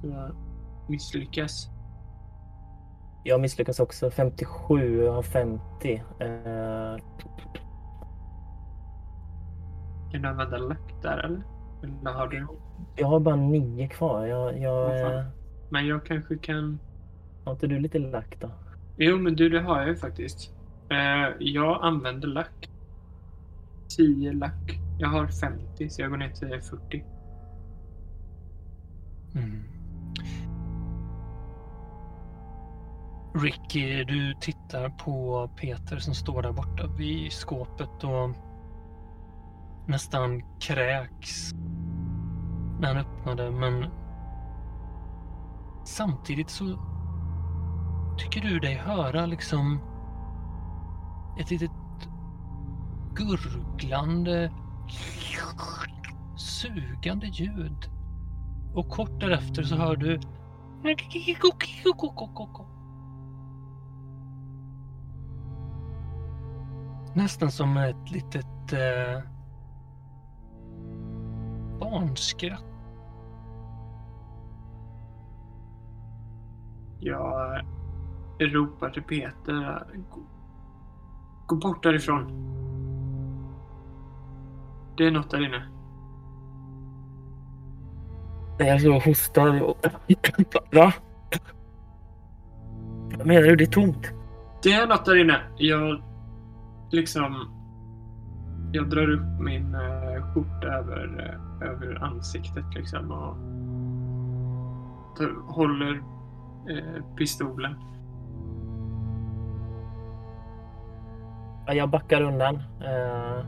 Så 0.00 0.06
jag 0.08 0.34
misslyckas. 0.88 1.68
Jag 3.24 3.40
misslyckas 3.40 3.80
också. 3.80 4.10
57 4.10 5.08
och 5.08 5.14
har 5.14 5.22
50. 5.22 6.02
Eh, 6.20 6.96
Kan 10.12 10.22
du 10.22 10.28
använda 10.28 10.58
lack 10.58 11.02
där 11.02 11.18
eller? 11.18 11.42
Eller 11.82 12.12
har 12.12 12.28
du? 12.28 12.46
jag 12.96 13.06
har 13.06 13.20
bara 13.20 13.36
nio 13.36 13.88
kvar. 13.88 14.26
Jag, 14.26 14.58
jag, 14.58 15.00
fan? 15.00 15.18
eh, 15.18 15.24
Men 15.68 15.86
jag 15.86 16.06
kanske 16.06 16.36
kan... 16.38 16.78
har 17.44 17.52
inte 17.52 17.66
du 17.66 17.78
lite 17.78 17.98
lack 17.98 18.40
då? 18.40 18.50
Jo, 18.96 19.18
men 19.18 19.36
du, 19.36 19.48
det 19.48 19.60
har 19.60 19.78
jag 19.80 19.88
ju 19.88 19.96
faktiskt. 19.96 20.54
Eh, 20.90 21.36
jag 21.38 21.78
använder 21.84 22.28
lack. 22.28 22.68
10 23.96 24.32
lack. 24.32 24.78
Jag 24.98 25.08
har 25.08 25.26
50, 25.26 25.90
så 25.90 26.02
jag 26.02 26.10
går 26.10 26.16
ner 26.16 26.30
till 26.30 26.60
40. 26.60 27.04
Mm. 29.34 29.62
Ricky, 33.34 34.04
du 34.04 34.34
tittar 34.40 34.88
på 34.88 35.48
Peter 35.60 35.98
som 35.98 36.14
står 36.14 36.42
där 36.42 36.52
borta 36.52 36.86
vid 36.98 37.32
skåpet 37.32 38.04
och 38.04 38.30
nästan 39.86 40.42
kräks 40.60 41.52
när 42.80 42.88
han 42.88 42.96
öppnade, 42.96 43.50
men 43.50 43.90
samtidigt 45.84 46.50
så 46.50 46.78
tycker 48.18 48.40
du 48.40 48.58
dig 48.58 48.74
höra 48.74 49.26
liksom 49.26 49.80
ett 51.38 51.50
litet 51.50 51.70
gurglande, 53.14 54.52
sugande 56.36 57.26
ljud. 57.26 57.90
Och 58.74 58.88
kort 58.88 59.20
därefter 59.20 59.62
så 59.62 59.76
hör 59.76 59.96
du 59.96 60.20
Nästan 67.14 67.50
som 67.50 67.76
ett 67.76 68.10
litet 68.10 68.72
eh, 68.72 69.31
barnskratt. 71.82 72.64
Jag 77.00 77.64
ropar 78.38 78.90
till 78.90 79.02
Peter. 79.02 79.86
Gå, 80.10 80.20
gå 81.46 81.56
bort 81.56 81.82
därifrån. 81.82 82.48
Det 84.96 85.06
är 85.06 85.10
något 85.10 85.30
där 85.30 85.44
inne. 85.46 85.68
Jag 88.58 88.80
så 88.80 88.98
hostar 88.98 89.62
och... 89.62 89.76
Va? 90.72 90.92
Vad 93.18 93.26
menar 93.26 93.42
du? 93.42 93.56
Det 93.56 93.64
är 93.64 93.66
tomt. 93.66 94.10
Det 94.62 94.72
är 94.72 94.86
något 94.86 95.04
där 95.04 95.16
inne. 95.16 95.40
Jag 95.56 96.02
liksom... 96.90 97.58
Jag 98.72 98.90
drar 98.90 99.10
upp 99.10 99.40
min 99.40 99.74
uh, 99.74 100.34
skjorta 100.34 100.66
över, 100.66 101.28
eh, 101.28 101.51
över 101.62 102.04
ansiktet 102.04 102.64
liksom 102.74 103.10
och 103.10 103.36
tar, 105.16 105.52
håller 105.52 106.02
eh, 106.70 107.04
pistolen. 107.16 107.74
Ja, 111.66 111.74
Jag 111.74 111.90
backar 111.90 112.22
undan. 112.22 112.54
Uh, 112.56 113.44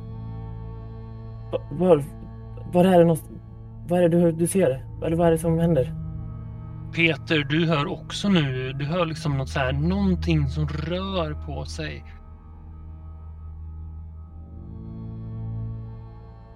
var, 1.70 2.04
var 2.72 2.84
är 2.84 2.98
det 2.98 3.04
något, 3.04 3.30
Vad 3.88 3.98
är 3.98 4.08
det 4.08 4.20
du, 4.20 4.32
du 4.32 4.46
ser? 4.46 4.86
Eller 5.04 5.16
vad 5.16 5.26
är 5.26 5.30
det 5.30 5.38
som 5.38 5.58
händer? 5.58 5.94
Peter, 6.94 7.44
du 7.44 7.66
hör 7.66 7.92
också 7.92 8.28
nu, 8.28 8.72
du 8.72 8.84
hör 8.84 9.06
liksom 9.06 9.38
något 9.38 9.48
så 9.48 9.58
här, 9.58 9.72
någonting 9.72 10.48
som 10.48 10.68
rör 10.68 11.46
på 11.46 11.64
sig. 11.64 12.04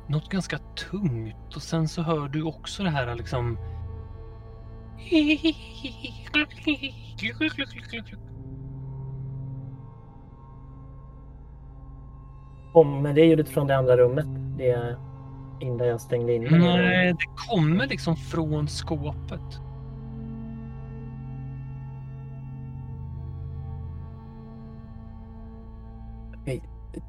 något 0.09 0.29
ganska 0.29 0.59
tungt 0.59 1.57
och 1.57 1.63
sen 1.63 1.89
så 1.89 2.03
hör 2.03 2.29
du 2.29 2.43
också 2.43 2.83
det 2.83 2.91
här 2.91 3.15
liksom... 3.15 3.59
Kommer 12.73 13.13
det 13.13 13.25
ljudet 13.25 13.49
från 13.49 13.67
det 13.67 13.77
andra 13.77 13.97
rummet? 13.97 14.27
Det 14.59 14.97
innan 15.61 15.87
jag 15.87 16.01
stängde 16.01 16.35
in 16.35 16.43
Nej, 16.51 17.13
det 17.13 17.27
kommer 17.49 17.87
liksom 17.87 18.17
från 18.17 18.69
skåpet. 18.69 19.61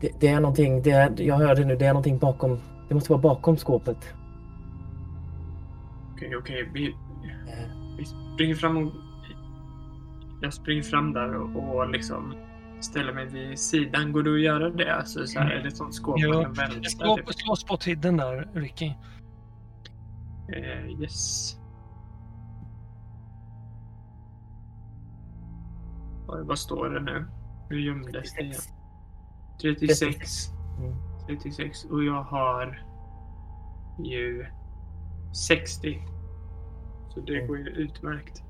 Det, 0.01 0.11
det, 0.19 0.27
är 0.27 0.39
någonting, 0.39 0.81
det 0.81 0.91
är, 0.91 1.21
jag 1.21 1.35
hörde 1.35 1.65
nu, 1.65 1.75
det 1.75 1.85
är 1.85 1.93
någonting 1.93 2.17
bakom 2.17 2.59
det 2.89 2.93
måste 2.93 3.11
vara 3.11 3.21
bakom 3.21 3.57
skåpet. 3.57 4.13
Okej, 6.13 6.35
okej. 6.35 6.69
Vi, 6.73 6.95
Eh, 7.23 7.69
vi 7.97 8.05
springer 8.05 8.55
fram 8.55 8.77
och... 8.77 8.91
Jag 10.41 10.53
springer 10.53 10.83
fram 10.83 11.13
där 11.13 11.35
och, 11.35 11.75
och 11.75 11.89
liksom 11.89 12.33
ställer 12.79 13.13
mig 13.13 13.25
vid 13.25 13.59
sidan. 13.59 14.11
Går 14.11 14.23
det 14.23 14.33
att 14.33 14.41
göra 14.41 14.69
det? 14.69 14.95
Alltså, 14.95 15.27
så 15.27 15.39
här, 15.39 15.51
är 15.51 15.61
det 15.61 15.67
ett 15.67 15.77
sånt 15.77 15.95
skåp 15.95 16.19
Ja, 16.19 16.41
man 16.41 16.55
kan 16.55 16.83
slår, 16.83 17.17
Typ? 17.17 17.33
slå 17.33 17.55
spot 17.55 17.83
hidden 17.83 18.17
där, 18.17 18.49
Ricky. 18.53 18.93
Eh, 20.53 21.01
yes. 21.01 21.55
Vad, 26.27 26.45
vad 26.47 26.59
står 26.59 26.89
det 26.89 26.99
nu? 26.99 27.25
Hur 27.69 27.79
gömdes 27.79 28.33
det 28.33 28.41
igen? 28.41 28.61
36. 29.61 30.47
Mm. 30.79 31.08
36 31.29 31.85
och 31.85 32.03
jag 32.03 32.23
har 32.23 32.83
ju 34.03 34.45
60. 35.47 36.03
Så 37.13 37.19
det 37.19 37.35
Mm. 37.35 37.47
går 37.47 37.57
ju 37.57 37.65
utmärkt. 37.65 38.43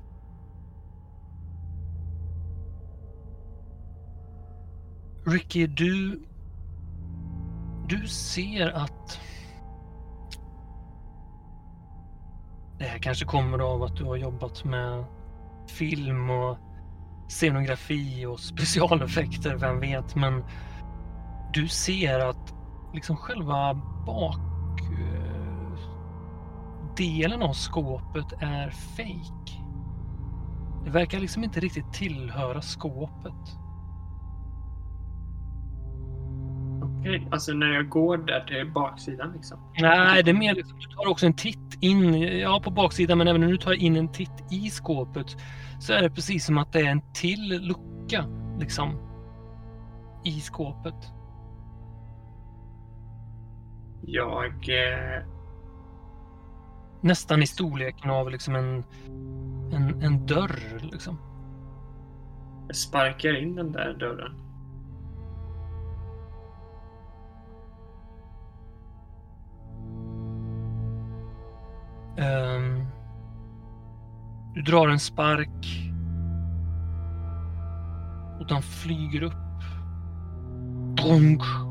Ricky, 5.26 5.66
du... 5.66 6.22
Du 7.88 8.06
ser 8.08 8.68
att... 8.68 9.20
Det 12.78 12.84
här 12.84 12.98
kanske 12.98 13.24
kommer 13.24 13.58
av 13.58 13.82
att 13.82 13.96
du 13.96 14.04
har 14.04 14.16
jobbat 14.16 14.64
med 14.64 15.04
film 15.68 16.30
och 16.30 16.58
scenografi 17.28 18.26
och 18.26 18.40
specialeffekter, 18.40 19.56
vem 19.56 19.80
vet. 19.80 20.14
Men 20.16 20.44
du 21.52 21.68
ser 21.68 22.18
att 22.18 22.54
liksom 22.94 23.16
själva 23.16 23.74
bak... 24.06 24.40
eh, 26.98 27.42
av 27.42 27.52
skåpet 27.52 28.32
är 28.40 28.70
fake. 28.70 29.60
Det 30.84 30.90
verkar 30.90 31.20
liksom 31.20 31.44
inte 31.44 31.60
riktigt 31.60 31.92
tillhöra 31.92 32.62
skåpet. 32.62 33.56
Okej, 36.82 37.28
alltså 37.30 37.52
när 37.52 37.66
jag 37.66 37.88
går 37.88 38.18
där 38.18 38.40
till 38.40 38.72
baksidan 38.72 39.32
liksom. 39.32 39.58
Nej, 39.80 40.22
det 40.22 40.30
är 40.30 40.34
mer 40.34 40.54
liksom, 40.54 40.78
du 40.78 40.86
tar 40.86 41.10
också 41.10 41.26
en 41.26 41.34
titt 41.34 41.78
in, 41.80 42.22
ja 42.22 42.60
på 42.64 42.70
baksidan, 42.70 43.18
men 43.18 43.28
även 43.28 43.40
när 43.40 43.48
du 43.48 43.56
tar 43.56 43.72
in 43.72 43.96
en 43.96 44.12
titt 44.12 44.52
i 44.52 44.70
skåpet 44.70 45.36
så 45.80 45.92
är 45.92 46.02
det 46.02 46.10
precis 46.10 46.46
som 46.46 46.58
att 46.58 46.72
det 46.72 46.80
är 46.80 46.90
en 46.90 47.02
till 47.14 47.60
lucka 47.62 48.24
liksom 48.58 48.98
i 50.24 50.40
skåpet. 50.40 51.19
Jag... 54.02 54.68
Eh, 54.68 55.22
Nästan 57.02 57.42
i 57.42 57.46
storleken 57.46 58.10
av 58.10 58.30
liksom 58.30 58.54
en, 58.54 58.84
en, 59.72 60.02
en 60.02 60.26
dörr 60.26 60.80
liksom. 60.82 61.18
jag 62.66 62.76
sparkar 62.76 63.42
in 63.42 63.54
den 63.54 63.72
där 63.72 63.94
dörren. 63.94 64.34
Ehm, 72.18 72.86
du 74.54 74.62
drar 74.62 74.88
en 74.88 75.00
spark 75.00 75.90
och 78.40 78.46
den 78.46 78.62
flyger 78.62 79.22
upp. 79.22 79.34
Bonk. 80.96 81.69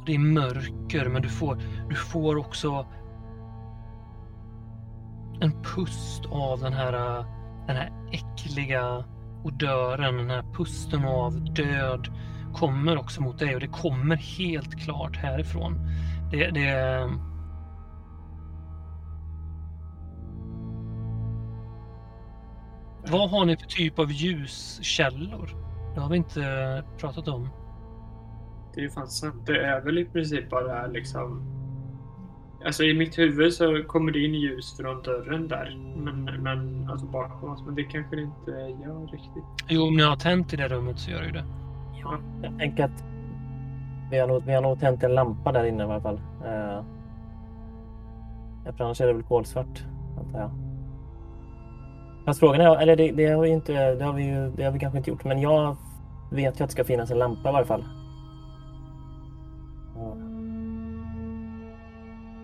Och 0.00 0.06
Det 0.06 0.14
är 0.14 0.18
mörker 0.18 1.08
men 1.08 1.22
du 1.22 1.28
får, 1.28 1.62
du 1.88 1.94
får 1.94 2.36
också 2.36 2.86
en 5.40 5.62
pust 5.62 6.26
av 6.30 6.60
den 6.60 6.72
här, 6.72 6.92
den 7.66 7.76
här 7.76 7.92
äckliga 8.12 9.04
odören, 9.44 10.16
den 10.16 10.30
här 10.30 10.44
pusten 10.52 11.04
av 11.04 11.54
död 11.54 12.08
kommer 12.54 12.98
också 12.98 13.22
mot 13.22 13.38
dig 13.38 13.54
och 13.54 13.60
det 13.60 13.68
kommer 13.68 14.16
helt 14.16 14.80
klart 14.80 15.16
härifrån. 15.16 15.78
Det, 16.30 16.50
det... 16.50 17.10
Vad 23.10 23.30
har 23.30 23.44
ni 23.44 23.56
för 23.56 23.66
typ 23.66 23.98
av 23.98 24.12
ljuskällor? 24.12 25.50
Det 25.94 26.00
har 26.00 26.08
vi 26.08 26.16
inte 26.16 26.84
pratat 26.98 27.28
om. 27.28 27.48
Det 28.74 28.80
är 28.80 28.82
ju 28.82 28.90
fan 28.90 29.08
sant. 29.08 29.46
Det 29.46 29.64
är 29.64 29.80
väl 29.80 29.98
i 29.98 30.04
princip 30.04 30.50
bara 30.50 30.86
liksom... 30.86 31.42
Alltså 32.64 32.82
i 32.82 32.94
mitt 32.94 33.18
huvud 33.18 33.52
så 33.52 33.82
kommer 33.86 34.12
det 34.12 34.18
in 34.18 34.34
ljus 34.34 34.76
från 34.76 35.02
dörren 35.02 35.48
där. 35.48 35.76
Men, 35.96 36.24
men 36.24 36.90
alltså 36.90 37.06
bakom 37.06 37.50
oss. 37.50 37.62
Men 37.66 37.74
det 37.74 37.84
kanske 37.84 38.16
det 38.16 38.22
inte 38.22 38.50
gör 38.50 39.06
riktigt. 39.12 39.44
Jo, 39.68 39.82
om 39.82 39.96
ni 39.96 40.02
har 40.02 40.16
tänt 40.16 40.52
i 40.52 40.56
det 40.56 40.68
rummet 40.68 40.98
så 40.98 41.10
gör 41.10 41.20
det 41.20 41.26
ju 41.26 41.32
det. 41.32 41.44
Jag 42.42 42.58
tänker 42.58 42.84
att 42.84 43.04
vi 44.10 44.18
har, 44.18 44.28
nog, 44.28 44.42
vi 44.46 44.52
har 44.54 44.62
nog 44.62 44.80
tänt 44.80 45.02
en 45.02 45.14
lampa 45.14 45.52
där 45.52 45.64
inne 45.64 45.82
i 45.82 45.86
alla 45.86 46.00
fall. 46.00 46.20
Eh, 46.44 46.84
för 48.76 48.84
annars 48.84 49.00
är 49.00 49.06
det 49.06 49.12
väl 49.12 49.22
kolsvart, 49.22 49.84
antar 50.18 50.40
jag. 50.40 50.50
Fast 52.24 52.40
frågan 52.40 52.60
är, 52.60 52.76
eller 52.76 52.96
det, 52.96 53.12
det 53.12 53.26
har 53.26 53.42
vi 53.42 53.48
ju 53.48 53.54
inte, 53.54 53.94
det 53.94 54.04
har 54.04 54.12
vi 54.12 54.24
ju, 54.24 54.50
det 54.50 54.64
har 54.64 54.72
vi 54.72 54.78
kanske 54.78 54.98
inte 54.98 55.10
gjort, 55.10 55.24
men 55.24 55.40
jag 55.40 55.76
vet 56.30 56.60
ju 56.60 56.64
att 56.64 56.70
det 56.70 56.72
ska 56.72 56.84
finnas 56.84 57.10
en 57.10 57.18
lampa 57.18 57.48
i 57.48 57.52
varje 57.52 57.66
fall. 57.66 57.84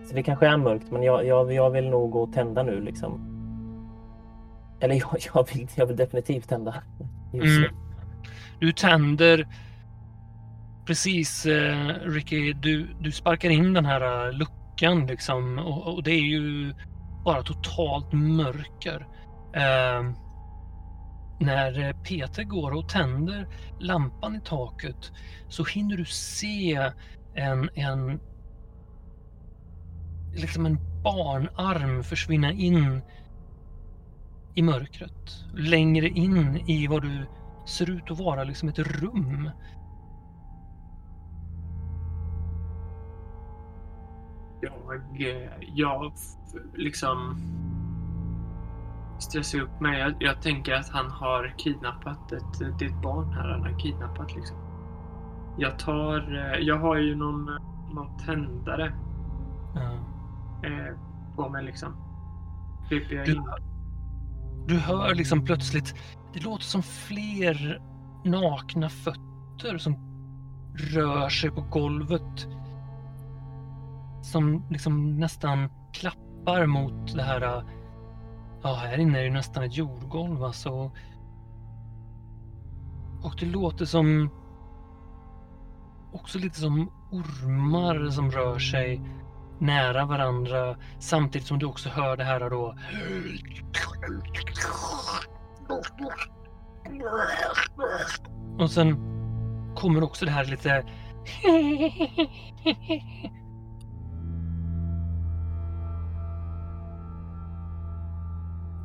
Så 0.07 0.13
det 0.13 0.23
kanske 0.23 0.47
är 0.47 0.57
mörkt, 0.57 0.91
men 0.91 1.03
jag, 1.03 1.25
jag, 1.25 1.53
jag 1.53 1.69
vill 1.69 1.89
nog 1.89 2.11
gå 2.11 2.21
och 2.21 2.33
tända 2.33 2.63
nu 2.63 2.81
liksom. 2.81 3.33
Eller 4.79 4.95
jag, 4.99 5.17
jag, 5.33 5.47
vill, 5.53 5.67
jag 5.75 5.85
vill 5.85 5.95
definitivt 5.95 6.49
tända. 6.49 6.83
Mm. 7.33 7.73
Du 8.59 8.71
tänder 8.71 9.47
precis, 10.85 11.45
eh, 11.45 11.93
Ricky, 12.05 12.53
du, 12.53 12.87
du 12.99 13.11
sparkar 13.11 13.49
in 13.49 13.73
den 13.73 13.85
här 13.85 14.27
eh, 14.27 14.33
luckan 14.33 15.07
liksom 15.07 15.59
och, 15.59 15.95
och 15.95 16.03
det 16.03 16.11
är 16.11 16.25
ju 16.25 16.73
bara 17.25 17.43
totalt 17.43 18.13
mörker. 18.13 19.07
Eh, 19.53 20.11
när 21.39 21.93
Peter 22.03 22.43
går 22.43 22.71
och 22.71 22.89
tänder 22.89 23.47
lampan 23.79 24.35
i 24.35 24.41
taket 24.41 25.11
så 25.47 25.63
hinner 25.63 25.97
du 25.97 26.05
se 26.05 26.91
en, 27.35 27.69
en 27.75 28.19
liksom 30.33 30.65
en 30.65 30.77
barnarm 31.03 32.03
försvinna 32.03 32.51
in 32.51 33.01
i 34.55 34.61
mörkret. 34.61 35.45
Längre 35.53 36.07
in 36.07 36.57
i 36.57 36.87
vad 36.87 37.01
du 37.01 37.25
ser 37.65 37.89
ut 37.89 38.11
att 38.11 38.19
vara 38.19 38.43
liksom 38.43 38.69
ett 38.69 38.79
rum. 38.79 39.49
Jag, 44.61 45.21
eh, 45.29 45.51
jag 45.75 46.13
liksom 46.75 47.37
stressar 49.19 49.59
upp 49.59 49.81
mig. 49.81 49.99
Jag, 49.99 50.13
jag 50.19 50.41
tänker 50.41 50.73
att 50.73 50.89
han 50.89 51.11
har 51.11 51.53
kidnappat 51.57 52.31
ett, 52.31 52.79
det 52.79 52.85
är 52.85 52.89
ett 52.89 53.01
barn 53.01 53.33
här 53.33 53.49
han 53.49 53.61
har 53.61 53.79
kidnappat 53.79 54.35
liksom. 54.35 54.57
Jag 55.57 55.79
tar, 55.79 56.35
eh, 56.35 56.59
jag 56.59 56.77
har 56.79 56.97
ju 56.97 57.15
någon, 57.15 57.45
någon 57.93 58.17
tändare 58.17 58.93
Ja. 59.77 60.16
Eh, 60.63 60.95
på 61.35 61.49
mig 61.49 61.65
liksom. 61.65 61.95
Kryper 62.89 63.15
jag 63.15 63.25
Du, 63.25 63.43
du 64.67 64.79
hör 64.79 65.15
liksom 65.15 65.45
plötsligt, 65.45 65.95
det 66.33 66.43
låter 66.43 66.63
som 66.63 66.83
fler 66.83 67.81
nakna 68.25 68.89
fötter 68.89 69.77
som 69.77 69.95
rör 70.75 71.29
sig 71.29 71.51
på 71.51 71.61
golvet. 71.61 72.47
Som 74.21 74.65
liksom 74.69 75.19
nästan 75.19 75.69
klappar 75.93 76.65
mot 76.65 77.15
det 77.15 77.23
här. 77.23 77.63
Ja, 78.63 78.73
här 78.73 78.97
inne 78.97 79.19
är 79.19 79.23
det 79.23 79.29
nästan 79.29 79.63
ett 79.63 79.77
jordgolv 79.77 80.43
alltså. 80.43 80.91
Och 83.23 83.35
det 83.39 83.45
låter 83.45 83.85
som 83.85 84.29
också 86.13 86.39
lite 86.39 86.59
som 86.59 86.91
ormar 87.11 88.09
som 88.09 88.31
rör 88.31 88.59
sig 88.59 89.01
nära 89.59 90.05
varandra 90.05 90.75
samtidigt 90.99 91.47
som 91.47 91.59
du 91.59 91.65
också 91.65 91.89
hör 91.89 92.17
det 92.17 92.23
här 92.23 92.49
då. 92.49 92.75
Och 98.59 98.71
sen 98.71 98.95
kommer 99.75 100.03
också 100.03 100.25
det 100.25 100.31
här 100.31 100.45
lite 100.45 100.83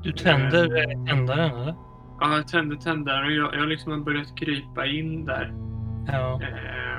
Du 0.03 0.13
tänder 0.13 0.79
eh, 0.79 1.05
tändaren 1.05 1.55
eller? 1.55 1.75
Ja, 2.21 2.37
jag 2.37 2.49
tände 2.49 2.77
tändaren 2.77 3.25
och 3.27 3.33
jag, 3.33 3.55
jag 3.55 3.69
liksom 3.69 3.93
har 3.93 3.99
börjat 3.99 4.39
krypa 4.39 4.87
in 4.87 5.25
där. 5.25 5.55
Ja. 6.07 6.41
Eh, 6.43 6.92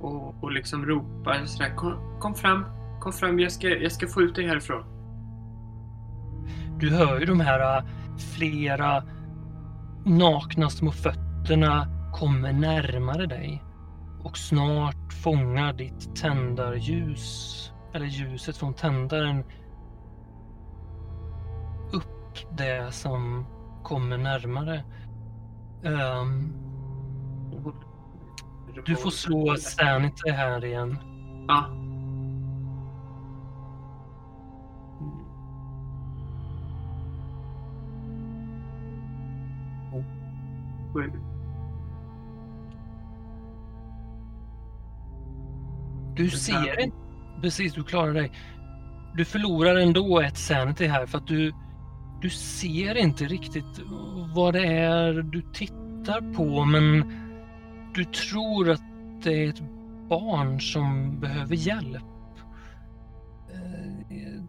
och, 0.00 0.44
och 0.44 0.52
liksom 0.52 0.86
ropar 0.86 1.44
sådär. 1.44 1.74
Kom, 1.76 2.18
kom 2.20 2.34
fram, 2.34 2.64
kom 3.00 3.12
fram. 3.12 3.38
Jag 3.38 3.52
ska, 3.52 3.68
jag 3.68 3.92
ska 3.92 4.06
få 4.06 4.22
ut 4.22 4.34
dig 4.34 4.46
härifrån. 4.46 4.84
Du 6.80 6.90
hör 6.90 7.20
ju 7.20 7.26
de 7.26 7.40
här 7.40 7.78
äh, 7.78 7.84
flera 8.36 9.04
nakna 10.04 10.70
små 10.70 10.92
fötterna 10.92 11.86
kommer 12.14 12.52
närmare 12.52 13.26
dig 13.26 13.62
och 14.22 14.38
snart 14.38 15.12
fångar 15.12 15.72
ditt 15.72 16.16
tändarljus, 16.16 17.72
eller 17.94 18.06
ljuset 18.06 18.56
från 18.56 18.74
tändaren, 18.74 19.44
upp 21.92 22.56
det 22.58 22.92
som 22.92 23.46
kommer 23.82 24.18
närmare. 24.18 24.84
Um, 25.82 26.67
du 28.86 28.96
får 28.96 29.10
slå 29.10 29.56
sanity 29.56 30.30
här 30.30 30.64
igen. 30.64 30.98
Ja. 31.48 31.70
Sju. 40.94 41.12
Du 46.16 46.30
ser 46.30 46.80
inte... 46.80 46.96
Precis, 47.40 47.74
du 47.74 47.84
klarar 47.84 48.14
dig. 48.14 48.32
Du 49.14 49.24
förlorar 49.24 49.76
ändå 49.76 50.20
ett 50.20 50.36
sanity 50.36 50.86
här 50.86 51.06
för 51.06 51.18
att 51.18 51.26
du, 51.26 51.52
du 52.20 52.30
ser 52.30 52.94
inte 52.94 53.24
riktigt 53.24 53.80
vad 54.34 54.54
det 54.54 54.66
är 54.66 55.12
du 55.12 55.42
tittar 55.52 56.34
på 56.34 56.64
men 56.64 57.04
du 57.98 58.04
tror 58.04 58.70
att 58.70 58.82
det 59.22 59.44
är 59.44 59.48
ett 59.48 59.62
barn 60.08 60.60
som 60.60 61.20
behöver 61.20 61.54
hjälp. 61.54 62.02
Eh, 63.52 64.42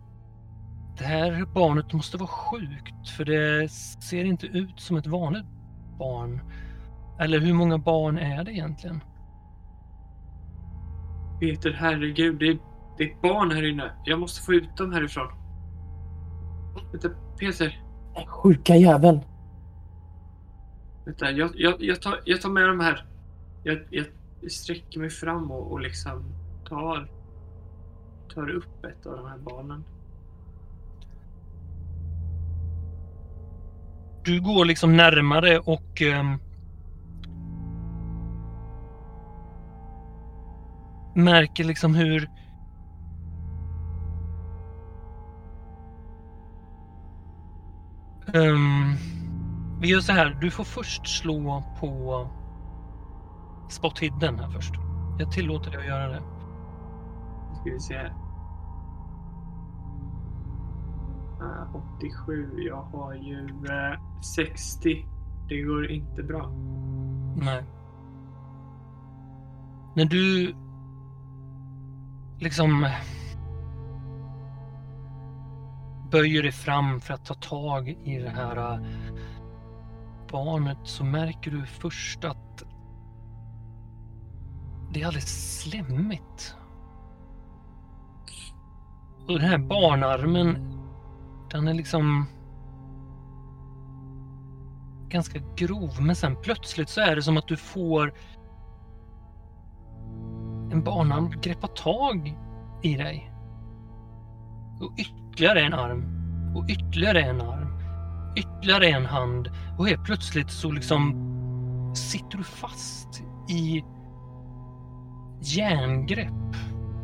Det 0.98 1.04
här 1.06 1.46
barnet 1.54 1.94
måste 1.94 2.18
vara 2.18 2.28
sjukt 2.30 3.10
för 3.10 3.26
det 3.26 3.70
ser 4.04 4.26
inte 4.26 4.46
ut 4.46 4.80
som 4.80 4.98
ett 4.98 5.08
vanligt 5.08 5.46
barn. 6.00 6.42
Eller 7.20 7.40
hur 7.40 7.54
många 7.54 7.78
barn 7.78 8.18
är 8.18 8.44
det 8.44 8.52
egentligen? 8.52 9.04
Peter, 11.40 11.72
herregud. 11.72 12.40
Det 12.40 12.48
är, 12.48 12.58
det 12.98 13.04
är 13.04 13.08
ett 13.08 13.22
barn 13.22 13.52
här 13.52 13.70
inne. 13.70 13.92
Jag 14.06 14.20
måste 14.20 14.42
få 14.46 14.54
ut 14.54 14.78
dem 14.78 14.94
härifrån. 14.94 15.28
Vänta, 16.92 17.10
Peter. 17.40 17.82
Den 18.16 18.28
sjuka 18.28 18.76
jäveln. 18.76 19.20
Vänta, 21.06 21.32
jag, 21.32 21.52
jag, 21.56 21.76
jag, 21.80 22.02
tar, 22.02 22.20
jag 22.26 22.42
tar 22.42 22.50
med 22.50 22.68
dem 22.68 22.80
här. 22.80 23.09
Jag, 23.64 23.80
jag 23.90 24.06
sträcker 24.52 25.00
mig 25.00 25.10
fram 25.10 25.52
och, 25.52 25.72
och 25.72 25.80
liksom 25.80 26.24
tar, 26.70 27.12
tar 28.34 28.50
upp 28.50 28.86
ett 28.86 29.06
av 29.06 29.18
de 29.18 29.28
här 29.28 29.38
barnen. 29.38 29.84
Du 34.24 34.42
går 34.42 34.66
liksom 34.66 34.98
närmare 34.98 35.60
och 35.60 36.02
um, 36.02 36.40
märker 41.16 41.64
liksom 41.64 41.96
hur 41.96 42.30
um, 48.34 48.96
vi 49.82 49.88
gör 49.88 50.00
så 50.00 50.12
här, 50.12 50.38
du 50.42 50.52
får 50.52 50.64
först 50.64 51.08
slå 51.08 51.64
på 51.80 52.28
spot 53.70 54.00
hidden 54.00 54.40
här 54.40 54.50
först. 54.50 54.74
Jag 55.20 55.32
tillåter 55.32 55.72
dig 55.72 55.80
att 55.80 55.88
göra 55.88 56.08
det. 56.08 56.22
Ska 57.62 57.72
vi 57.72 57.80
se. 57.80 57.96
Eh, 61.42 61.76
87. 61.98 62.54
Jag 62.58 62.82
har 62.82 63.14
ju 63.14 63.48
eh, 63.70 64.22
60. 64.22 65.06
Det 65.48 65.62
går 65.62 65.92
inte 65.92 66.24
bra. 66.24 66.50
Nej. 67.36 67.64
När 69.96 70.06
du 70.06 70.56
liksom 72.40 72.88
böjer 76.12 76.44
dig 76.44 76.52
fram 76.52 77.00
för 77.00 77.14
att 77.14 77.26
ta 77.26 77.34
tag 77.34 77.90
i 77.90 78.20
det 78.20 78.30
här 78.30 78.74
äh, 78.74 78.80
barnet 80.32 80.78
så 80.84 81.04
märker 81.04 81.52
du 81.52 81.66
först 81.66 82.24
att 82.24 82.49
det 84.92 85.02
är 85.02 85.06
alldeles 85.06 85.60
slemmigt. 85.62 86.56
Och 89.28 89.40
den 89.40 89.50
här 89.50 89.58
barnarmen, 89.58 90.80
den 91.52 91.68
är 91.68 91.74
liksom 91.74 92.26
ganska 95.10 95.40
grov 95.56 96.02
men 96.02 96.16
sen 96.16 96.36
plötsligt 96.42 96.90
så 96.90 97.02
är 97.02 97.16
det 97.16 97.24
som 97.24 97.38
att 97.38 97.48
du 97.48 97.58
får 97.58 98.14
en 100.72 100.84
barnarm 100.84 101.30
greppa 101.42 101.68
tag 101.68 102.38
i 102.82 102.96
dig. 102.96 103.32
Och 104.82 104.94
ytterligare 104.98 105.62
en 105.62 105.74
arm. 105.74 106.04
Och 106.56 106.66
ytterligare 106.70 107.22
en 107.22 107.42
arm. 107.42 107.68
Ytterligare 108.38 108.88
en 108.88 109.06
hand. 109.06 109.50
Och 109.78 109.88
helt 109.88 110.06
plötsligt 110.06 110.52
så 110.52 110.72
liksom 110.72 111.26
sitter 111.96 112.38
du 112.38 112.44
fast 112.44 113.24
i 113.50 113.84
järngrepp. 115.42 116.56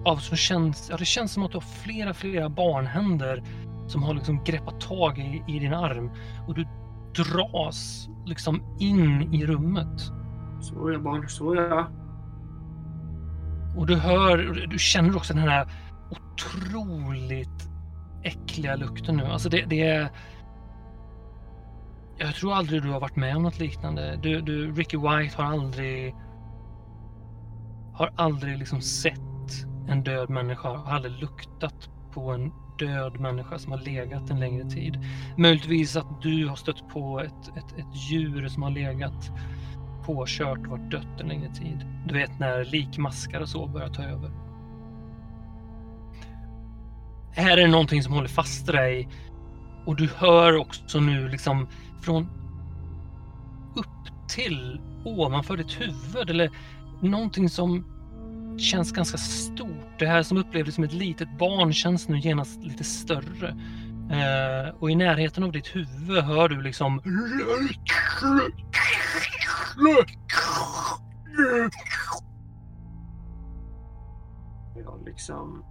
Av 0.06 0.18
som 0.18 0.38
känns, 0.38 0.88
ja, 0.90 0.98
det 0.98 1.06
känns 1.06 1.32
som 1.32 1.44
att 1.44 1.52
du 1.52 1.58
har 1.58 1.62
flera, 1.62 2.14
flera 2.14 2.50
barnhänder 2.50 3.44
som 3.88 4.04
har 4.04 4.14
liksom 4.14 4.44
greppat 4.44 4.82
tag 4.82 5.18
i, 5.20 5.44
i 5.48 5.60
din 5.60 5.74
arm. 5.74 6.12
Och 6.48 6.56
du 6.56 6.66
dras 7.24 8.10
liksom 8.26 8.78
in 8.80 9.34
i 9.34 9.46
rummet. 9.46 10.02
Så 10.62 10.92
ja, 10.92 11.00
barn. 11.00 11.30
Så 11.30 11.56
ja. 11.56 11.90
Och 13.78 13.88
du 13.88 13.96
hör, 13.96 14.38
du 14.68 14.80
känner 14.80 15.16
också 15.16 15.34
den 15.34 15.44
här 15.44 15.68
otroligt 16.12 17.70
äckliga 18.24 18.76
lukten 18.76 19.18
nu. 19.18 19.24
Alltså 19.24 19.50
det, 19.50 19.66
det 19.66 19.84
är... 19.84 20.10
Jag 22.18 22.36
tror 22.36 22.54
aldrig 22.54 22.84
du 22.84 22.92
har 22.92 23.00
varit 23.00 23.16
med 23.16 23.36
om 23.36 23.44
något 23.44 23.60
liknande. 23.60 24.20
Du, 24.24 24.42
du, 24.42 24.72
Ricky 24.72 24.98
White 24.98 25.38
har 25.38 25.44
aldrig... 25.44 26.16
Har 27.96 28.12
aldrig 28.16 28.58
liksom 28.58 28.82
sett 28.82 29.66
en 29.88 30.04
död 30.04 30.30
människa. 30.30 30.70
Har 30.70 30.94
aldrig 30.94 31.14
luktat 31.14 31.90
på 32.14 32.32
en 32.32 32.52
död 32.80 33.20
människa 33.20 33.60
som 33.60 33.72
har 33.72 33.80
legat 33.80 34.30
en 34.30 34.40
längre 34.40 34.70
tid. 34.70 35.00
Möjligtvis 35.38 35.96
att 35.96 36.22
du 36.22 36.48
har 36.48 36.56
stött 36.56 36.90
på 36.90 37.20
ett, 37.20 37.48
ett, 37.58 37.80
ett 37.80 38.12
djur 38.12 38.48
som 38.48 38.64
har 38.64 38.72
legat 38.72 39.32
påkört 40.06 40.60
och 40.60 40.68
varit 40.68 40.92
dött 40.92 41.22
en 41.22 41.28
längre 41.28 41.54
tid. 41.54 41.86
Du 42.08 42.14
vet 42.14 42.40
när 42.40 42.66
likmaskar 42.66 43.42
och 43.42 43.50
så 43.50 43.68
börjar 43.68 43.90
ta 43.90 44.04
över. 44.04 44.32
Här 47.32 47.58
är 47.58 47.62
det 47.62 47.68
någonting 47.68 48.04
som 48.04 48.14
håller 48.14 48.28
fast 48.28 48.68
dig 48.68 49.10
och 49.86 49.96
du 49.96 50.10
hör 50.18 50.58
också 50.58 51.00
nu 51.00 51.30
liksom 51.30 51.68
från 52.02 52.30
upp 53.76 54.30
till 54.30 54.82
ovanför 55.06 55.58
ditt 55.58 55.82
huvud 55.82 56.30
eller 56.30 56.50
någonting 57.02 57.50
som 57.50 57.86
känns 58.58 58.92
ganska 58.92 59.18
stort. 59.18 60.00
Det 60.00 60.06
här 60.06 60.24
som 60.24 60.38
upplevdes 60.38 60.76
som 60.76 60.84
ett 60.84 60.94
litet 60.94 61.38
barn 61.38 61.74
känns 61.74 62.10
nu 62.10 62.20
genast 62.20 62.64
lite 62.64 62.84
större. 62.84 63.50
Eh, 64.12 64.76
och 64.80 64.92
i 64.92 64.96
närheten 64.96 65.44
av 65.44 65.52
ditt 65.52 65.76
huvud 65.76 66.24
hör 66.24 66.50
du 66.50 66.62
liksom 66.62 67.02
Jag 74.76 75.06
liksom 75.06 75.64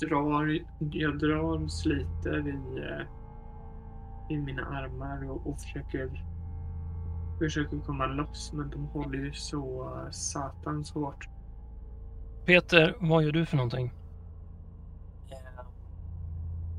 drar, 0.00 0.58
jag 0.78 1.18
drar, 1.18 1.68
sliter 1.68 2.48
i, 2.48 2.78
eh, 2.78 3.06
i 4.36 4.38
mina 4.38 4.62
armar 4.62 5.30
och, 5.30 5.46
och 5.46 5.60
försöker, 5.60 6.24
försöker 7.38 7.78
komma 7.78 8.06
loss. 8.06 8.52
Men 8.54 8.70
de 8.70 8.86
håller 8.86 9.18
ju 9.18 9.32
så 9.32 9.82
eh, 10.04 10.10
satans 10.10 10.92
hårt. 10.92 11.28
Peter, 12.44 12.96
vad 13.00 13.22
gör 13.24 13.32
du 13.32 13.46
för 13.46 13.56
någonting? 13.56 13.92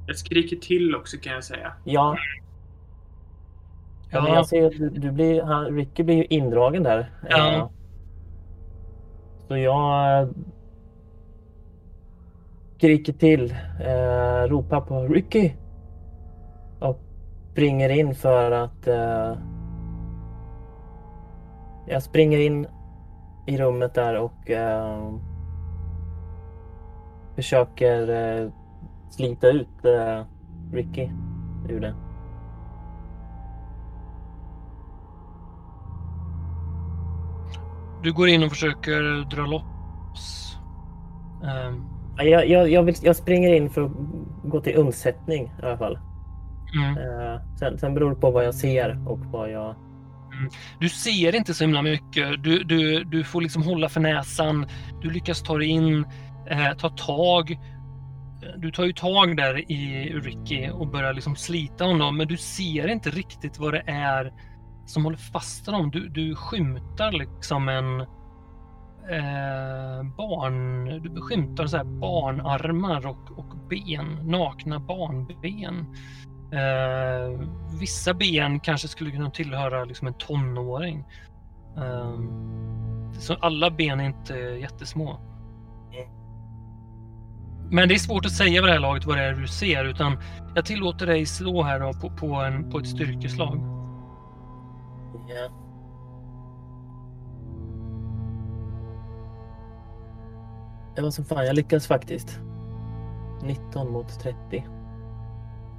Jag 0.08 0.18
skriker 0.18 0.56
till 0.56 0.96
också 0.96 1.18
kan 1.18 1.34
jag 1.34 1.44
säga. 1.44 1.74
Ja. 1.84 2.18
Ja, 4.12 4.22
men 4.22 4.34
jag 4.34 4.48
ser 4.48 4.66
att 4.66 4.72
du, 4.72 4.90
du 4.90 5.12
blir, 5.12 5.44
han, 5.44 5.66
Ricky 5.66 6.04
blir 6.04 6.16
ju 6.16 6.26
indragen 6.26 6.84
där. 6.84 7.12
Ja. 7.30 7.54
Eh, 7.56 7.70
Så 9.48 9.58
jag 9.58 10.22
eh, 10.22 10.30
skriker 12.78 13.14
till, 13.14 13.52
eh, 13.82 14.48
ropar 14.50 14.82
på 14.82 15.08
Ricky. 15.08 15.52
Och 16.80 17.00
springer 17.52 17.90
in 17.90 18.16
för 18.16 18.52
att... 18.52 18.88
eh, 18.88 19.38
jag 21.88 22.04
springer 22.04 22.40
in 22.40 22.68
i 23.46 23.58
rummet 23.58 23.94
där 23.94 24.16
och 24.16 24.50
eh, 24.50 25.14
försöker 27.36 28.10
eh, 28.10 28.52
slita 29.10 29.48
ut 29.48 29.86
eh, 29.86 30.24
Ricky 30.74 31.10
ur 31.70 31.80
det. 31.80 31.96
Du 38.04 38.14
går 38.14 38.28
in 38.28 38.44
och 38.44 38.50
försöker 38.50 39.30
dra 39.36 39.46
loss. 39.46 40.58
Ja, 41.42 42.24
Jag, 42.24 42.48
jag, 42.48 42.70
jag, 42.70 42.84
vill, 42.84 42.96
jag 43.02 43.16
springer 43.16 43.54
in 43.54 43.70
för 43.70 43.82
att 43.86 43.92
gå 44.44 44.62
till 44.62 44.76
undsättning 44.78 45.44
i 45.62 45.66
alla 45.66 45.78
fall. 45.78 46.00
mm. 46.76 46.98
Eh, 46.98 47.42
sen, 47.60 47.78
sen 47.78 47.94
beror 47.94 48.10
det 48.10 48.16
på 48.16 48.32
vad 48.32 48.46
jag 48.46 48.56
ser 48.56 49.10
och 49.10 49.20
vad 49.20 49.52
jag... 49.52 49.76
Mm. 50.38 50.50
Du 50.80 50.90
ser 50.90 51.36
inte 51.36 51.54
så 51.54 51.64
himla 51.64 51.82
mycket. 51.82 52.44
Du, 52.44 52.64
du, 52.64 53.04
du 53.04 53.24
får 53.24 53.42
liksom 53.42 53.64
hålla 53.64 53.90
för 53.90 54.00
näsan. 54.00 54.68
Du 55.02 55.10
lyckas 55.10 55.44
ta 55.44 55.58
dig 55.58 55.68
in, 55.68 56.06
eh, 56.50 56.74
ta 56.78 56.90
tag. 56.90 57.60
Du 58.58 58.72
tar 58.72 58.86
ju 58.86 58.94
tag 58.94 59.38
där 59.38 59.72
i 59.72 60.14
Ricky 60.14 60.70
och 60.70 60.88
börjar 60.88 61.14
liksom 61.14 61.36
slita 61.36 61.86
honom, 61.86 62.18
men 62.18 62.28
du 62.28 62.38
ser 62.38 62.88
inte 62.88 63.10
riktigt 63.10 63.60
vad 63.60 63.74
det 63.74 63.84
är 63.88 64.34
som 64.86 65.04
håller 65.04 65.18
fast 65.18 65.66
honom. 65.66 65.92
Du, 65.92 66.10
du 66.10 66.36
skymtar 66.36 67.12
liksom 67.12 67.70
en 67.70 68.02
eh, 69.10 70.04
barn... 70.18 70.86
Du 71.04 71.22
skymtar 71.22 71.68
så 71.68 71.78
här 71.78 71.84
barnarmar 71.84 73.08
och, 73.08 73.40
och 73.40 73.58
ben, 73.70 74.20
nakna 74.24 74.80
barnben. 74.80 75.96
Eh, 76.52 77.40
vissa 77.80 78.14
ben 78.14 78.60
kanske 78.60 78.88
skulle 78.88 79.12
kunna 79.12 79.32
tillhöra 79.32 79.86
liksom 79.86 80.08
en 80.08 80.14
tonåring. 80.14 81.06
Eh, 81.78 82.20
så 83.20 83.34
alla 83.34 83.72
ben 83.72 84.00
är 84.00 84.06
inte 84.06 84.34
jättesmå. 84.34 85.20
Men 87.70 87.90
det 87.90 87.96
är 87.96 88.00
svårt 88.00 88.26
att 88.26 88.32
säga 88.32 88.62
vid 88.62 88.70
det 88.70 88.74
här 88.74 88.80
laget 88.80 89.06
vad 89.06 89.18
det 89.18 89.24
är 89.24 89.34
du 89.34 89.48
ser 89.48 89.86
utan 89.86 90.18
jag 90.56 90.66
tillåter 90.66 91.06
dig 91.06 91.26
slå 91.26 91.64
här 91.64 91.80
då 91.80 91.94
på, 91.94 92.10
på, 92.10 92.36
en, 92.36 92.72
på 92.72 92.80
ett 92.80 92.88
styrkeslag. 92.88 93.58
Yeah. 95.30 95.52
Det 100.96 101.02
var 101.02 101.12
som 101.12 101.26
fan, 101.26 101.46
jag 101.46 101.56
lyckas 101.56 101.88
faktiskt. 101.88 102.40
19 103.44 103.92
mot 103.92 104.20
30. 104.20 104.66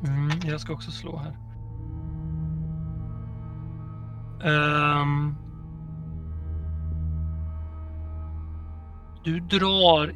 Mm, 0.06 0.30
jag 0.44 0.60
ska 0.60 0.72
också 0.72 0.90
slå 0.90 1.16
här. 1.16 1.36
Um, 4.44 5.36
du 9.24 9.40
drar 9.40 10.14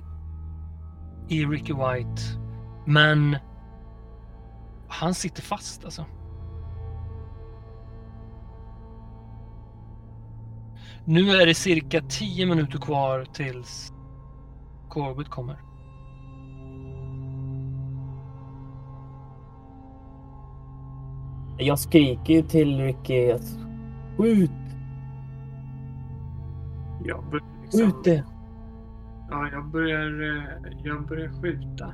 i 1.28 1.44
Ricky 1.44 1.72
White, 1.72 2.22
men 2.86 3.36
han 4.88 5.14
sitter 5.14 5.42
fast 5.42 5.84
alltså. 5.84 6.06
Nu 11.04 11.30
är 11.30 11.46
det 11.46 11.54
cirka 11.54 12.00
10 12.00 12.46
minuter 12.46 12.78
kvar 12.78 13.24
tills 13.32 13.92
Corbett 14.88 15.28
kommer. 15.28 15.71
Jag 21.62 21.78
skriker 21.78 22.34
ju 22.34 22.42
till 22.42 22.80
Ricky 22.80 23.30
att 23.30 23.58
skjut, 24.16 24.50
Jag 27.04 27.24
börjar 27.24 27.46
liksom... 27.62 27.80
skjut 27.80 28.04
det. 28.04 28.24
Ja, 29.30 29.48
jag 29.52 29.64
börjar, 29.66 30.36
eh, 30.36 30.72
jag 30.84 31.06
börjar 31.06 31.42
skjuta. 31.42 31.92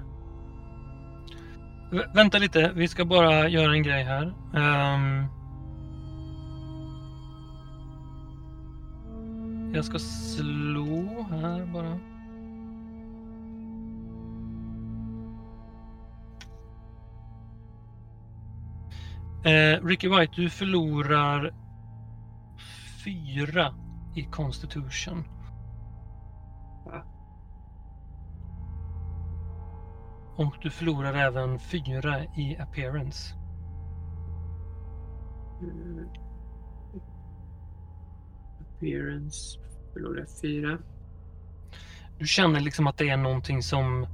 Vä- 1.90 2.14
vänta 2.14 2.38
lite, 2.38 2.72
vi 2.74 2.88
ska 2.88 3.04
bara 3.04 3.48
göra 3.48 3.72
en 3.72 3.82
grej 3.82 4.04
här. 4.04 4.34
Ehm. 4.54 5.24
jag 9.74 9.84
ska 9.84 9.98
slå 9.98 11.26
här 11.30 11.66
bara. 11.72 11.98
Eh, 19.48 19.84
Ricky 19.84 20.08
White, 20.08 20.32
du 20.36 20.50
förlorar 20.50 21.54
fyra 23.04 23.74
i 24.14 24.22
Constitution. 24.22 25.24
Och 30.36 30.54
du 30.62 30.70
förlorar 30.70 31.14
även 31.14 31.58
fyra 31.58 32.24
i 32.24 32.56
Appearance. 32.60 33.34
Mm. 35.60 36.08
Appearance. 38.60 39.58
Förlorar 39.92 40.26
fyra. 40.42 40.78
Du 42.18 42.26
känner 42.26 42.60
liksom 42.60 42.86
att 42.86 42.98
det 42.98 43.08
är 43.08 43.16
någonting 43.16 43.62
som... 43.62 44.06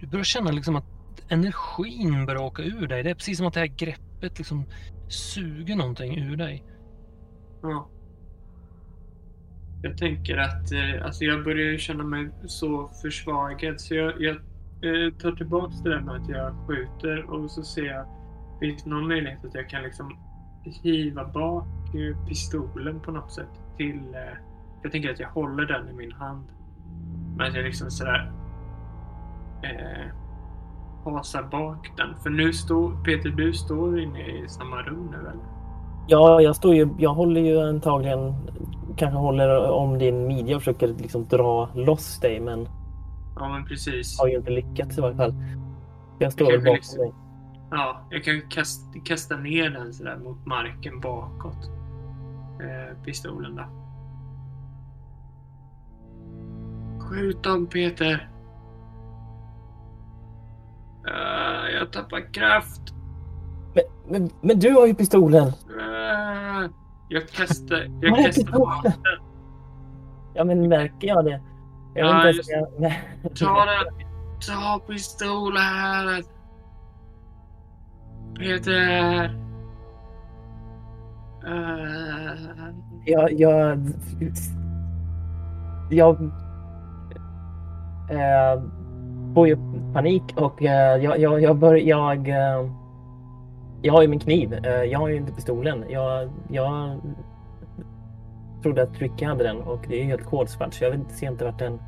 Du 0.00 0.06
börjar 0.06 0.24
känna 0.24 0.50
liksom 0.50 0.76
att 0.76 0.91
energin 1.32 2.26
börjar 2.26 2.42
åka 2.42 2.62
ur 2.62 2.86
dig. 2.86 3.02
Det 3.02 3.10
är 3.10 3.14
precis 3.14 3.38
som 3.38 3.46
att 3.46 3.54
det 3.54 3.60
här 3.60 3.66
greppet 3.66 4.38
liksom 4.38 4.64
suger 5.08 5.76
någonting 5.76 6.18
ur 6.18 6.36
dig. 6.36 6.64
Ja. 7.62 7.88
Jag 9.82 9.98
tänker 9.98 10.36
att 10.36 10.72
eh, 10.72 11.04
alltså 11.04 11.24
jag 11.24 11.44
börjar 11.44 11.78
känna 11.78 12.04
mig 12.04 12.30
så 12.46 12.88
försvagad 13.02 13.80
så 13.80 13.94
jag, 13.94 14.22
jag 14.22 14.36
eh, 14.36 15.12
tar 15.12 15.32
tillbaka 15.32 15.74
det 15.84 15.90
där 15.90 16.00
med 16.00 16.14
att 16.14 16.28
jag 16.28 16.54
skjuter 16.66 17.30
och 17.30 17.50
så 17.50 17.62
ser 17.62 17.84
jag 17.84 18.06
finns 18.60 18.84
det 18.84 18.90
någon 18.90 19.08
möjlighet 19.08 19.44
att 19.44 19.54
jag 19.54 19.68
kan 19.68 19.82
liksom 19.82 20.16
hiva 20.64 21.24
bak 21.24 21.94
eh, 21.94 22.26
pistolen 22.26 23.00
på 23.00 23.10
något 23.10 23.32
sätt 23.32 23.60
till... 23.76 24.14
Eh, 24.14 24.38
jag 24.82 24.92
tänker 24.92 25.10
att 25.12 25.20
jag 25.20 25.28
håller 25.28 25.66
den 25.66 25.88
i 25.88 25.92
min 25.92 26.12
hand. 26.12 26.46
Men 27.36 27.46
att 27.46 27.54
jag 27.54 27.64
liksom 27.64 27.90
sådär 27.90 28.32
eh, 29.62 30.21
hasar 31.04 31.42
bak 31.42 31.92
den. 31.96 32.14
För 32.22 32.30
nu 32.30 32.52
står 32.52 33.04
Peter, 33.04 33.28
du 33.30 33.52
står 33.52 34.00
inne 34.00 34.20
i 34.26 34.48
samma 34.48 34.82
rum 34.82 35.08
nu 35.10 35.16
eller? 35.18 35.34
Ja, 36.06 36.40
jag 36.40 36.56
står 36.56 36.74
ju, 36.74 36.88
jag 36.98 37.14
håller 37.14 37.40
ju 37.40 37.60
antagligen, 37.60 38.34
kanske 38.96 39.18
håller 39.18 39.70
om 39.70 39.98
din 39.98 40.26
midja 40.26 40.56
och 40.56 40.62
försöker 40.62 40.88
liksom 40.88 41.26
dra 41.28 41.68
loss 41.74 42.20
dig, 42.20 42.40
men 42.40 42.68
Ja 43.36 43.48
men 43.48 43.64
precis. 43.64 44.20
har 44.20 44.28
ju 44.28 44.36
inte 44.36 44.50
lyckats 44.50 44.98
i 44.98 45.00
varje 45.00 45.16
fall. 45.16 45.34
Jag 46.18 46.32
står 46.32 46.52
Jag 46.52 46.60
bakom 46.60 46.74
liksom- 46.74 46.98
dig. 46.98 47.12
Ja, 47.70 48.00
jag 48.10 48.24
kan 48.24 48.40
kasta, 48.50 48.98
kasta 49.04 49.36
ner 49.36 49.70
den 49.70 49.92
sådär 49.92 50.16
mot 50.24 50.46
marken 50.46 51.00
bakåt. 51.00 51.70
Eh, 52.60 53.04
pistolen 53.04 53.56
då. 53.56 53.62
Skjut 57.00 57.42
dem 57.42 57.66
Peter! 57.66 58.28
Eh, 61.08 61.74
jag 61.78 61.92
tappar 61.92 62.32
kraft. 62.32 62.80
Men, 63.74 63.84
men, 64.08 64.30
men 64.40 64.58
du 64.58 64.70
har 64.72 64.86
ju 64.86 64.94
pistolen! 64.94 65.46
Eh, 65.48 66.70
jag 67.08 67.28
kastar, 67.28 67.86
jag 68.00 68.16
kastar 68.24 68.42
pistolen? 68.44 68.92
Ja, 70.34 70.44
men 70.44 70.68
märker 70.68 71.08
jag 71.08 71.24
det? 71.24 71.40
Jag 71.94 72.06
Ja, 72.06 72.22
vet 72.22 72.36
inte 72.36 72.52
jag... 72.52 72.92
Ta 73.38 73.64
den! 73.64 74.06
Ta 74.48 74.80
pistolen! 74.88 76.22
Peter! 78.38 79.24
Eh, 81.46 82.72
Jag... 83.04 83.32
Jag... 83.32 83.92
Jag... 85.90 86.22
Eh, 88.10 88.62
får 89.34 89.48
ju 89.48 89.56
panik 89.92 90.22
och 90.36 90.62
eh, 90.62 91.04
jag, 91.04 91.18
jag, 91.18 91.42
jag 91.42 91.56
bör, 91.56 91.74
jag, 91.74 92.28
eh, 92.28 92.70
jag 93.82 93.92
har 93.92 94.02
ju 94.02 94.08
min 94.08 94.20
kniv. 94.20 94.52
Eh, 94.64 94.82
jag 94.82 94.98
har 94.98 95.08
ju 95.08 95.16
inte 95.16 95.32
pistolen. 95.32 95.84
Jag, 95.88 96.30
jag 96.50 97.00
trodde 98.62 98.82
att 98.82 98.98
Ricky 98.98 99.24
hade 99.24 99.44
den 99.44 99.56
och 99.56 99.84
det 99.88 99.94
är 99.94 100.02
ju 100.02 100.04
helt 100.04 100.24
kolsvart 100.24 100.74
så 100.74 100.84
jag 100.84 100.90
vet 100.90 101.10
ser 101.10 101.26
inte 101.26 101.44
vart 101.44 101.58
den, 101.58 101.80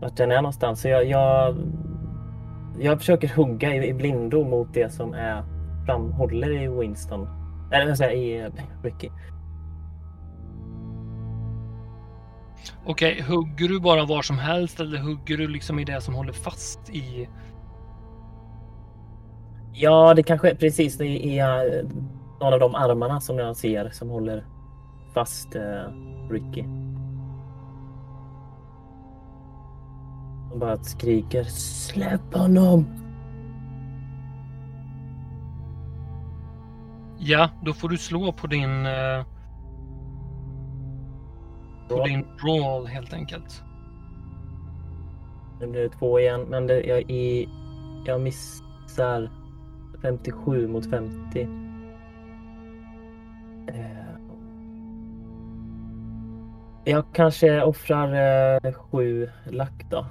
vart 0.00 0.16
den 0.16 0.30
är 0.30 0.36
någonstans. 0.36 0.80
Så 0.80 0.88
jag, 0.88 1.04
jag, 1.04 1.56
jag 2.80 2.98
försöker 2.98 3.28
hugga 3.28 3.74
i, 3.74 3.88
i 3.88 3.94
blindo 3.94 4.44
mot 4.44 4.74
det 4.74 4.92
som 4.92 5.14
är 5.14 5.42
framhåller 5.86 6.62
i 6.62 6.68
Winston. 6.68 7.28
Eller 7.72 7.86
vad 7.86 7.98
säger 7.98 8.12
jag, 8.12 8.24
i 8.24 8.46
eh, 8.46 8.82
Ricky. 8.82 9.08
Okej, 12.86 13.22
hugger 13.22 13.68
du 13.68 13.80
bara 13.80 14.04
var 14.04 14.22
som 14.22 14.38
helst 14.38 14.80
eller 14.80 14.98
hugger 14.98 15.36
du 15.36 15.48
liksom 15.48 15.78
i 15.78 15.84
det 15.84 16.00
som 16.00 16.14
håller 16.14 16.32
fast 16.32 16.90
i... 16.90 17.28
Ja, 19.72 20.14
det 20.14 20.22
kanske 20.22 20.50
är 20.50 20.54
precis 20.54 20.98
det 20.98 21.38
är 21.38 21.78
eh, 21.78 21.88
någon 22.40 22.52
av 22.52 22.60
de 22.60 22.74
armarna 22.74 23.20
som 23.20 23.38
jag 23.38 23.56
ser 23.56 23.90
som 23.90 24.08
håller 24.08 24.44
fast 25.14 25.54
eh, 25.54 25.92
Ricky. 26.30 26.64
Och 30.52 30.58
bara 30.58 30.78
skriker 30.82 31.44
Släpp 31.44 32.34
honom! 32.34 32.86
Ja, 37.18 37.50
då 37.62 37.72
får 37.72 37.88
du 37.88 37.98
slå 37.98 38.32
på 38.32 38.46
din... 38.46 38.86
eh, 38.86 39.24
på 41.96 42.04
din 42.04 42.26
brawl 42.42 42.86
helt 42.86 43.12
enkelt. 43.12 43.62
Nu 45.60 45.66
blir 45.66 45.82
det 45.82 45.88
två 45.88 46.20
igen, 46.20 46.46
men 46.48 46.66
det, 46.66 46.82
jag, 46.82 47.10
i, 47.10 47.48
jag 48.06 48.20
missar 48.20 49.30
57 50.02 50.68
mot 50.68 50.90
50. 50.90 51.48
Eh, 53.68 54.12
jag 56.84 57.04
kanske 57.12 57.62
offrar 57.62 58.14
eh, 58.64 58.72
sju 58.72 59.30
lack 59.44 59.84
då. 59.90 60.06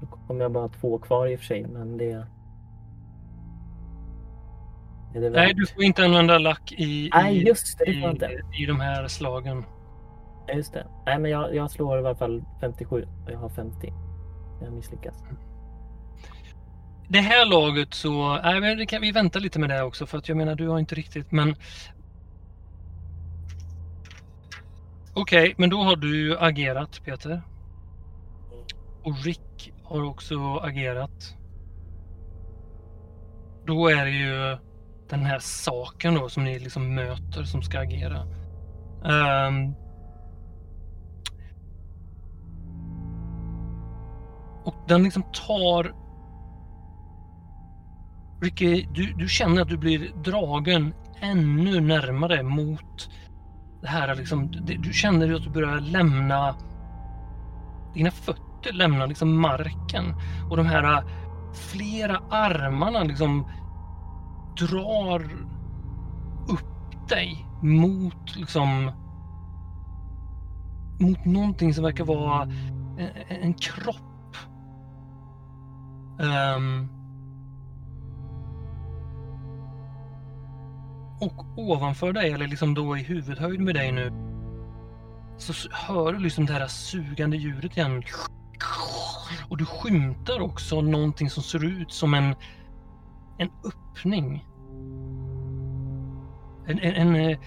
Då 0.00 0.06
kommer 0.06 0.42
jag 0.42 0.52
bara 0.52 0.64
ha 0.64 0.68
två 0.68 0.98
kvar 0.98 1.26
i 1.26 1.36
och 1.36 1.40
för 1.40 1.46
sig, 1.46 1.66
men 1.66 1.98
det... 1.98 2.26
Nej, 5.14 5.54
du 5.54 5.66
får 5.66 5.84
inte 5.84 6.04
använda 6.04 6.38
lack 6.38 6.72
i, 6.72 7.10
Nej, 7.14 7.36
i, 7.36 7.46
just 7.46 7.78
det. 7.78 7.84
Det 7.84 7.92
inte. 7.92 8.26
i, 8.26 8.62
i 8.62 8.66
de 8.66 8.80
här 8.80 9.08
slagen. 9.08 9.64
Ja, 10.46 10.54
Just 10.54 10.72
det. 10.72 10.86
Nej, 11.06 11.18
men 11.18 11.30
jag, 11.30 11.54
jag 11.54 11.70
slår 11.70 11.96
i 11.96 11.98
alla 11.98 12.14
fall 12.14 12.44
57 12.60 13.06
och 13.24 13.32
jag 13.32 13.38
har 13.38 13.48
50. 13.48 13.92
Jag 14.62 14.72
misslyckas. 14.72 15.24
Det 17.08 17.20
här 17.20 17.46
laget 17.46 17.94
så, 17.94 18.40
nej 18.42 18.60
men 18.60 18.78
det 18.78 18.86
kan 18.86 19.02
vi 19.02 19.12
vänta 19.12 19.38
lite 19.38 19.58
med 19.58 19.70
det 19.70 19.82
också 19.82 20.06
för 20.06 20.18
att 20.18 20.28
jag 20.28 20.36
menar 20.36 20.54
du 20.54 20.68
har 20.68 20.78
inte 20.78 20.94
riktigt 20.94 21.32
men 21.32 21.54
Okej, 25.14 25.54
men 25.58 25.70
då 25.70 25.82
har 25.82 25.96
du 25.96 26.38
agerat 26.38 27.04
Peter. 27.04 27.42
Och 29.02 29.24
Rick 29.24 29.72
har 29.84 30.02
också 30.02 30.58
agerat. 30.62 31.36
Då 33.66 33.88
är 33.88 34.04
det 34.04 34.10
ju 34.10 34.58
den 35.08 35.20
här 35.20 35.38
saken 35.38 36.14
då 36.14 36.28
som 36.28 36.44
ni 36.44 36.58
liksom 36.58 36.94
möter 36.94 37.42
som 37.42 37.62
ska 37.62 37.78
agera. 37.78 38.26
Ehm. 39.04 39.74
Och 44.66 44.74
den 44.88 45.02
liksom 45.02 45.22
tar 45.22 45.92
Ricky, 48.42 48.86
du, 48.90 49.12
du 49.14 49.28
känner 49.28 49.62
att 49.62 49.68
du 49.68 49.76
blir 49.76 50.12
dragen 50.24 50.94
ännu 51.20 51.80
närmare 51.80 52.42
mot 52.42 53.10
det 53.80 53.88
här 53.88 54.14
liksom, 54.14 54.50
det- 54.50 54.76
du 54.82 54.92
känner 54.92 55.34
att 55.34 55.42
du 55.44 55.50
börjar 55.50 55.80
lämna 55.80 56.56
dina 57.94 58.10
fötter 58.10 58.72
lämnar 58.72 59.06
liksom 59.06 59.40
marken 59.40 60.14
och 60.50 60.56
de 60.56 60.66
här 60.66 61.04
flera 61.54 62.16
armarna 62.30 63.02
liksom 63.02 63.44
drar 64.60 65.22
upp 66.48 67.08
dig 67.08 67.46
mot 67.62 68.36
liksom 68.36 68.92
mot 71.00 71.24
någonting 71.24 71.74
som 71.74 71.84
verkar 71.84 72.04
vara 72.04 72.42
en, 72.98 73.10
en 73.28 73.54
kropp. 73.54 74.15
Um, 76.18 76.88
Och 81.20 81.46
ovanför 81.56 82.12
dig, 82.12 82.32
eller 82.32 82.46
liksom 82.46 82.74
då 82.74 82.96
i 82.96 83.02
huvudhöjd 83.02 83.60
med 83.60 83.74
dig 83.74 83.92
nu, 83.92 84.12
så 85.36 85.68
hör 85.72 86.12
du 86.12 86.18
liksom 86.18 86.46
det 86.46 86.52
här 86.52 86.66
sugande 86.66 87.36
ljudet 87.36 87.76
igen. 87.76 88.02
Och 89.48 89.56
du 89.56 89.64
skymtar 89.64 90.40
också 90.40 90.80
någonting 90.80 91.30
som 91.30 91.42
ser 91.42 91.64
ut 91.64 91.92
som 91.92 92.14
en, 92.14 92.34
en 93.38 93.50
öppning. 93.64 94.46
En, 96.66 96.78
en, 96.78 96.94
en, 96.94 97.16
eh, 97.16 97.38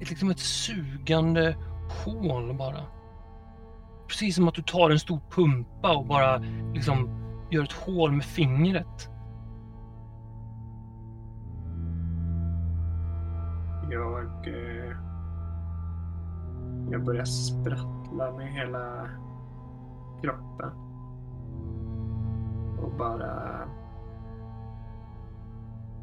ett, 0.00 0.10
liksom 0.10 0.30
ett 0.30 0.38
sugande 0.38 1.56
hål 2.04 2.54
bara. 2.54 2.82
Precis 4.12 4.34
som 4.34 4.48
att 4.48 4.54
du 4.54 4.62
tar 4.62 4.90
en 4.90 4.98
stor 4.98 5.20
pumpa 5.30 5.96
och 5.96 6.06
bara 6.06 6.38
liksom 6.74 7.08
gör 7.50 7.62
ett 7.62 7.72
hål 7.72 8.12
med 8.12 8.24
fingret. 8.24 9.10
Jag... 13.90 14.48
Eh, 14.48 14.96
jag 16.90 17.04
börjar 17.04 17.24
sprattla 17.24 18.32
med 18.36 18.52
hela 18.52 19.08
kroppen. 20.22 20.70
Och 22.82 22.92
bara... 22.98 23.58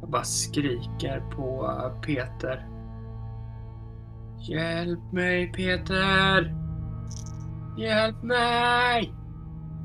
Jag 0.02 0.10
bara 0.10 0.24
skriker 0.24 1.20
på 1.36 1.74
Peter. 2.06 2.68
Hjälp 4.38 5.12
mig 5.12 5.52
Peter! 5.52 6.69
Hjälp 7.80 8.24
mig! 8.24 9.14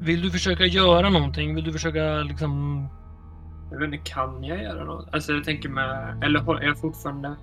Vill 0.01 0.23
du 0.23 0.31
försöka 0.31 0.65
göra 0.65 1.11
någonting? 1.11 1.55
Vill 1.55 1.65
du 1.65 1.73
försöka 1.73 2.17
liksom... 2.17 2.83
Jag 3.71 3.79
vet 3.79 3.95
inte, 3.95 4.11
kan 4.11 4.45
jag 4.45 4.63
göra 4.63 4.85
något? 4.85 5.09
Alltså 5.13 5.33
jag 5.33 5.45
tänker 5.45 5.69
med... 5.69 6.25
Eller 6.25 6.61
är 6.61 6.67
jag 6.67 6.81
fortfarande 6.81 7.37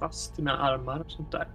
fast 0.00 0.38
i 0.38 0.42
mina 0.42 0.58
armar 0.58 1.00
och 1.00 1.10
sånt 1.10 1.32
där? 1.32 1.48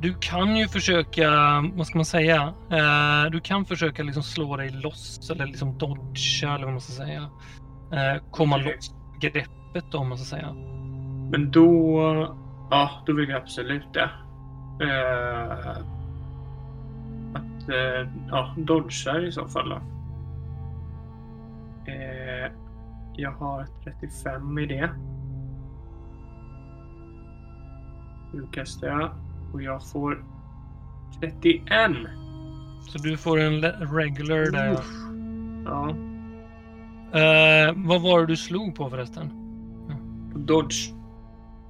Du 0.00 0.14
kan 0.20 0.56
ju 0.56 0.68
försöka, 0.68 1.30
vad 1.74 1.86
ska 1.86 1.98
man 1.98 2.04
säga? 2.04 2.54
Eh, 2.70 3.30
du 3.30 3.40
kan 3.40 3.64
försöka 3.64 4.02
liksom 4.02 4.22
slå 4.22 4.56
dig 4.56 4.70
loss 4.70 5.30
eller 5.30 5.46
liksom 5.46 5.78
dodga 5.78 6.54
eller 6.54 6.64
vad 6.64 6.72
man 6.72 6.80
ska 6.80 6.92
säga. 6.92 7.30
Eh, 7.92 8.22
komma 8.30 8.56
Okej. 8.56 8.74
loss 8.76 8.94
greppet 9.20 9.84
då, 9.90 9.98
om 9.98 10.08
man 10.08 10.18
ska 10.18 10.36
säga. 10.36 10.52
Men 11.30 11.50
då... 11.50 12.36
Ja, 12.70 12.90
då 13.06 13.12
vill 13.12 13.28
jag 13.28 13.42
absolut 13.42 13.94
det. 13.94 14.10
Eh, 14.84 15.68
att... 15.70 16.01
Eh, 17.68 18.08
ja, 18.28 18.54
dodgar 18.58 19.24
i 19.26 19.32
så 19.32 19.48
fall 19.48 19.68
då. 19.68 19.76
Eh, 21.92 22.52
jag 23.16 23.32
har 23.32 23.66
35 23.84 24.58
i 24.58 24.66
det. 24.66 24.90
Nu 28.34 28.46
kastar 28.52 28.86
jag. 28.86 29.10
Och 29.52 29.62
jag 29.62 29.88
får 29.90 30.24
31. 31.20 31.92
Så 32.80 32.98
du 32.98 33.16
får 33.16 33.40
en 33.40 33.62
regular 33.96 34.50
där. 34.52 34.72
Uff. 34.72 34.86
Ja, 35.64 35.94
Eh, 37.18 37.72
vad 37.76 38.02
var 38.02 38.20
det 38.20 38.26
du 38.26 38.36
slog 38.36 38.74
på 38.74 38.90
förresten? 38.90 39.30
dodge. 40.34 40.92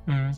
Mm. 0.07 0.33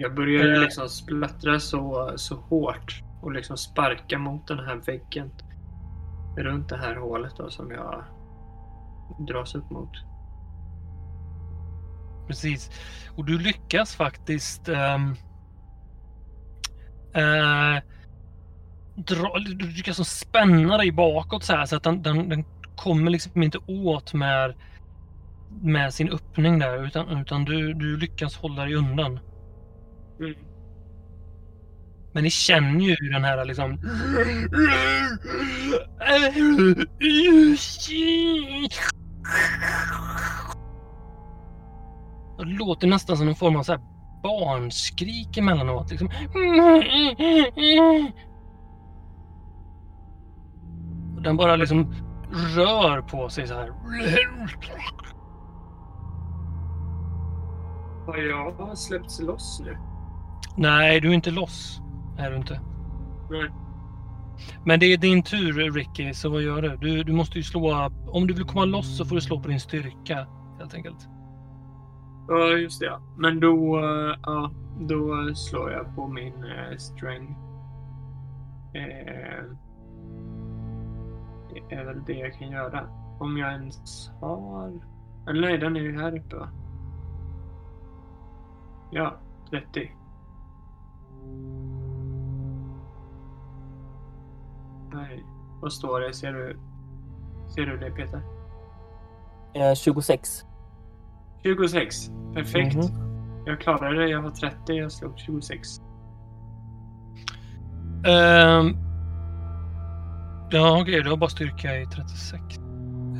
Jag 0.00 0.14
börjar 0.14 0.44
ju 0.44 0.54
Eh. 0.54 0.60
liksom 0.60 0.88
splattra 0.88 1.60
så, 1.60 2.12
så 2.16 2.36
hårt 2.36 3.02
och 3.22 3.32
liksom 3.32 3.56
sparka 3.56 4.18
mot 4.18 4.48
den 4.48 4.58
här 4.58 4.76
väggen 4.76 5.30
runt 6.36 6.68
det 6.68 6.76
här 6.76 6.96
hålet 6.96 7.32
då 7.36 7.50
som 7.50 7.70
jag 7.70 8.04
dras 9.28 9.54
upp 9.54 9.70
mot. 9.70 9.90
Precis. 12.26 12.70
Och 13.16 13.24
du 13.24 13.38
lyckas 13.38 13.94
faktiskt 13.96 14.68
ehm, 14.68 15.16
eh, 17.14 17.82
dra, 18.96 19.38
du 19.38 19.70
lyckas 19.70 19.96
som 19.96 20.04
spänna 20.04 20.76
dig 20.76 20.92
bakåt 20.92 21.44
så 21.44 21.52
här 21.52 21.66
så 21.66 21.76
att 21.76 21.82
den, 21.82 22.02
den, 22.02 22.28
den 22.28 22.44
kommer 22.76 23.10
liksom 23.10 23.42
inte 23.42 23.58
åt 23.58 24.14
med, 24.14 24.54
med 25.62 25.94
sin 25.94 26.10
öppning 26.10 26.58
där 26.58 26.86
utan, 26.86 27.08
utan 27.08 27.44
du, 27.44 27.74
du 27.74 27.96
lyckas 27.96 28.36
hålla 28.36 28.64
dig 28.64 28.74
undan. 28.74 29.20
Mm. 30.20 30.34
Men 32.12 32.24
ni 32.24 32.30
känner 32.30 32.80
ju 32.80 32.94
den 32.94 33.24
här 33.24 33.44
liksom... 33.44 33.78
Det 42.38 42.44
låter 42.44 42.86
nästan 42.86 43.16
som 43.16 43.28
en 43.28 43.34
form 43.34 43.56
av 43.56 43.62
så 43.62 43.72
här 43.72 43.80
barnskrik 44.22 45.36
emellanåt. 45.36 45.90
Liksom. 45.90 46.06
Och 51.16 51.22
Den 51.22 51.36
bara 51.36 51.56
liksom 51.56 51.94
rör 52.56 53.02
på 53.02 53.28
sig 53.28 53.46
så 53.46 53.54
här. 53.54 53.70
Har 58.06 58.16
jag 58.16 58.78
släppts 58.78 59.20
loss 59.20 59.60
nu? 59.64 59.89
Nej, 60.56 61.00
du 61.00 61.08
är 61.08 61.14
inte 61.14 61.30
loss. 61.30 61.80
Är 62.18 62.30
du 62.30 62.36
inte. 62.36 62.60
Nej. 63.30 63.50
Men 64.64 64.80
det 64.80 64.86
är 64.86 64.96
din 64.96 65.22
tur 65.22 65.72
Ricky, 65.72 66.14
så 66.14 66.28
vad 66.30 66.42
gör 66.42 66.62
du? 66.62 66.76
du? 66.76 67.02
Du 67.02 67.12
måste 67.12 67.38
ju 67.38 67.42
slå... 67.42 67.90
Om 68.06 68.26
du 68.26 68.34
vill 68.34 68.44
komma 68.44 68.64
loss 68.64 68.96
så 68.96 69.04
får 69.04 69.14
du 69.14 69.20
slå 69.20 69.40
på 69.40 69.48
din 69.48 69.60
styrka 69.60 70.26
helt 70.58 70.74
enkelt. 70.74 71.08
Ja, 72.28 72.48
just 72.48 72.80
det. 72.80 72.86
ja. 72.86 73.00
Men 73.16 73.40
då, 73.40 73.78
eh, 73.78 74.16
ja, 74.22 74.50
då 74.80 75.34
slår 75.34 75.72
jag 75.72 75.94
på 75.94 76.08
min 76.08 76.44
uh, 76.44 76.76
strength. 76.76 77.32
Eh, 78.74 79.44
det 81.52 81.74
är 81.74 81.84
väl 81.84 82.04
det 82.06 82.12
jag 82.12 82.34
kan 82.34 82.50
göra. 82.50 82.88
Om 83.18 83.36
jag 83.36 83.52
ens 83.52 84.10
har... 84.20 84.80
Eller 85.28 85.40
nej, 85.40 85.58
den 85.58 85.76
är 85.76 85.80
ju 85.80 86.00
här 86.00 86.18
uppe 86.18 86.36
va? 86.36 86.48
Ja, 88.90 89.16
30. 89.50 89.90
Nej, 94.92 95.24
vad 95.60 95.72
står 95.72 96.00
det? 96.00 96.14
Ser 96.14 96.32
du, 96.32 96.58
ser 97.54 97.66
du 97.66 97.76
det 97.78 97.90
Peter? 97.90 98.22
Eh, 99.54 99.74
26. 99.74 100.44
26. 101.42 102.10
Perfekt. 102.34 102.76
Mhm. 102.76 103.10
Jag 103.46 103.60
klarade 103.60 103.98
det. 103.98 104.08
Jag 104.08 104.22
var 104.22 104.30
30. 104.30 104.72
Jag 104.72 104.92
slog 104.92 105.18
26. 105.18 105.68
Ehm, 108.06 108.76
ja, 110.50 110.80
okej, 110.82 111.02
du 111.02 111.10
har 111.10 111.16
bara 111.16 111.30
styrka 111.30 111.76
i 111.76 111.86
36. 111.86 112.58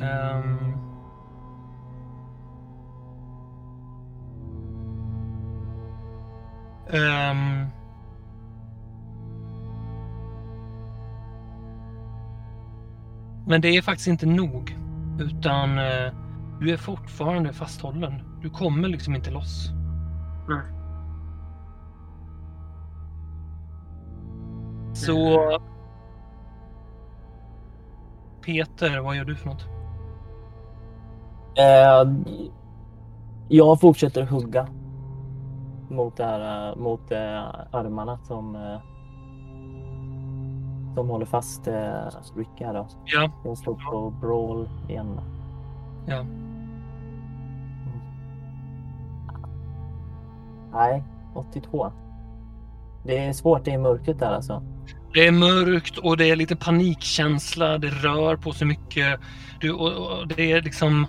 Ehm, 0.01 0.73
ehm, 6.93 7.67
men 13.47 13.61
det 13.61 13.77
är 13.77 13.81
faktiskt 13.81 14.07
inte 14.07 14.25
nog. 14.25 14.77
Utan 15.19 15.77
eh, 15.77 16.13
du 16.59 16.73
är 16.73 16.77
fortfarande 16.77 17.53
fasthållen. 17.53 18.13
Du 18.41 18.49
kommer 18.49 18.87
liksom 18.87 19.15
inte 19.15 19.31
loss. 19.31 19.69
Nej. 20.49 20.61
Så... 24.93 25.39
Peter, 28.45 28.99
vad 28.99 29.15
gör 29.15 29.25
du 29.25 29.35
för 29.35 29.49
något? 29.49 29.65
Eh, 31.57 32.11
jag 33.49 33.79
fortsätter 33.79 34.23
hugga 34.23 34.67
mot, 35.89 36.17
det 36.17 36.23
här, 36.23 36.69
eh, 36.69 36.75
mot 36.75 37.11
eh, 37.11 37.45
armarna 37.71 38.17
som, 38.17 38.55
eh, 38.55 38.79
som 40.95 41.09
håller 41.09 41.25
fast 41.25 41.67
eh, 41.67 42.05
Rick 42.35 42.47
här 42.59 42.73
då. 42.73 42.87
Ja, 43.05 43.31
Jag 43.45 43.57
slår 43.57 43.75
på 43.91 44.09
brawl 44.21 44.69
igen. 44.89 45.19
ja. 46.07 46.25
Nej, 50.73 51.03
82. 51.33 51.91
Det 53.03 53.17
är 53.17 53.33
svårt 53.33 53.67
i 53.67 53.77
mörkret 53.77 54.19
där 54.19 54.31
alltså. 54.31 54.63
Det 55.13 55.27
är 55.27 55.31
mörkt 55.31 55.97
och 55.97 56.17
det 56.17 56.29
är 56.29 56.35
lite 56.35 56.55
panikkänsla. 56.55 57.77
Det 57.77 57.87
rör 57.89 58.35
på 58.35 58.51
sig 58.51 58.67
mycket. 58.67 59.19
Du, 59.59 59.71
och, 59.71 60.19
och 60.19 60.27
det 60.27 60.51
är 60.51 60.61
liksom... 60.61 61.05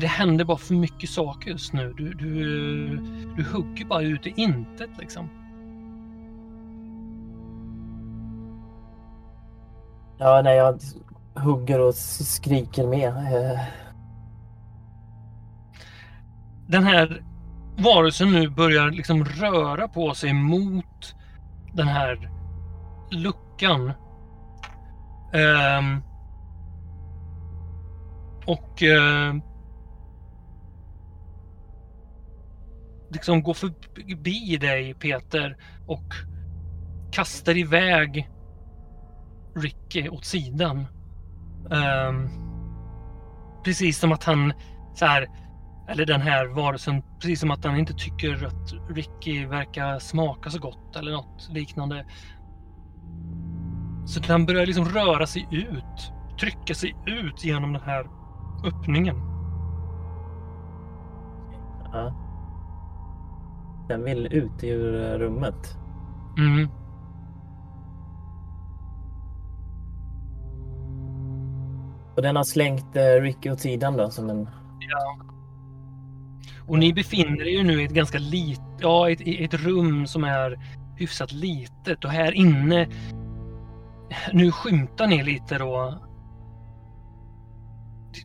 Det 0.00 0.06
händer 0.06 0.44
bara 0.44 0.56
för 0.56 0.74
mycket 0.74 1.10
saker 1.10 1.50
just 1.50 1.72
nu. 1.72 1.94
Du, 1.96 2.14
du, 2.14 2.96
du 3.36 3.44
hugger 3.52 3.84
bara 3.84 4.02
ut 4.02 4.26
i 4.26 4.32
intet 4.36 4.90
liksom. 4.98 5.28
Ja, 10.18 10.42
nej, 10.42 10.56
jag 10.56 10.78
hugger 11.34 11.80
och 11.80 11.94
skriker 11.94 12.86
med. 12.86 13.08
Eh. 13.08 13.60
Den 16.68 16.84
här 16.84 17.24
varelsen 17.78 18.32
nu 18.32 18.48
börjar 18.48 18.90
liksom 18.90 19.24
röra 19.24 19.88
på 19.88 20.14
sig 20.14 20.32
mot 20.32 21.14
den 21.72 21.88
här 21.88 22.30
luckan. 23.10 23.92
Um, 25.34 26.02
och 28.46 28.82
uh, 28.82 29.42
liksom 33.10 33.42
går 33.42 33.54
förbi 33.54 34.56
dig 34.56 34.94
Peter 34.94 35.56
och 35.86 36.14
kastar 37.12 37.56
iväg 37.56 38.30
Ricky 39.54 40.08
åt 40.08 40.24
sidan. 40.24 40.86
Ehm, 41.70 42.28
precis 43.64 43.98
som 43.98 44.12
att 44.12 44.24
han 44.24 44.52
så 44.94 45.06
här, 45.06 45.28
eller 45.88 46.06
den 46.06 46.20
här 46.20 46.46
varelsen, 46.46 47.02
precis 47.20 47.40
som 47.40 47.50
att 47.50 47.64
han 47.64 47.78
inte 47.78 47.94
tycker 47.94 48.46
att 48.46 48.96
Ricky 48.96 49.46
verkar 49.46 49.98
smaka 49.98 50.50
så 50.50 50.58
gott 50.58 50.96
eller 50.96 51.12
något 51.12 51.48
liknande. 51.50 52.06
Så 54.06 54.32
han 54.32 54.46
börjar 54.46 54.66
liksom 54.66 54.84
röra 54.84 55.26
sig 55.26 55.48
ut, 55.50 56.12
trycka 56.40 56.74
sig 56.74 56.96
ut 57.06 57.44
genom 57.44 57.72
den 57.72 57.82
här 57.82 58.06
öppningen. 58.64 59.16
ja. 61.92 62.14
Den 63.88 64.04
vill 64.04 64.26
ut 64.26 64.64
ur 64.64 65.18
rummet. 65.18 65.76
Mm. 66.38 66.68
Och 72.16 72.22
den 72.22 72.36
har 72.36 72.44
slängt 72.44 72.96
eh, 72.96 73.22
Ricky 73.22 73.50
åt 73.50 73.60
sidan 73.60 73.96
då 73.96 74.10
som 74.10 74.30
en... 74.30 74.48
Och 76.66 76.78
ni 76.78 76.92
befinner 76.92 77.42
er 77.42 77.58
ju 77.58 77.62
nu 77.62 77.82
i 77.82 77.84
ett 77.84 77.92
ganska 77.92 78.18
litet, 78.18 78.64
ja, 78.80 79.10
ett, 79.10 79.20
ett 79.20 79.54
rum 79.54 80.06
som 80.06 80.24
är 80.24 80.58
hyfsat 80.96 81.32
litet 81.32 82.04
och 82.04 82.10
här 82.10 82.32
inne, 82.32 82.88
nu 84.32 84.52
skymtar 84.52 85.06
ni 85.06 85.22
lite 85.22 85.58
då. 85.58 86.00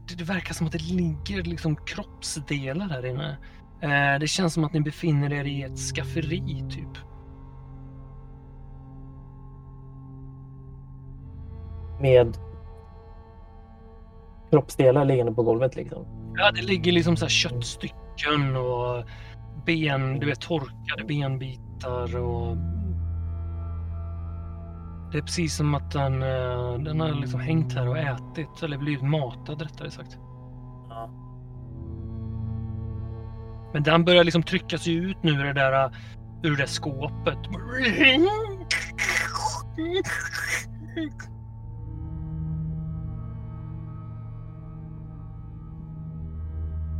Det, 0.07 0.15
det 0.15 0.23
verkar 0.23 0.53
som 0.53 0.67
att 0.67 0.73
det 0.73 0.81
ligger 0.81 1.43
liksom 1.43 1.75
kroppsdelar 1.75 2.89
här 2.89 3.05
inne. 3.05 3.37
Eh, 3.81 4.19
det 4.19 4.27
känns 4.27 4.53
som 4.53 4.63
att 4.63 4.73
ni 4.73 4.81
befinner 4.81 5.33
er 5.33 5.45
i 5.45 5.63
ett 5.63 5.77
skafferi 5.77 6.63
typ. 6.69 6.97
med 11.99 12.37
kroppsdelar 14.51 15.05
liggande 15.05 15.33
på 15.33 15.43
golvet 15.43 15.75
liksom. 15.75 16.05
Ja, 16.35 16.51
det 16.51 16.61
ligger 16.61 16.91
liksom 16.91 17.17
så 17.17 17.25
här 17.25 17.29
köttstycken 17.29 18.55
och 18.55 19.05
ben, 19.65 20.19
du 20.19 20.25
vet 20.25 20.41
torkade 20.41 21.03
benbitar 21.07 22.17
och 22.17 22.57
det 25.11 25.17
är 25.17 25.21
precis 25.21 25.55
som 25.55 25.75
att 25.75 25.91
den, 25.91 26.23
eh, 26.23 26.73
den 26.79 26.99
har 26.99 27.21
liksom 27.21 27.39
hängt 27.39 27.73
här 27.73 27.87
och 27.87 27.97
ätit 27.97 28.63
eller 28.63 28.77
blivit 28.77 29.03
matad 29.03 29.61
rättare 29.61 29.91
sagt. 29.91 30.17
Ja. 30.89 31.09
Men 33.73 33.83
den 33.83 34.05
börjar 34.05 34.23
liksom 34.23 34.43
trycka 34.43 34.77
sig 34.77 34.93
ut 34.93 35.23
nu 35.23 35.31
ur 35.31 35.43
det 35.43 35.53
där, 35.53 35.91
ur 36.43 36.51
det 36.51 36.57
där 36.57 36.65
skåpet. 36.65 37.37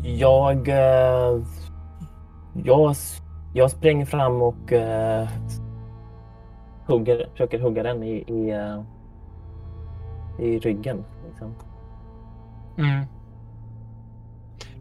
Jag, 0.07 0.67
eh, 0.67 1.43
jag, 2.63 2.95
jag 3.53 3.71
springer 3.71 4.05
fram 4.05 4.41
och 4.41 4.71
uh, 4.71 5.29
hugger, 6.85 7.29
försöker 7.31 7.59
hugga 7.59 7.83
den 7.83 8.03
i, 8.03 8.23
i, 8.27 8.53
uh, 8.53 8.83
i 10.39 10.59
ryggen. 10.59 11.03
Liksom. 11.29 11.55
Mm. 12.77 13.05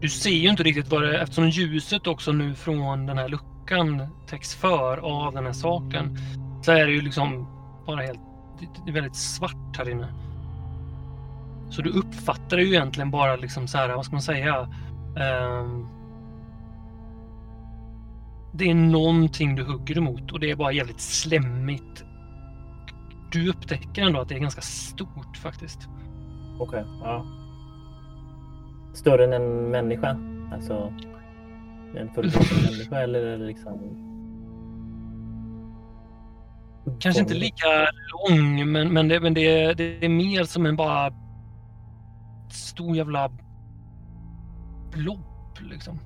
Du 0.00 0.08
ser 0.08 0.30
ju 0.30 0.48
inte 0.48 0.62
riktigt 0.62 0.90
vad 0.90 1.02
det 1.02 1.18
är 1.18 1.22
eftersom 1.22 1.48
ljuset 1.48 2.06
också 2.06 2.32
nu 2.32 2.54
från 2.54 3.06
den 3.06 3.18
här 3.18 3.28
luckan 3.28 4.08
täcks 4.26 4.54
för 4.54 4.96
av 4.98 5.34
den 5.34 5.46
här 5.46 5.52
saken. 5.52 6.18
Så 6.62 6.72
är 6.72 6.86
det 6.86 6.92
ju 6.92 7.00
liksom 7.00 7.46
bara 7.86 8.02
helt, 8.02 8.20
det- 8.84 8.90
är 8.90 8.94
väldigt 8.94 9.16
svart 9.16 9.76
här 9.78 9.90
inne. 9.90 10.08
Så 11.70 11.82
du 11.82 11.90
uppfattar 11.90 12.56
det 12.56 12.62
ju 12.62 12.68
egentligen 12.68 13.10
bara 13.10 13.36
liksom 13.36 13.68
så 13.68 13.78
här, 13.78 13.88
vad 13.88 14.04
ska 14.04 14.14
man 14.14 14.22
säga? 14.22 14.68
Ehm, 15.16 15.86
det 18.52 18.70
är 18.70 18.74
någonting 18.74 19.56
du 19.56 19.64
hugger 19.64 19.98
emot 19.98 20.32
och 20.32 20.40
det 20.40 20.50
är 20.50 20.56
bara 20.56 20.72
jävligt 20.72 21.00
slemmigt. 21.00 22.04
Du 23.32 23.50
upptäcker 23.50 24.02
ändå 24.02 24.20
att 24.20 24.28
det 24.28 24.34
är 24.34 24.38
ganska 24.38 24.60
stort 24.60 25.36
faktiskt. 25.36 25.88
Okej, 26.58 26.84
ja. 27.02 27.26
Större 28.94 29.24
än 29.24 29.32
en 29.32 29.70
människa? 29.70 30.18
Alltså 30.52 30.92
en 31.96 32.14
fullvuxen 32.14 32.62
människa 32.72 33.00
eller 33.00 33.38
liksom 33.38 34.06
Kanske 36.98 37.20
inte 37.20 37.34
lika 37.34 37.66
lång, 38.12 38.72
men, 38.72 38.92
men, 38.92 39.08
det, 39.08 39.20
men 39.20 39.34
det, 39.34 39.74
det 39.74 40.04
är 40.04 40.08
mer 40.08 40.44
som 40.44 40.66
en 40.66 40.76
bara 40.76 41.12
stor 42.50 42.96
jävla 42.96 43.30
lopp 44.96 45.60
liksom. 45.60 45.98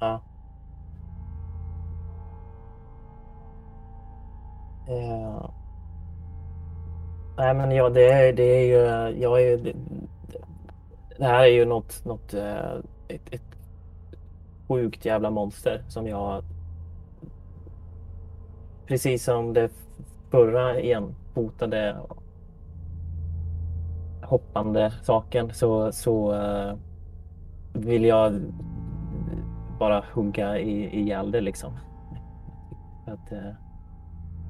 Ja. 0.00 0.22
Eh, 4.88 5.50
Nej 7.36 7.54
men 7.54 7.70
ja, 7.70 7.88
det 7.88 8.10
är, 8.12 8.32
det 8.32 8.42
är 8.42 8.66
ju, 8.66 9.18
jag 9.20 9.42
är 9.42 9.56
det, 9.56 9.72
det 11.18 11.24
här 11.24 11.42
är 11.42 11.46
ju 11.46 11.64
något, 11.64 12.04
något 12.04 12.34
eh, 12.34 12.72
ett, 13.08 13.34
ett 13.34 13.42
sjukt 14.68 15.04
jävla 15.04 15.30
monster 15.30 15.84
som 15.88 16.06
jag 16.06 16.42
precis 18.86 19.24
som 19.24 19.52
det 19.52 19.70
förra 20.30 20.80
igen 20.80 21.14
hoppande 24.22 24.92
saken 25.02 25.54
så, 25.54 25.92
så 25.92 26.34
eh, 26.34 26.74
vill 27.78 28.04
jag 28.04 28.40
bara 29.78 30.04
hugga 30.12 30.58
i, 30.58 31.00
ihjäl 31.00 31.30
det 31.30 31.40
liksom. 31.40 31.72
Att, 33.06 33.32
eh, 33.32 33.54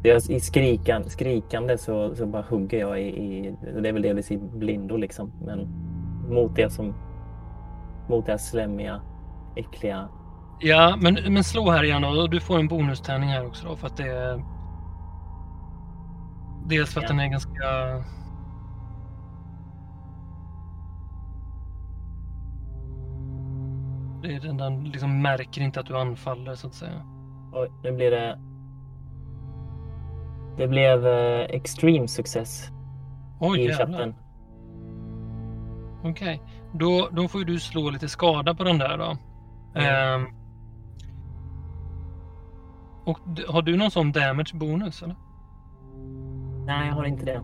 det 0.02 0.10
är 0.10 0.30
I 0.30 0.40
skrikan, 0.40 1.04
skrikande 1.04 1.78
så, 1.78 2.14
så 2.14 2.26
bara 2.26 2.42
hugger 2.42 2.78
jag 2.78 3.02
i, 3.02 3.04
i, 3.04 3.56
det 3.82 3.88
är 3.88 3.92
väl 3.92 4.02
delvis 4.02 4.30
i 4.30 4.38
blindo 4.38 4.96
liksom, 4.96 5.32
men 5.44 5.68
mot 6.30 6.56
det 6.56 6.70
som, 6.70 6.94
mot 8.08 8.26
det 8.26 8.32
här 8.32 8.38
slemmiga, 8.38 9.00
äckliga. 9.56 10.08
Ja, 10.60 10.98
men, 11.00 11.18
men 11.28 11.44
slå 11.44 11.70
här 11.70 11.84
igen 11.84 12.04
och 12.04 12.30
du 12.30 12.40
får 12.40 12.58
en 12.58 12.68
bonustärning 12.68 13.28
här 13.28 13.46
också 13.46 13.68
då 13.68 13.76
för 13.76 13.86
att 13.86 13.96
det 13.96 14.08
är... 14.08 14.44
Dels 16.66 16.94
för 16.94 17.00
att 17.00 17.04
Ja. 17.04 17.08
den 17.08 17.20
är 17.20 17.28
ganska... 17.28 17.54
Det 24.22 24.34
är 24.34 24.40
den, 24.40 24.56
den 24.56 24.84
liksom 24.84 25.22
märker 25.22 25.60
inte 25.60 25.80
att 25.80 25.86
du 25.86 25.96
anfaller 25.96 26.54
så 26.54 26.66
att 26.66 26.74
säga. 26.74 27.02
Oj, 27.52 27.70
nu 27.82 27.92
blir 27.92 28.10
det... 28.10 28.38
Det 30.56 30.68
blev 30.68 31.06
eh, 31.06 31.40
extreme 31.40 32.08
success 32.08 32.70
Oj 33.40 33.60
i 33.60 33.64
jävlar. 33.64 34.14
Okej. 36.04 36.42
Då, 36.72 37.08
då 37.12 37.28
får 37.28 37.44
du 37.44 37.60
slå 37.60 37.90
lite 37.90 38.08
skada 38.08 38.54
på 38.54 38.64
den 38.64 38.78
där 38.78 38.98
då. 38.98 39.16
Mm. 39.74 40.24
Ehm. 40.24 40.26
och 43.04 43.18
har 43.48 43.62
du 43.62 43.76
någon 43.76 43.90
sån 43.90 44.12
damage 44.12 44.50
bonus 44.54 45.02
eller? 45.02 45.16
Nej, 46.66 46.88
jag 46.88 46.94
har 46.94 47.04
inte 47.04 47.24
det. 47.24 47.42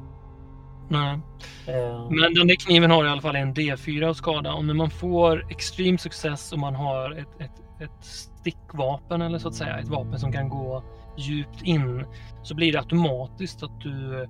Nej. 0.89 1.21
Eh, 1.67 2.11
Men 2.11 2.35
den 2.35 2.47
där 2.47 2.67
kniven 2.67 2.91
har 2.91 3.05
i 3.05 3.09
alla 3.09 3.21
fall 3.21 3.37
en 3.37 3.55
D4 3.55 4.05
av 4.09 4.15
skada. 4.15 4.55
Och 4.55 4.65
när 4.65 4.75
man 4.75 4.91
får 4.91 5.47
extreme 5.51 5.99
success 5.99 6.53
och 6.53 6.59
man 6.59 6.75
har 6.75 7.11
ett, 7.11 7.41
ett, 7.41 7.63
ett 7.81 8.05
stickvapen 8.05 9.23
eller 9.23 9.39
så 9.39 9.49
att 9.49 9.55
säga, 9.55 9.79
ett 9.79 9.89
vapen 9.89 10.19
som 10.19 10.33
kan 10.33 10.49
gå 10.49 10.83
djupt 11.17 11.63
in, 11.63 12.07
så 12.43 12.55
blir 12.55 12.73
det 12.73 12.79
automatiskt 12.79 13.63
att 13.63 13.81
du 13.81 14.23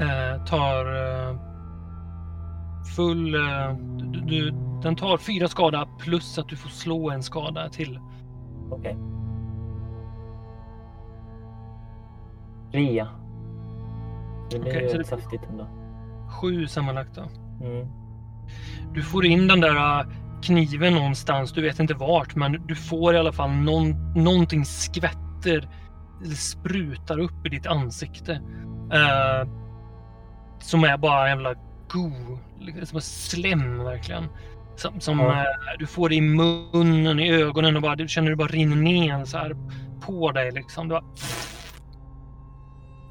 eh, 0.00 0.44
tar 0.44 0.86
eh, 0.86 1.36
full... 2.96 3.34
Eh, 3.34 3.76
du, 3.96 4.20
du, 4.20 4.50
den 4.82 4.96
tar 4.96 5.18
fyra 5.18 5.48
skada 5.48 5.88
plus 5.98 6.38
att 6.38 6.48
du 6.48 6.56
får 6.56 6.68
slå 6.68 7.10
en 7.10 7.22
skada 7.22 7.68
till. 7.68 7.98
Okej. 8.70 8.96
Ria. 12.72 13.21
Det 14.52 14.58
blir 14.58 14.70
Okej, 14.72 14.88
ju 14.92 14.98
det- 14.98 15.04
saftigt 15.04 15.42
ändå. 15.50 15.66
Sju 16.40 16.66
sammanlagt 16.66 17.14
då. 17.14 17.22
Mm. 17.66 17.86
Du 18.94 19.02
får 19.02 19.26
in 19.26 19.48
den 19.48 19.60
där 19.60 19.76
äh, 20.00 20.06
kniven 20.42 20.94
någonstans, 20.94 21.52
du 21.52 21.62
vet 21.62 21.80
inte 21.80 21.94
vart, 21.94 22.34
men 22.36 22.66
du 22.66 22.74
får 22.74 23.14
i 23.14 23.18
alla 23.18 23.32
fall 23.32 23.50
någon, 23.50 24.12
någonting 24.14 24.64
skvätter 24.64 25.68
eller 26.24 26.34
sprutar 26.34 27.18
upp 27.18 27.46
i 27.46 27.48
ditt 27.48 27.66
ansikte. 27.66 28.32
Eh, 28.92 29.48
som 30.60 30.84
är 30.84 30.96
bara 30.96 31.22
en 31.22 31.28
jävla 31.28 31.54
go, 31.92 32.38
liksom 32.60 32.86
som 32.86 33.00
slem 33.00 33.84
verkligen. 33.84 34.24
Som, 34.76 35.00
som 35.00 35.18
Ja. 35.18 35.40
eh, 35.40 35.44
du 35.78 35.86
får 35.86 36.08
det 36.08 36.14
i 36.14 36.20
munnen, 36.20 37.20
i 37.20 37.30
ögonen 37.32 37.76
och 37.76 37.82
bara, 37.82 37.96
du 37.96 38.08
känner 38.08 38.28
hur 38.28 38.36
det 38.36 38.38
bara 38.44 38.48
rinner 38.48 38.76
ner 38.76 39.24
så 39.24 39.38
här 39.38 39.56
på 40.00 40.32
dig 40.32 40.50
liksom. 40.52 40.88
Du 40.88 40.92
bara... 40.94 41.04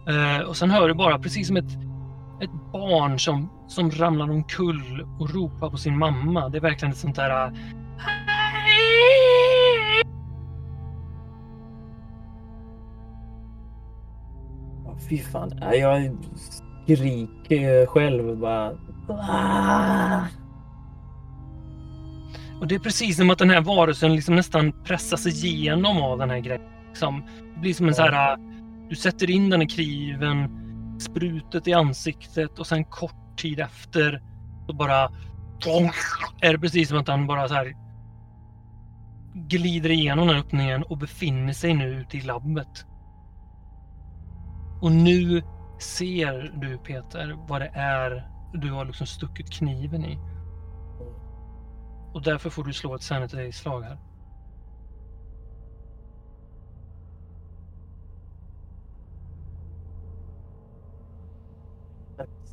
Eh, 0.07 0.47
och 0.47 0.57
sen 0.57 0.71
hör 0.71 0.87
du 0.87 0.93
bara 0.93 1.19
precis 1.19 1.47
som 1.47 1.57
ett 1.57 1.77
ett 2.41 2.71
barn 2.71 3.19
som, 3.19 3.49
som 3.67 3.91
ramlar 3.91 4.29
omkull 4.29 5.07
och 5.19 5.33
ropar 5.33 5.69
på 5.69 5.77
sin 5.77 5.97
mamma. 5.97 6.49
Det 6.49 6.57
är 6.57 6.61
verkligen 6.61 6.91
ett 6.91 6.97
sånt 6.97 7.15
där... 7.15 7.51
Ja, 14.85 14.95
fy 15.09 15.17
fan. 15.17 15.51
Jag 15.73 16.17
skriker 16.35 17.85
själv 17.85 18.37
bara. 18.37 18.71
Och 22.61 22.67
det 22.67 22.75
är 22.75 22.79
precis 22.79 23.17
som 23.17 23.29
att 23.29 23.37
den 23.37 23.49
här 23.49 23.61
varelsen 23.61 24.15
liksom 24.15 24.35
nästan 24.35 24.73
pressas 24.83 25.27
igenom 25.27 26.01
av 26.01 26.17
den 26.17 26.29
här 26.29 26.39
grejen. 26.39 26.61
Liksom, 26.87 27.23
det 27.53 27.59
blir 27.59 27.73
som 27.73 27.87
en 27.87 27.95
så 27.95 28.01
här... 28.01 28.50
Du 28.91 28.95
sätter 28.95 29.29
in 29.29 29.49
den 29.49 29.61
i 29.61 29.67
kniven, 29.67 30.49
sprutet 30.99 31.67
i 31.67 31.73
ansiktet 31.73 32.59
och 32.59 32.67
sen 32.67 32.85
kort 32.85 33.37
tid 33.37 33.59
efter 33.59 34.23
så 34.67 34.73
bara... 34.73 35.11
Är 36.41 36.53
det 36.53 36.59
precis 36.59 36.89
som 36.89 36.97
att 36.97 37.07
han 37.07 37.27
bara 37.27 37.47
så 37.47 37.53
här 37.53 37.75
glider 39.33 39.89
igenom 39.89 40.27
den 40.27 40.35
här 40.35 40.43
öppningen 40.43 40.83
och 40.83 40.97
befinner 40.97 41.53
sig 41.53 41.73
nu 41.73 41.85
ute 41.85 42.17
i 42.17 42.21
labbet. 42.21 42.85
Och 44.81 44.91
nu 44.91 45.43
ser 45.79 46.53
du 46.61 46.77
Peter 46.77 47.35
vad 47.47 47.61
det 47.61 47.71
är 47.73 48.27
du 48.53 48.71
har 48.71 48.85
liksom 48.85 49.07
stuckit 49.07 49.51
kniven 49.51 50.05
i. 50.05 50.17
Och 52.13 52.21
därför 52.21 52.49
får 52.49 52.63
du 52.63 52.73
slå 52.73 52.95
ett 52.95 53.03
sanity-slag 53.03 53.81
här. 53.81 53.97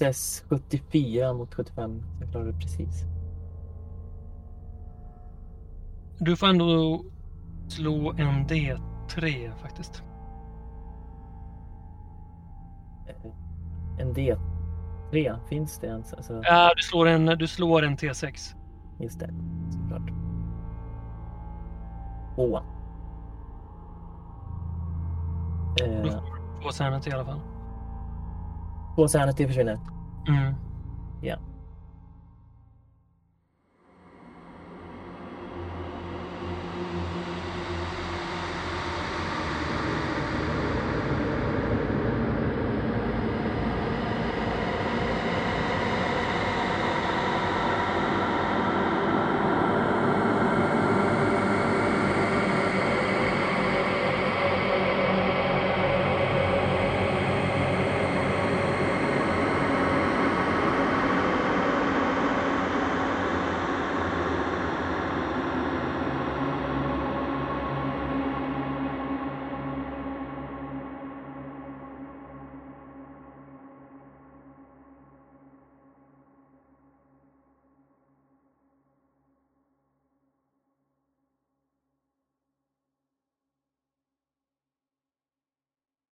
Access 0.00 0.44
74 0.48 1.32
mot 1.34 1.54
75. 1.54 2.02
Jag 2.20 2.30
klarar 2.30 2.46
det 2.46 2.52
precis. 2.52 3.04
Du 6.18 6.36
får 6.36 6.46
ändå 6.46 7.02
slå 7.68 8.10
en 8.18 8.46
D3 8.48 9.52
faktiskt. 9.62 10.02
En 13.98 14.14
D3, 14.14 15.38
finns 15.48 15.78
det 15.78 15.86
ens? 15.86 16.12
Alltså, 16.14 16.42
Ja, 16.44 16.72
du 16.76 16.82
slår 16.82 17.06
en, 17.06 17.26
du 17.26 17.46
slår 17.46 17.82
en 17.82 17.96
T6. 17.96 18.54
Just 18.98 19.20
det, 19.20 19.30
såklart. 19.70 20.10
Tvåa. 22.34 22.62
Då 25.78 25.84
Eh, 25.84 26.02
får 26.02 26.36
du 26.36 26.62
två 26.62 26.70
sanity 26.70 27.10
i 27.10 27.12
alla 27.12 27.24
fall. 27.24 27.40
Två 28.98 29.08
sanity 29.08 29.46
försvinner. 29.46 29.78
Mm. 30.28 30.54
Ja. 31.22 31.36